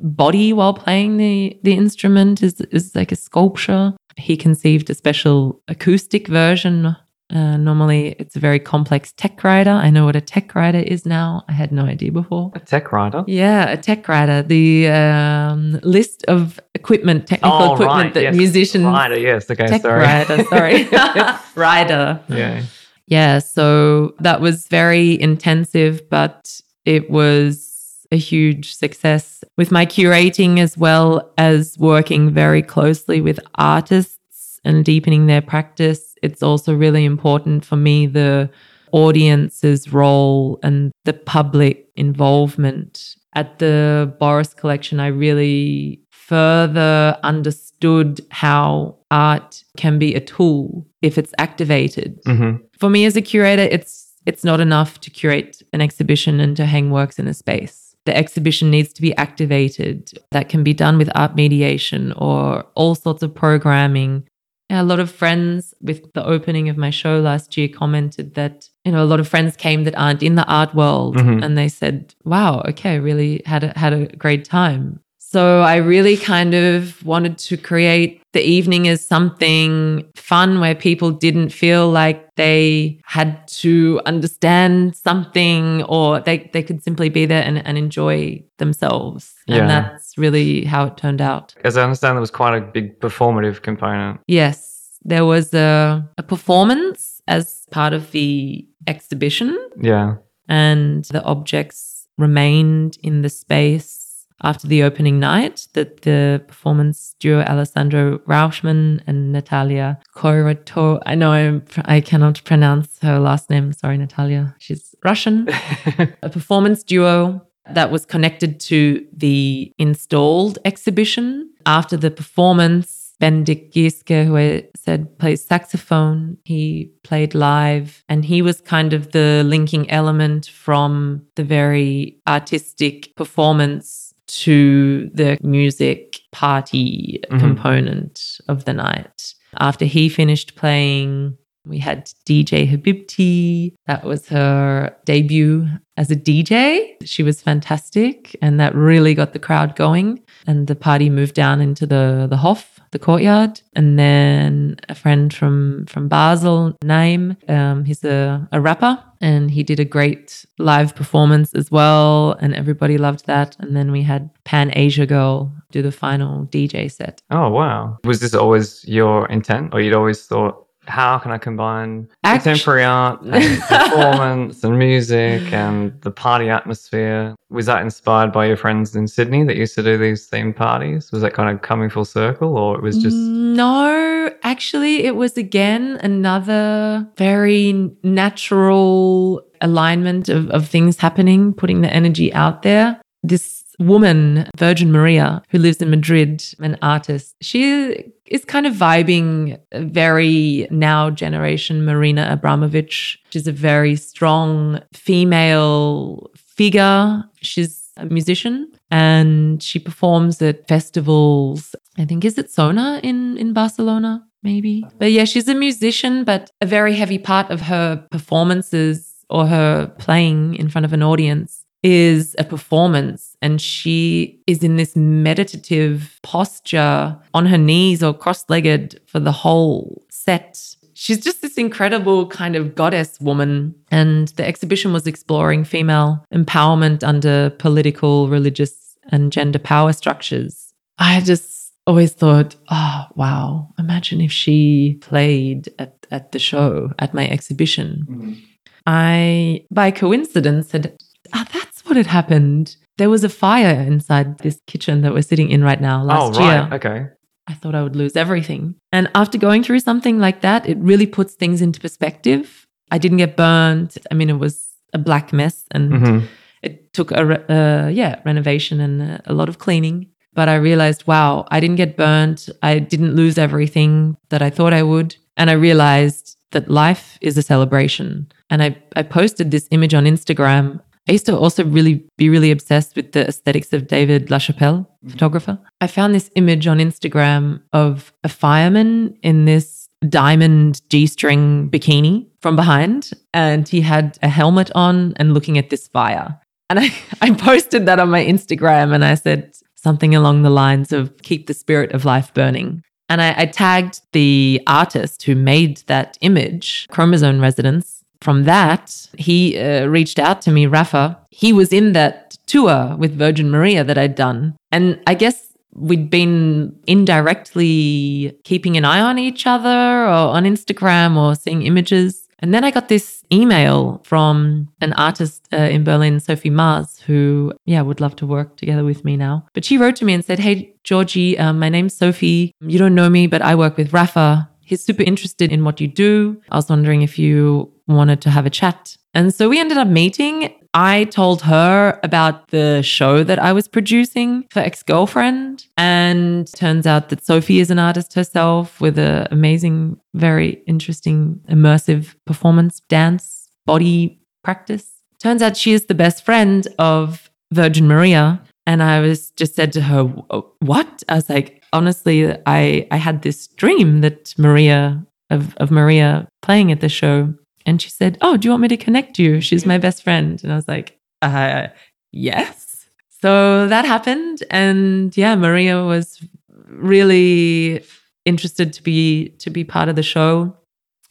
body 0.00 0.52
while 0.52 0.74
playing 0.74 1.16
the, 1.16 1.56
the 1.62 1.72
instrument 1.72 2.42
is, 2.42 2.60
is 2.72 2.94
like 2.96 3.12
a 3.12 3.16
sculpture. 3.16 3.94
He 4.16 4.36
conceived 4.36 4.90
a 4.90 4.94
special 4.94 5.62
acoustic 5.68 6.26
version 6.26 6.96
Uh, 7.28 7.56
normally, 7.56 8.14
it's 8.20 8.36
a 8.36 8.38
very 8.38 8.60
complex 8.60 9.12
tech 9.12 9.42
writer. 9.42 9.70
I 9.70 9.90
know 9.90 10.04
what 10.04 10.14
a 10.14 10.20
tech 10.20 10.54
writer 10.54 10.78
is 10.78 11.04
now. 11.04 11.42
I 11.48 11.52
had 11.52 11.72
no 11.72 11.84
idea 11.84 12.12
before. 12.12 12.52
A 12.54 12.60
tech 12.60 12.92
writer? 12.92 13.24
Yeah, 13.26 13.68
a 13.68 13.76
tech 13.76 14.06
writer. 14.08 14.42
The 14.42 14.86
um, 14.88 15.80
list 15.82 16.24
of 16.28 16.60
equipment, 16.76 17.26
technical 17.26 17.58
Oh, 17.58 17.72
equipment 17.74 17.88
right, 18.04 18.14
that 18.14 18.22
yes. 18.22 18.36
musicians. 18.36 18.84
Writer, 18.84 19.18
yes. 19.18 19.50
Okay, 19.50 19.66
Tech 19.66 19.82
sorry. 19.82 20.02
writer, 20.02 20.44
sorry. 20.44 20.88
Rider. 21.56 22.20
yeah. 22.28 22.62
Yeah, 23.08 23.38
so 23.38 24.14
that 24.20 24.40
was 24.40 24.66
very 24.68 25.20
intensive, 25.20 26.08
but 26.10 26.60
it 26.84 27.08
was 27.10 28.06
a 28.12 28.16
huge 28.16 28.72
success 28.74 29.42
with 29.56 29.70
my 29.72 29.84
curating 29.86 30.58
as 30.60 30.76
well 30.78 31.32
as 31.38 31.76
working 31.78 32.30
very 32.30 32.62
closely 32.62 33.20
with 33.20 33.38
artists 33.56 34.60
and 34.64 34.84
deepening 34.84 35.26
their 35.26 35.40
practice. 35.42 36.15
It's 36.22 36.42
also 36.42 36.74
really 36.74 37.04
important 37.04 37.64
for 37.64 37.76
me 37.76 38.06
the 38.06 38.50
audience's 38.92 39.92
role 39.92 40.58
and 40.62 40.92
the 41.04 41.12
public 41.12 41.88
involvement. 41.96 43.16
At 43.34 43.58
the 43.58 44.14
Boros 44.20 44.56
collection, 44.56 44.98
I 44.98 45.08
really 45.08 46.00
further 46.10 47.18
understood 47.22 48.20
how 48.30 48.96
art 49.10 49.62
can 49.76 49.98
be 49.98 50.14
a 50.14 50.20
tool 50.20 50.86
if 51.02 51.18
it's 51.18 51.34
activated. 51.38 52.18
Hmm 52.26 52.56
for 52.78 52.90
me 52.90 53.04
as 53.04 53.16
a 53.16 53.22
curator 53.22 53.62
it's 53.62 54.12
it's 54.26 54.44
not 54.44 54.60
enough 54.60 55.00
to 55.00 55.10
curate 55.10 55.62
an 55.72 55.80
exhibition 55.80 56.40
and 56.40 56.56
to 56.56 56.66
hang 56.66 56.90
works 56.90 57.18
in 57.18 57.28
a 57.28 57.34
space. 57.34 57.94
The 58.06 58.16
exhibition 58.16 58.72
needs 58.72 58.92
to 58.94 59.02
be 59.02 59.16
activated. 59.16 60.10
That 60.32 60.48
can 60.48 60.64
be 60.64 60.74
done 60.74 60.98
with 60.98 61.08
art 61.14 61.36
mediation 61.36 62.12
or 62.16 62.64
all 62.74 62.96
sorts 62.96 63.22
of 63.22 63.32
programming 63.32 64.28
a 64.70 64.82
lot 64.82 64.98
of 65.00 65.10
friends 65.10 65.74
with 65.80 66.12
the 66.14 66.24
opening 66.26 66.68
of 66.68 66.76
my 66.76 66.90
show 66.90 67.20
last 67.20 67.56
year 67.56 67.68
commented 67.68 68.34
that 68.34 68.68
you 68.84 68.92
know 68.92 69.02
a 69.02 69.06
lot 69.12 69.20
of 69.20 69.28
friends 69.28 69.56
came 69.56 69.84
that 69.84 69.96
aren't 69.96 70.22
in 70.22 70.34
the 70.34 70.44
art 70.46 70.74
world 70.74 71.16
Mhm. 71.16 71.44
and 71.44 71.56
they 71.56 71.68
said 71.68 72.14
wow 72.24 72.60
okay 72.68 72.98
really 72.98 73.42
had 73.46 73.62
a, 73.64 73.72
had 73.78 73.92
a 73.92 74.06
great 74.16 74.44
time 74.44 75.00
so 75.36 75.60
I 75.60 75.76
really 75.76 76.16
kind 76.16 76.54
of 76.54 77.04
wanted 77.04 77.36
to 77.48 77.58
create 77.58 78.22
the 78.32 78.40
evening 78.40 78.88
as 78.88 79.04
something 79.04 80.02
fun 80.14 80.60
where 80.60 80.74
people 80.74 81.10
didn't 81.10 81.50
feel 81.50 81.90
like 81.90 82.34
they 82.36 82.98
had 83.04 83.46
to 83.48 84.00
understand 84.06 84.96
something 84.96 85.82
or 85.82 86.20
they, 86.20 86.48
they 86.54 86.62
could 86.62 86.82
simply 86.82 87.10
be 87.10 87.26
there 87.26 87.42
and, 87.42 87.58
and 87.66 87.76
enjoy 87.76 88.42
themselves. 88.56 89.34
Yeah. 89.46 89.56
And 89.56 89.68
that's 89.68 90.16
really 90.16 90.64
how 90.64 90.86
it 90.86 90.96
turned 90.96 91.20
out. 91.20 91.54
As 91.64 91.76
I 91.76 91.82
understand, 91.82 92.16
there 92.16 92.22
was 92.22 92.30
quite 92.30 92.56
a 92.56 92.62
big 92.62 92.98
performative 93.00 93.60
component. 93.60 94.20
Yes, 94.26 94.98
there 95.04 95.26
was 95.26 95.52
a, 95.52 96.02
a 96.16 96.22
performance 96.22 97.20
as 97.28 97.66
part 97.70 97.92
of 97.92 98.10
the 98.12 98.66
exhibition 98.86 99.54
Yeah. 99.78 100.14
and 100.48 101.04
the 101.04 101.22
objects 101.24 102.08
remained 102.16 102.96
in 103.02 103.20
the 103.20 103.28
space 103.28 104.05
after 104.42 104.66
the 104.66 104.82
opening 104.82 105.18
night 105.18 105.68
that 105.72 106.02
the 106.02 106.42
performance 106.46 107.14
duo 107.20 107.42
Alessandro 107.42 108.18
Rauschman 108.18 109.00
and 109.06 109.32
Natalia 109.32 109.98
Korato 110.14 111.00
I 111.06 111.14
know 111.14 111.32
I'm, 111.32 111.64
I 111.84 112.00
cannot 112.00 112.42
pronounce 112.44 112.98
her 113.02 113.18
last 113.18 113.50
name 113.50 113.72
sorry 113.72 113.98
Natalia 113.98 114.54
she's 114.58 114.94
Russian. 115.04 115.48
A 116.22 116.28
performance 116.28 116.82
duo 116.82 117.42
that 117.72 117.90
was 117.90 118.06
connected 118.06 118.60
to 118.60 119.06
the 119.12 119.72
installed 119.78 120.58
exhibition. 120.64 121.50
After 121.64 121.96
the 121.96 122.10
performance 122.10 123.06
Bendik 123.20 123.72
Gieske, 123.72 124.24
who 124.26 124.36
I 124.36 124.68
said 124.76 125.18
plays 125.18 125.42
saxophone, 125.44 126.36
he 126.44 126.92
played 127.02 127.34
live, 127.34 128.04
and 128.08 128.24
he 128.24 128.42
was 128.42 128.60
kind 128.60 128.92
of 128.92 129.12
the 129.12 129.42
linking 129.44 129.90
element 129.90 130.46
from 130.46 131.22
the 131.34 131.44
very 131.44 132.18
artistic 132.28 133.16
performance 133.16 134.05
to 134.28 135.10
the 135.14 135.38
music 135.42 136.20
party 136.32 137.20
Mhm. 137.30 137.38
component 137.40 138.38
of 138.48 138.64
the 138.64 138.74
night. 138.74 139.34
After 139.58 139.84
he 139.84 140.08
finished 140.08 140.54
playing, 140.56 141.34
we 141.66 141.78
had 141.78 142.10
DJ 142.24 142.66
Habibti. 142.66 143.72
That 143.86 144.04
was 144.04 144.28
her 144.28 144.94
debut 145.04 145.66
as 145.96 146.10
a 146.10 146.16
DJ. 146.16 146.94
She 147.04 147.22
was 147.22 147.40
fantastic, 147.42 148.36
and 148.42 148.60
that 148.60 148.74
really 148.74 149.14
got 149.14 149.32
the 149.32 149.38
crowd 149.38 149.74
going. 149.76 150.20
And 150.46 150.66
the 150.66 150.76
party 150.76 151.10
moved 151.10 151.34
down 151.34 151.60
into 151.60 151.86
the 151.86 152.26
the 152.28 152.36
Hof, 152.36 152.75
the 152.96 153.04
courtyard, 153.04 153.60
and 153.74 153.98
then 153.98 154.76
a 154.88 154.94
friend 154.94 155.32
from 155.32 155.84
from 155.86 156.08
Basel, 156.08 156.76
Naim. 156.82 157.36
Um, 157.48 157.84
he's 157.84 158.02
a, 158.04 158.48
a 158.52 158.60
rapper, 158.60 159.02
and 159.20 159.50
he 159.50 159.62
did 159.62 159.80
a 159.80 159.84
great 159.84 160.46
live 160.58 160.94
performance 160.94 161.52
as 161.54 161.70
well, 161.70 162.32
and 162.40 162.54
everybody 162.54 162.96
loved 162.96 163.26
that. 163.26 163.56
And 163.58 163.76
then 163.76 163.92
we 163.92 164.02
had 164.02 164.30
Pan 164.44 164.70
Asia 164.74 165.06
Girl 165.06 165.52
do 165.72 165.82
the 165.82 165.92
final 165.92 166.46
DJ 166.46 166.90
set. 166.90 167.20
Oh, 167.30 167.50
wow. 167.50 167.98
Was 168.04 168.20
this 168.20 168.34
always 168.34 168.84
your 168.88 169.28
intent, 169.28 169.74
or 169.74 169.80
you'd 169.80 169.94
always 169.94 170.26
thought, 170.26 170.65
how 170.86 171.18
can 171.18 171.30
I 171.30 171.38
combine 171.38 172.08
Act- 172.24 172.44
contemporary 172.44 172.84
art 172.84 173.22
and 173.22 173.60
performance 173.68 174.62
and 174.64 174.78
music 174.78 175.52
and 175.52 176.00
the 176.02 176.10
party 176.10 176.48
atmosphere? 176.48 177.34
Was 177.50 177.66
that 177.66 177.82
inspired 177.82 178.32
by 178.32 178.46
your 178.46 178.56
friends 178.56 178.96
in 178.96 179.06
Sydney 179.08 179.44
that 179.44 179.56
used 179.56 179.74
to 179.76 179.82
do 179.82 179.96
these 179.96 180.28
themed 180.28 180.56
parties? 180.56 181.12
Was 181.12 181.22
that 181.22 181.34
kind 181.34 181.54
of 181.54 181.62
coming 181.62 181.90
full 181.90 182.04
circle, 182.04 182.56
or 182.56 182.76
it 182.76 182.82
was 182.82 182.98
just. 182.98 183.16
Mm, 183.16 183.56
no, 183.56 184.30
actually, 184.42 185.04
it 185.04 185.16
was 185.16 185.36
again 185.36 185.98
another 186.02 187.08
very 187.16 187.90
natural 188.02 189.42
alignment 189.60 190.28
of, 190.28 190.50
of 190.50 190.68
things 190.68 190.98
happening, 190.98 191.52
putting 191.54 191.80
the 191.80 191.92
energy 191.92 192.32
out 192.32 192.62
there. 192.62 193.00
This 193.22 193.64
woman, 193.78 194.48
Virgin 194.56 194.92
Maria, 194.92 195.42
who 195.50 195.58
lives 195.58 195.78
in 195.78 195.90
Madrid, 195.90 196.44
an 196.60 196.78
artist, 196.82 197.34
she 197.40 198.12
is 198.26 198.44
kind 198.44 198.66
of 198.66 198.74
vibing 198.74 199.58
very 199.74 200.66
now 200.70 201.10
generation 201.10 201.84
Marina 201.84 202.36
Abramović. 202.36 203.18
She's 203.30 203.46
a 203.46 203.52
very 203.52 203.96
strong 203.96 204.80
female 204.92 206.30
figure. 206.36 207.24
She's 207.40 207.90
a 207.96 208.06
musician 208.06 208.70
and 208.90 209.62
she 209.62 209.78
performs 209.78 210.42
at 210.42 210.68
festivals. 210.68 211.74
I 211.98 212.04
think 212.04 212.24
is 212.24 212.36
it 212.38 212.48
Sónar 212.48 213.00
in 213.02 213.36
in 213.38 213.52
Barcelona 213.52 214.26
maybe. 214.42 214.84
But 214.98 215.12
yeah, 215.12 215.24
she's 215.24 215.48
a 215.48 215.54
musician 215.54 216.24
but 216.24 216.50
a 216.60 216.66
very 216.66 216.94
heavy 216.94 217.18
part 217.18 217.50
of 217.50 217.62
her 217.62 218.06
performances 218.10 219.14
or 219.28 219.46
her 219.46 219.86
playing 219.98 220.54
in 220.54 220.68
front 220.68 220.84
of 220.84 220.92
an 220.92 221.02
audience 221.02 221.64
is 221.82 222.36
a 222.38 222.44
performance 222.44 223.25
and 223.42 223.60
she 223.60 224.40
is 224.46 224.62
in 224.62 224.76
this 224.76 224.96
meditative 224.96 226.18
posture 226.22 227.18
on 227.34 227.46
her 227.46 227.58
knees 227.58 228.02
or 228.02 228.14
cross-legged 228.14 229.00
for 229.06 229.20
the 229.20 229.32
whole 229.32 230.02
set 230.08 230.76
she's 230.96 231.22
just 231.22 231.42
this 231.42 231.58
incredible 231.58 232.26
kind 232.26 232.56
of 232.56 232.74
goddess 232.74 233.20
woman. 233.20 233.74
And 233.90 234.28
the 234.28 234.44
exhibition 234.44 234.92
was 234.92 235.06
exploring 235.06 235.64
female 235.64 236.24
empowerment 236.32 237.04
under 237.04 237.50
political, 237.50 238.28
religious, 238.28 238.96
and 239.12 239.30
gender 239.30 239.60
power 239.60 239.92
structures. 239.92 240.72
I 240.98 241.20
just 241.20 241.72
always 241.86 242.12
thought, 242.12 242.56
oh, 242.70 243.04
wow, 243.14 243.72
imagine 243.78 244.20
if 244.20 244.32
she 244.32 244.98
played 245.02 245.68
at, 245.78 246.06
at 246.10 246.32
the 246.32 246.38
show, 246.38 246.90
at 246.98 247.14
my 247.14 247.28
exhibition. 247.28 248.42
I, 248.86 249.64
by 249.70 249.90
coincidence, 249.90 250.72
had, 250.72 250.96
ah, 251.32 251.46
that's 251.52 251.84
what 251.84 251.96
had 251.96 252.06
happened. 252.06 252.76
There 252.98 253.10
was 253.10 253.24
a 253.24 253.28
fire 253.28 253.80
inside 253.82 254.38
this 254.38 254.60
kitchen 254.66 255.02
that 255.02 255.12
we're 255.12 255.22
sitting 255.22 255.50
in 255.50 255.62
right 255.62 255.80
now 255.80 256.02
last 256.02 256.34
Oh, 256.36 256.38
right. 256.38 256.44
year. 256.44 256.68
Okay. 256.72 257.06
I 257.48 257.54
thought 257.54 257.74
I 257.74 257.82
would 257.82 257.94
lose 257.96 258.16
everything. 258.16 258.74
And 258.90 259.08
after 259.14 259.38
going 259.38 259.62
through 259.62 259.80
something 259.80 260.18
like 260.18 260.40
that, 260.40 260.68
it 260.68 260.78
really 260.78 261.06
puts 261.06 261.34
things 261.34 261.60
into 261.62 261.78
perspective. 261.80 262.66
I 262.90 262.98
didn't 262.98 263.18
get 263.18 263.36
burned. 263.36 263.96
I 264.10 264.14
mean, 264.14 264.30
it 264.30 264.38
was 264.38 264.68
a 264.92 264.98
black 264.98 265.32
mess 265.32 265.64
and 265.70 265.92
hmm 266.06 266.18
it 266.62 266.92
took 266.94 267.12
a 267.12 267.24
re- 267.24 267.44
uh, 267.50 267.86
yeah 267.88 268.20
renovation 268.24 268.80
and 268.80 269.02
a, 269.02 269.20
a 269.26 269.34
lot 269.34 269.48
of 269.48 269.58
cleaning. 269.58 270.08
But 270.32 270.48
I 270.48 270.56
realized, 270.56 271.06
wow, 271.06 271.46
I 271.50 271.60
didn't 271.60 271.76
get 271.76 271.96
burned. 271.96 272.46
I 272.62 272.78
didn't 272.78 273.14
lose 273.14 273.38
everything 273.38 274.16
that 274.30 274.42
I 274.42 274.50
thought 274.50 274.72
I 274.72 274.82
would. 274.82 275.16
And 275.36 275.48
I 275.50 275.52
realized 275.52 276.36
that 276.52 276.68
life 276.70 277.18
is 277.20 277.36
a 277.38 277.42
celebration. 277.42 278.32
And 278.50 278.62
I, 278.62 278.76
I 278.96 279.02
posted 279.02 279.50
this 279.50 279.68
image 279.70 279.94
on 279.94 280.04
Instagram. 280.04 280.80
I 281.08 281.12
used 281.12 281.26
to 281.26 281.36
also 281.36 281.64
really 281.64 282.04
be 282.18 282.28
really 282.28 282.50
obsessed 282.50 282.96
with 282.96 283.12
the 283.12 283.28
aesthetics 283.28 283.72
of 283.72 283.86
David 283.86 284.28
LaChapelle, 284.28 284.80
mm-hmm. 284.80 285.10
photographer. 285.10 285.58
I 285.80 285.86
found 285.86 286.14
this 286.14 286.30
image 286.34 286.66
on 286.66 286.78
Instagram 286.78 287.62
of 287.72 288.12
a 288.24 288.28
fireman 288.28 289.16
in 289.22 289.44
this 289.44 289.88
diamond 290.08 290.82
G 290.90 291.06
string 291.06 291.70
bikini 291.70 292.26
from 292.40 292.56
behind, 292.56 293.10
and 293.32 293.68
he 293.68 293.80
had 293.80 294.18
a 294.22 294.28
helmet 294.28 294.70
on 294.74 295.14
and 295.16 295.32
looking 295.32 295.58
at 295.58 295.70
this 295.70 295.88
fire. 295.88 296.40
And 296.68 296.80
I, 296.80 296.92
I 297.20 297.32
posted 297.32 297.86
that 297.86 298.00
on 298.00 298.10
my 298.10 298.24
Instagram 298.24 298.94
and 298.94 299.04
I 299.04 299.14
said 299.14 299.56
something 299.74 300.14
along 300.14 300.42
the 300.42 300.50
lines 300.50 300.92
of 300.92 301.16
keep 301.22 301.46
the 301.46 301.54
spirit 301.54 301.92
of 301.92 302.04
life 302.04 302.34
burning. 302.34 302.82
And 303.08 303.22
I, 303.22 303.42
I 303.42 303.46
tagged 303.46 304.00
the 304.12 304.60
artist 304.66 305.22
who 305.22 305.36
made 305.36 305.78
that 305.86 306.18
image, 306.20 306.88
Chromosome 306.90 307.40
Resonance. 307.40 307.95
From 308.20 308.44
that, 308.44 309.08
he 309.18 309.58
uh, 309.58 309.86
reached 309.86 310.18
out 310.18 310.42
to 310.42 310.52
me, 310.52 310.66
Rafa. 310.66 311.18
He 311.30 311.52
was 311.52 311.72
in 311.72 311.92
that 311.92 312.36
tour 312.46 312.96
with 312.96 313.16
Virgin 313.16 313.50
Maria 313.50 313.84
that 313.84 313.98
I'd 313.98 314.14
done. 314.14 314.56
And 314.72 315.00
I 315.06 315.14
guess 315.14 315.46
we'd 315.76 316.10
been 316.10 316.74
indirectly 316.86 318.36
keeping 318.44 318.76
an 318.76 318.84
eye 318.84 319.00
on 319.00 319.18
each 319.18 319.46
other 319.46 319.68
or 320.04 320.34
on 320.36 320.44
Instagram 320.44 321.16
or 321.16 321.34
seeing 321.34 321.62
images. 321.62 322.26
And 322.38 322.52
then 322.52 322.64
I 322.64 322.70
got 322.70 322.88
this 322.88 323.24
email 323.32 324.02
from 324.04 324.68
an 324.80 324.92
artist 324.94 325.48
uh, 325.52 325.56
in 325.56 325.84
Berlin, 325.84 326.20
Sophie 326.20 326.50
Mars, 326.50 327.00
who, 327.00 327.52
yeah, 327.64 327.80
would 327.80 328.00
love 328.00 328.14
to 328.16 328.26
work 328.26 328.56
together 328.56 328.84
with 328.84 329.04
me 329.04 329.16
now. 329.16 329.46
But 329.54 329.64
she 329.64 329.78
wrote 329.78 329.96
to 329.96 330.04
me 330.04 330.12
and 330.12 330.24
said, 330.24 330.38
Hey, 330.38 330.74
Georgie, 330.84 331.38
um, 331.38 331.58
my 331.58 331.70
name's 331.70 331.94
Sophie. 331.94 332.54
You 332.60 332.78
don't 332.78 332.94
know 332.94 333.08
me, 333.08 333.26
but 333.26 333.40
I 333.40 333.54
work 333.54 333.76
with 333.76 333.92
Rafa. 333.92 334.50
He's 334.60 334.84
super 334.84 335.02
interested 335.02 335.50
in 335.50 335.64
what 335.64 335.80
you 335.80 335.88
do. 335.88 336.40
I 336.50 336.56
was 336.56 336.68
wondering 336.68 337.02
if 337.02 337.18
you 337.18 337.72
wanted 337.88 338.20
to 338.22 338.30
have 338.30 338.46
a 338.46 338.50
chat. 338.50 338.96
And 339.14 339.34
so 339.34 339.48
we 339.48 339.58
ended 339.58 339.78
up 339.78 339.88
meeting. 339.88 340.54
I 340.74 341.04
told 341.04 341.42
her 341.42 341.98
about 342.02 342.48
the 342.48 342.82
show 342.82 343.24
that 343.24 343.38
I 343.38 343.52
was 343.52 343.66
producing 343.66 344.44
for 344.50 344.60
Ex 344.60 344.82
Girlfriend. 344.82 345.66
And 345.76 346.52
turns 346.52 346.86
out 346.86 347.08
that 347.08 347.24
Sophie 347.24 347.60
is 347.60 347.70
an 347.70 347.78
artist 347.78 348.14
herself 348.14 348.80
with 348.80 348.98
an 348.98 349.26
amazing, 349.30 349.98
very 350.14 350.62
interesting, 350.66 351.40
immersive 351.48 352.14
performance 352.26 352.80
dance 352.88 353.48
body 353.64 354.20
practice. 354.44 355.02
Turns 355.18 355.40
out 355.40 355.56
she 355.56 355.72
is 355.72 355.86
the 355.86 355.94
best 355.94 356.24
friend 356.24 356.68
of 356.78 357.30
Virgin 357.52 357.88
Maria. 357.88 358.42
And 358.66 358.82
I 358.82 359.00
was 359.00 359.30
just 359.30 359.54
said 359.54 359.72
to 359.72 359.80
her, 359.82 360.02
What? 360.02 361.02
I 361.08 361.14
was 361.14 361.30
like, 361.30 361.62
honestly, 361.72 362.36
I, 362.46 362.86
I 362.90 362.96
had 362.96 363.22
this 363.22 363.46
dream 363.46 364.00
that 364.00 364.34
Maria, 364.36 365.06
of, 365.30 365.54
of 365.56 365.70
Maria 365.70 366.28
playing 366.42 366.70
at 366.70 366.80
the 366.80 366.88
show 366.88 367.34
and 367.66 367.82
she 367.82 367.90
said, 367.90 368.16
Oh, 368.22 368.36
do 368.36 368.46
you 368.46 368.52
want 368.52 368.62
me 368.62 368.68
to 368.68 368.76
connect 368.76 369.18
you? 369.18 369.40
She's 369.40 369.66
my 369.66 369.76
best 369.76 370.02
friend. 370.02 370.42
And 370.42 370.52
I 370.52 370.56
was 370.56 370.68
like, 370.68 370.98
uh, 371.20 371.66
Yes. 372.12 372.88
So 373.20 373.66
that 373.66 373.84
happened. 373.84 374.44
And 374.50 375.14
yeah, 375.16 375.34
Maria 375.34 375.84
was 375.84 376.22
really 376.68 377.82
interested 378.24 378.72
to 378.72 378.82
be 378.82 379.30
to 379.38 379.50
be 379.50 379.64
part 379.64 379.88
of 379.88 379.96
the 379.96 380.02
show 380.02 380.56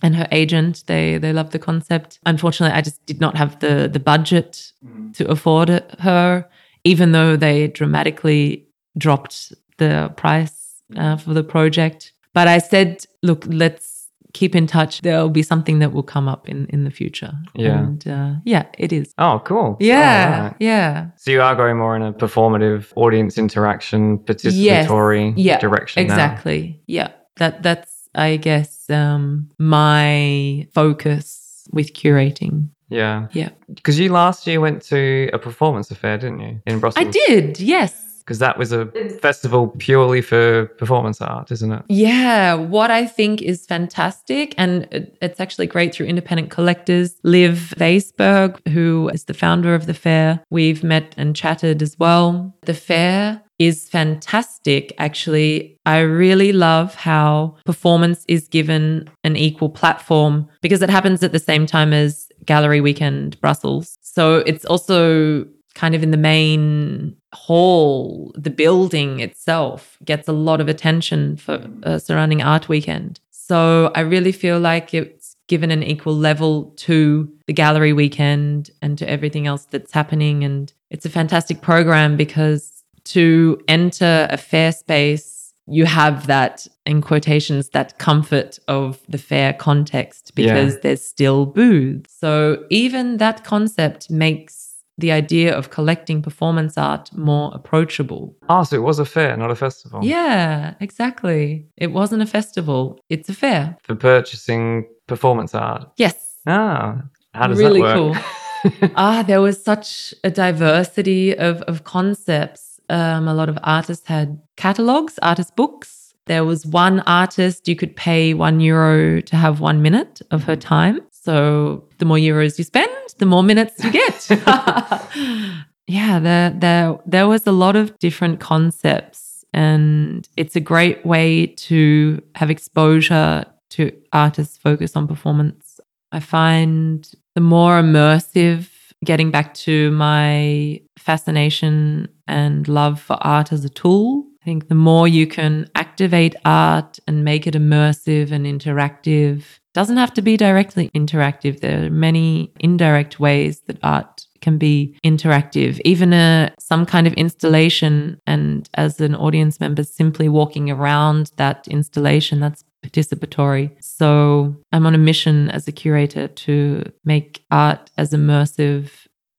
and 0.02 0.16
her 0.16 0.28
agent 0.32 0.84
they 0.88 1.18
they 1.18 1.32
loved 1.32 1.54
the 1.54 1.60
concept 1.60 2.20
unfortunately 2.26 2.78
i 2.78 2.82
just 2.82 3.04
did 3.06 3.22
not 3.22 3.38
have 3.38 3.58
the 3.60 3.90
the 3.92 4.00
budget 4.00 4.72
mm. 4.86 5.16
to 5.16 5.26
afford 5.32 5.70
her 6.00 6.46
even 6.84 7.14
though 7.14 7.38
they 7.38 7.68
dramatically 7.68 8.68
dropped 8.98 9.54
the 9.78 10.12
price 10.18 10.82
uh, 10.98 11.16
for 11.16 11.34
the 11.34 11.44
project 11.44 12.12
but 12.34 12.50
i 12.50 12.58
said 12.58 13.06
look 13.24 13.46
let's 13.48 13.95
keep 14.36 14.54
in 14.56 14.68
touch. 14.68 15.02
There'll 15.02 15.30
be 15.30 15.42
something 15.42 15.80
that 15.80 15.94
will 15.94 16.04
come 16.04 16.28
up 16.28 16.48
in 16.48 16.68
in 16.68 16.84
the 16.84 16.92
future. 16.92 17.34
Yeah, 17.56 17.80
and 17.80 18.08
uh, 18.08 18.34
yeah, 18.44 18.66
it 18.78 18.92
is. 18.92 19.14
Oh, 19.18 19.42
cool. 19.46 19.78
Yeah, 19.80 20.42
right. 20.42 20.56
yeah. 20.60 21.08
So 21.16 21.32
you 21.32 21.42
are 21.42 21.56
going 21.56 21.78
more 21.78 21.96
in 21.96 22.02
a 22.04 22.14
performative 22.14 22.92
audience 22.96 23.38
interaction, 23.38 24.20
participatory 24.20 25.34
yes. 25.36 25.46
yeah, 25.46 25.58
direction. 25.60 26.04
Exactly. 26.04 26.62
Now. 26.68 26.84
Yeah, 26.88 27.12
that 27.38 27.64
that's 27.64 28.10
I 28.14 28.38
guess 28.38 28.90
um, 28.90 29.50
my 29.58 30.68
focus 30.74 31.68
with 31.72 31.94
curating. 31.94 32.70
Yeah. 32.90 33.28
Yeah. 33.32 33.50
Because 33.74 34.00
you 34.00 34.12
last 34.12 34.46
year 34.46 34.60
went 34.62 34.84
to 34.84 35.30
a 35.34 35.40
performance 35.40 35.90
affair, 35.90 36.20
didn't 36.20 36.40
you, 36.40 36.62
in 36.68 36.80
Brussels? 36.80 37.08
I 37.08 37.10
did. 37.10 37.60
Yes 37.60 38.05
because 38.26 38.40
that 38.40 38.58
was 38.58 38.72
a 38.72 38.88
festival 39.22 39.68
purely 39.78 40.22
for 40.22 40.66
performance 40.78 41.22
art, 41.22 41.52
isn't 41.52 41.72
it? 41.72 41.84
Yeah. 41.90 42.56
What 42.56 42.90
I 42.90 43.06
think 43.06 43.42
is 43.42 43.66
fantastic, 43.66 44.56
and 44.58 44.88
it's 45.22 45.40
actually 45.40 45.68
great 45.68 45.94
through 45.94 46.08
independent 46.08 46.50
collectors, 46.50 47.16
Liv 47.24 47.74
Vaisberg, 47.78 48.68
who 48.70 49.10
is 49.14 49.26
the 49.26 49.36
founder 49.36 49.76
of 49.76 49.86
the 49.86 49.94
fair. 49.94 50.42
We've 50.50 50.84
met 50.84 51.14
and 51.18 51.36
chatted 51.36 51.84
as 51.84 52.00
well. 52.00 52.56
The 52.62 52.74
fair 52.74 53.42
is 53.60 53.88
fantastic, 53.88 54.94
actually. 54.98 55.78
I 55.86 56.00
really 56.00 56.52
love 56.52 56.96
how 56.96 57.56
performance 57.66 58.26
is 58.28 58.48
given 58.48 59.10
an 59.24 59.38
equal 59.38 59.70
platform 59.70 60.50
because 60.62 60.82
it 60.82 60.90
happens 60.90 61.24
at 61.24 61.32
the 61.32 61.40
same 61.40 61.66
time 61.66 61.94
as 61.94 62.28
Gallery 62.44 62.82
Weekend 62.82 63.40
Brussels. 63.40 63.98
So 64.02 64.38
it's 64.38 64.66
also 64.66 65.46
kind 65.76 65.94
of 65.94 66.02
in 66.02 66.12
the 66.12 66.18
main 66.18 67.16
hall, 67.36 68.32
the 68.36 68.50
building 68.50 69.20
itself 69.20 69.98
gets 70.04 70.28
a 70.28 70.34
lot 70.34 70.62
of 70.62 70.68
attention 70.68 71.38
for 71.38 71.68
uh, 71.84 72.00
surrounding 72.00 72.42
Art 72.42 72.68
Weekend. 72.68 73.20
So 73.30 73.92
I 73.94 74.00
really 74.00 74.32
feel 74.32 74.60
like 74.60 74.94
it's 74.94 75.36
given 75.48 75.70
an 75.70 75.84
equal 75.84 76.16
level 76.16 76.74
to 76.78 77.32
the 77.46 77.54
gallery 77.54 77.94
weekend 77.94 78.72
and 78.82 78.98
to 78.98 79.08
everything 79.08 79.46
else 79.46 79.66
that's 79.66 79.92
happening. 79.92 80.44
And 80.44 80.74
it's 80.90 81.06
a 81.06 81.10
fantastic 81.10 81.62
program 81.62 82.18
because 82.18 82.84
to 83.06 83.62
enter 83.68 84.28
a 84.32 84.38
fair 84.38 84.72
space, 84.72 85.54
you 85.68 85.86
have 85.86 86.28
that, 86.28 86.66
in 86.86 87.02
quotations, 87.02 87.70
that 87.70 87.98
comfort 87.98 88.58
of 88.68 89.00
the 89.08 89.18
fair 89.18 89.54
context 89.54 90.34
because 90.36 90.74
yeah. 90.74 90.80
there's 90.82 91.08
still 91.08 91.46
booths. 91.46 92.12
So 92.20 92.66
even 92.70 93.18
that 93.18 93.44
concept 93.44 94.10
makes 94.10 94.65
the 94.98 95.12
idea 95.12 95.56
of 95.56 95.70
collecting 95.70 96.22
performance 96.22 96.78
art 96.78 97.12
more 97.14 97.52
approachable. 97.54 98.36
Ah, 98.48 98.64
so 98.64 98.76
it 98.76 98.84
was 98.84 99.00
a 99.00 99.06
fair, 99.06 99.36
not 99.36 99.52
a 99.52 99.56
festival. 99.56 100.00
Yeah, 100.04 100.76
exactly. 100.80 101.68
It 101.78 101.92
wasn't 101.92 102.22
a 102.22 102.26
festival, 102.26 103.00
it's 103.10 103.30
a 103.30 103.34
fair. 103.34 103.78
For 103.84 103.96
purchasing 103.96 104.88
performance 105.08 105.54
art. 105.54 105.92
Yes. 105.98 106.38
Ah, 106.48 107.02
how 107.34 107.48
does 107.48 107.60
really 107.60 107.82
that 107.82 108.00
work? 108.00 108.16
cool. 108.16 108.92
ah, 108.96 109.24
there 109.24 109.42
was 109.42 109.62
such 109.62 110.14
a 110.24 110.32
diversity 110.32 111.38
of, 111.38 111.62
of 111.64 111.84
concepts. 111.84 112.80
Um, 112.90 113.28
a 113.28 113.34
lot 113.34 113.50
of 113.50 113.58
artists 113.64 114.08
had 114.08 114.40
catalogs, 114.56 115.20
artist 115.22 115.56
books. 115.56 116.14
There 116.26 116.46
was 116.46 116.66
one 116.66 117.02
artist 117.02 117.68
you 117.68 117.76
could 117.76 117.96
pay 117.96 118.34
one 118.34 118.60
euro 118.60 119.22
to 119.22 119.36
have 119.36 119.60
one 119.60 119.82
minute 119.82 120.22
of 120.32 120.44
her 120.44 120.56
time. 120.56 121.02
So 121.26 121.86
the 121.98 122.06
more 122.06 122.18
euros 122.18 122.60
you 122.60 122.64
spend, 122.64 122.92
the 123.18 123.26
more 123.26 123.42
minutes 123.42 123.84
you 123.84 123.92
get. 123.92 124.28
yeah, 125.88 126.20
there, 126.20 126.52
there, 126.52 127.00
there 127.08 127.28
was 127.28 127.48
a 127.48 127.52
lot 127.52 127.76
of 127.76 127.98
different 127.98 128.40
concepts, 128.40 129.44
and 129.52 130.30
it's 130.38 130.56
a 130.56 130.60
great 130.60 131.04
way 131.04 131.48
to 131.48 132.22
have 132.36 132.52
exposure 132.52 133.44
to 133.72 133.92
artists 134.14 134.56
focus 134.56 134.96
on 134.96 135.08
performance. 135.08 135.80
I 136.12 136.20
find 136.20 137.12
the 137.34 137.42
more 137.42 137.82
immersive, 137.82 138.70
getting 139.04 139.32
back 139.32 139.56
to 139.56 139.90
my 139.92 140.80
fascination 141.00 142.08
and 142.28 142.68
love 142.68 143.02
for 143.02 143.18
art 143.22 143.52
as 143.52 143.66
a 143.66 143.70
tool. 143.70 144.26
I 144.44 144.46
think 144.46 144.68
the 144.68 144.76
more 144.76 145.08
you 145.08 145.26
can 145.26 145.68
activate 145.74 146.36
art 146.46 147.00
and 147.08 147.24
make 147.24 147.48
it 147.48 147.56
immersive 147.56 148.32
and 148.32 148.46
interactive 148.46 149.44
doesn't 149.76 149.98
have 149.98 150.14
to 150.14 150.22
be 150.22 150.38
directly 150.38 150.90
interactive. 150.96 151.60
There 151.60 151.86
are 151.86 151.90
many 151.90 152.54
indirect 152.62 153.20
ways 153.20 153.60
that 153.68 153.78
art 153.84 154.26
can 154.40 154.58
be 154.58 154.98
interactive, 155.04 155.82
even 155.84 156.14
a 156.14 156.54
some 156.60 156.86
kind 156.86 157.06
of 157.06 157.14
installation. 157.14 158.20
And 158.26 158.70
as 158.76 159.02
an 159.02 159.16
audience 159.16 159.60
member, 159.60 159.84
simply 159.84 160.30
walking 160.30 160.72
around 160.72 161.32
that 161.36 161.68
installation, 161.68 162.40
that's 162.40 162.64
participatory. 162.86 163.72
So 163.84 164.56
I'm 164.72 164.86
on 164.86 164.96
a 164.96 165.00
mission 165.00 165.50
as 165.50 165.68
a 165.68 165.74
curator 165.74 166.30
to 166.30 166.84
make 167.04 167.44
art 167.52 167.92
as 167.98 168.12
immersive 168.12 168.92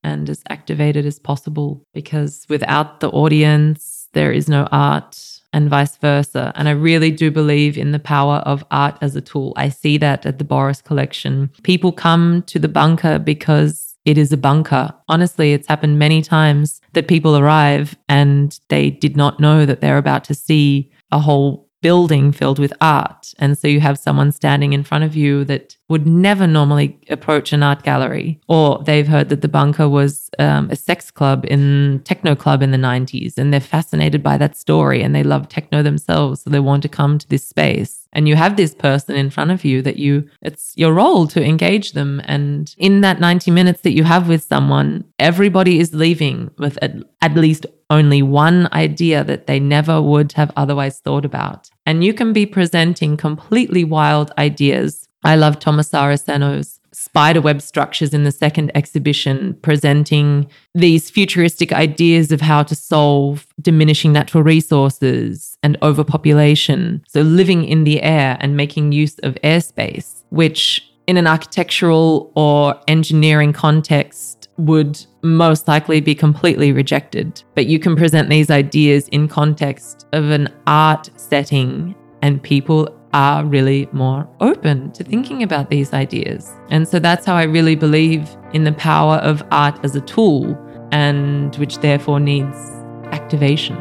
and 0.05 0.29
as 0.29 0.43
activated 0.51 1.07
as 1.07 1.19
possible 1.19 1.83
because 1.95 2.45
without 2.49 3.01
the 3.01 3.09
audience, 3.09 4.09
there 4.13 4.33
is 4.33 4.49
no 4.49 4.69
art 4.71 5.36
and 5.57 5.71
vice 5.71 5.97
versa. 5.97 6.53
And 6.55 6.69
I 6.69 6.73
really 6.73 7.11
do 7.11 7.31
believe 7.31 7.79
in 7.79 7.93
the 7.93 7.99
power 7.99 8.37
of 8.45 8.63
art 8.71 8.99
as 9.01 9.17
a 9.17 9.23
tool. 9.23 9.55
I 9.57 9.71
see 9.71 9.97
that 9.97 10.27
at 10.27 10.39
the 10.39 10.45
Boros 10.45 10.85
collection. 10.85 11.51
People 11.63 11.93
come 11.93 12.43
to 12.49 12.59
the 12.59 12.69
bunker 12.69 13.19
because 13.19 13.97
it 14.05 14.19
is 14.19 14.33
a 14.33 14.37
bunker. 14.37 14.93
Honestly, 15.09 15.55
it's 15.55 15.67
happened 15.67 15.99
many 15.99 16.21
times 16.21 16.83
that 16.93 17.09
people 17.09 17.39
arrive 17.39 17.97
and 18.07 18.61
they 18.69 18.91
did 18.91 19.17
not 19.17 19.41
know 19.41 19.65
that 19.65 19.81
they're 19.81 19.99
about 19.99 20.25
to 20.25 20.35
see 20.35 20.93
a 21.11 21.19
whole 21.19 21.66
building 21.83 22.33
filled 22.33 22.59
with 22.59 22.73
art. 22.81 23.33
And 23.39 23.57
so 23.57 23.69
you 23.69 23.81
have 23.81 23.99
someone 23.99 24.33
standing 24.33 24.73
in 24.73 24.83
front 24.83 25.05
of 25.05 25.15
you 25.15 25.45
that 25.45 25.77
would 25.89 26.07
never 26.07 26.47
normally 26.47 26.99
approach 27.11 27.53
an 27.53 27.63
art 27.63 27.83
gallery, 27.83 28.41
or 28.49 28.83
they've 28.85 29.07
heard 29.07 29.29
that 29.29 29.41
the 29.41 29.49
bunker 29.49 29.89
was 29.89 30.31
um, 30.39 30.69
a 30.71 30.77
sex 30.77 31.11
club 31.11 31.45
in 31.49 32.01
techno 32.05 32.35
club 32.35 32.63
in 32.63 32.73
the 32.73 32.79
90s, 32.79 33.39
and 33.39 33.53
they're 33.53 33.61
fascinated 33.61 34.23
by 34.23 34.37
that 34.39 34.57
story 34.57 35.03
and 35.03 35.15
they 35.15 35.23
love 35.23 35.49
techno 35.49 35.83
themselves. 35.83 36.43
So 36.43 36.51
they 36.51 36.61
want 36.61 36.83
to 36.83 36.89
come 36.89 37.19
to 37.19 37.29
this 37.29 37.49
space. 37.49 38.06
And 38.17 38.27
you 38.27 38.35
have 38.35 38.57
this 38.57 38.75
person 38.75 39.15
in 39.15 39.29
front 39.29 39.51
of 39.51 39.63
you 39.63 39.83
that 39.83 39.99
you, 39.99 40.27
it's 40.41 40.73
your 40.75 40.95
role 40.95 41.27
to 41.29 41.45
engage 41.45 41.93
them. 41.93 42.23
And 42.25 42.75
in 42.79 43.03
that 43.03 43.21
90 43.21 43.51
minutes 43.51 43.83
that 43.83 43.93
you 43.93 44.05
have 44.05 44.27
with 44.27 44.43
someone, 44.43 45.05
everybody 45.19 45.79
is 45.79 45.93
leaving 45.93 46.51
with 46.57 46.79
at, 46.81 46.95
at 47.21 47.35
least 47.35 47.67
only 47.91 48.23
one 48.23 48.69
idea 48.73 49.23
that 49.25 49.47
they 49.47 49.61
never 49.61 50.01
would 50.01 50.33
have 50.33 50.51
otherwise 50.57 50.99
thought 51.01 51.27
about. 51.27 51.69
And 51.85 52.03
you 52.03 52.15
can 52.15 52.33
be 52.33 52.47
presenting 52.47 53.19
completely 53.19 53.85
wild 53.85 54.33
ideas. 54.39 55.07
I 55.23 55.37
love 55.37 55.59
Tomás 55.59 55.91
Saraceno's 55.91 56.76
spiderweb 56.97 57.61
structures 57.61 58.15
in 58.15 58.25
the 58.25 58.33
second 58.33 58.73
exhibition, 58.75 59.53
presenting 59.61 60.49
these 60.75 61.11
futuristic 61.11 61.71
ideas 61.71 62.33
of 62.33 62.41
how 62.41 62.63
to 62.63 62.75
solve 62.75 63.47
diminishing 63.61 64.15
natural 64.15 64.43
resources 64.43 65.59
and 65.63 65.77
overpopulation. 65.83 67.05
So, 67.07 67.21
living 67.21 67.65
in 67.65 67.85
the 67.85 68.03
air 68.03 68.39
and 68.41 68.57
making 68.57 68.93
use 68.93 69.19
of 69.19 69.35
airspace, 69.45 70.25
which 70.31 70.83
in 71.07 71.19
an 71.19 71.27
architectural 71.27 72.33
or 72.35 72.81
engineering 72.89 73.53
context 73.53 74.49
would 74.57 74.99
most 75.23 75.69
likely 75.69 76.01
be 76.01 76.15
completely 76.15 76.73
rejected. 76.73 77.43
But 77.55 77.67
you 77.67 77.79
can 77.79 77.95
present 77.95 78.31
these 78.31 78.51
ideas 78.51 79.07
in 79.09 79.29
context 79.29 80.07
of 80.15 80.31
an 80.31 80.49
art 80.67 81.11
setting, 81.17 81.95
and 82.23 82.43
people 82.43 82.89
are 83.17 83.47
really 83.47 83.89
more 83.93 84.29
open 84.41 84.93
to 84.93 85.03
thinking 85.03 85.43
about 85.43 85.71
these 85.71 85.95
ideas. 85.95 86.53
And 86.69 86.87
so 86.87 86.99
that's 86.99 87.25
how 87.25 87.35
I 87.35 87.45
really 87.45 87.75
believe 87.75 88.29
in 88.53 88.65
the 88.65 88.73
power 88.73 89.17
of 89.17 89.43
art 89.51 89.83
as 89.83 89.97
a 89.97 90.03
tool, 90.03 90.55
and 90.93 91.57
which 91.57 91.79
therefore 91.79 92.21
needs 92.21 92.59
activation. 93.07 93.75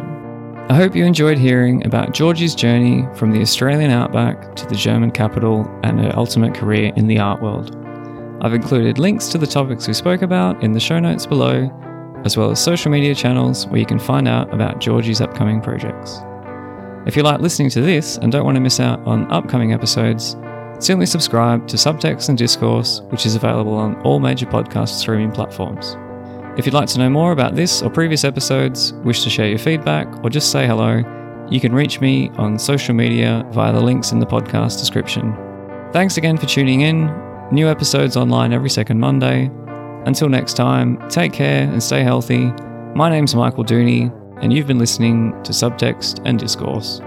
I 0.69 0.75
hope 0.75 0.95
you 0.95 1.03
enjoyed 1.03 1.37
hearing 1.37 1.85
about 1.85 2.13
Georgie's 2.13 2.55
journey 2.55 3.05
from 3.13 3.31
the 3.31 3.41
Australian 3.41 3.91
outback 3.91 4.55
to 4.55 4.65
the 4.67 4.75
German 4.75 5.11
capital 5.11 5.69
and 5.83 5.99
her 5.99 6.13
ultimate 6.15 6.53
career 6.55 6.93
in 6.95 7.07
the 7.07 7.19
art 7.19 7.41
world. 7.41 7.75
I've 8.39 8.53
included 8.53 8.99
links 8.99 9.27
to 9.29 9.37
the 9.37 9.47
topics 9.47 9.85
we 9.85 9.93
spoke 9.93 10.21
about 10.21 10.63
in 10.63 10.71
the 10.71 10.79
show 10.79 10.97
notes 10.97 11.25
below, 11.25 11.69
as 12.23 12.37
well 12.37 12.51
as 12.51 12.63
social 12.63 12.89
media 12.89 13.13
channels 13.13 13.67
where 13.67 13.81
you 13.81 13.85
can 13.85 13.99
find 13.99 14.29
out 14.29 14.53
about 14.53 14.79
Georgie's 14.79 15.19
upcoming 15.19 15.59
projects. 15.59 16.21
If 17.05 17.15
you 17.15 17.21
like 17.21 17.39
listening 17.39 17.69
to 17.69 17.81
this 17.81 18.17
and 18.17 18.31
don't 18.31 18.45
want 18.45 18.55
to 18.55 18.61
miss 18.61 18.79
out 18.79 18.99
on 19.05 19.31
upcoming 19.31 19.73
episodes, 19.73 20.35
certainly 20.79 21.05
subscribe 21.05 21.67
to 21.67 21.77
Subtext 21.77 22.29
and 22.29 22.37
Discourse, 22.37 23.01
which 23.09 23.27
is 23.27 23.35
available 23.35 23.75
on 23.75 24.01
all 24.01 24.19
major 24.19 24.47
podcast 24.47 24.89
streaming 24.89 25.31
platforms. 25.31 25.97
If 26.57 26.65
you'd 26.65 26.73
like 26.73 26.87
to 26.89 26.97
know 26.97 27.09
more 27.11 27.31
about 27.31 27.53
this 27.53 27.83
or 27.83 27.91
previous 27.91 28.23
episodes, 28.23 28.93
wish 29.03 29.23
to 29.23 29.29
share 29.29 29.47
your 29.47 29.59
feedback, 29.59 30.07
or 30.23 30.31
just 30.31 30.51
say 30.51 30.65
hello, 30.65 31.03
you 31.51 31.59
can 31.59 31.75
reach 31.75 32.01
me 32.01 32.31
on 32.37 32.57
social 32.57 32.95
media 32.95 33.47
via 33.51 33.71
the 33.71 33.81
links 33.81 34.11
in 34.11 34.19
the 34.19 34.25
podcast 34.25 34.79
description. 34.79 35.31
Thanks 35.93 36.17
again 36.17 36.37
for 36.37 36.47
tuning 36.47 36.81
in. 36.81 37.05
New 37.51 37.67
episodes 37.67 38.17
online 38.17 38.51
every 38.51 38.71
second 38.71 38.99
Monday. 38.99 39.51
Until 40.07 40.27
next 40.27 40.53
time, 40.55 40.97
take 41.09 41.33
care 41.33 41.69
and 41.69 41.83
stay 41.83 42.01
healthy. 42.01 42.51
My 42.95 43.11
name's 43.11 43.35
Michael 43.35 43.63
Dooney, 43.63 44.11
and 44.41 44.51
you've 44.51 44.67
been 44.67 44.79
listening 44.79 45.31
to 45.43 45.51
Subtext 45.51 46.21
and 46.25 46.39
Discourse. 46.39 47.01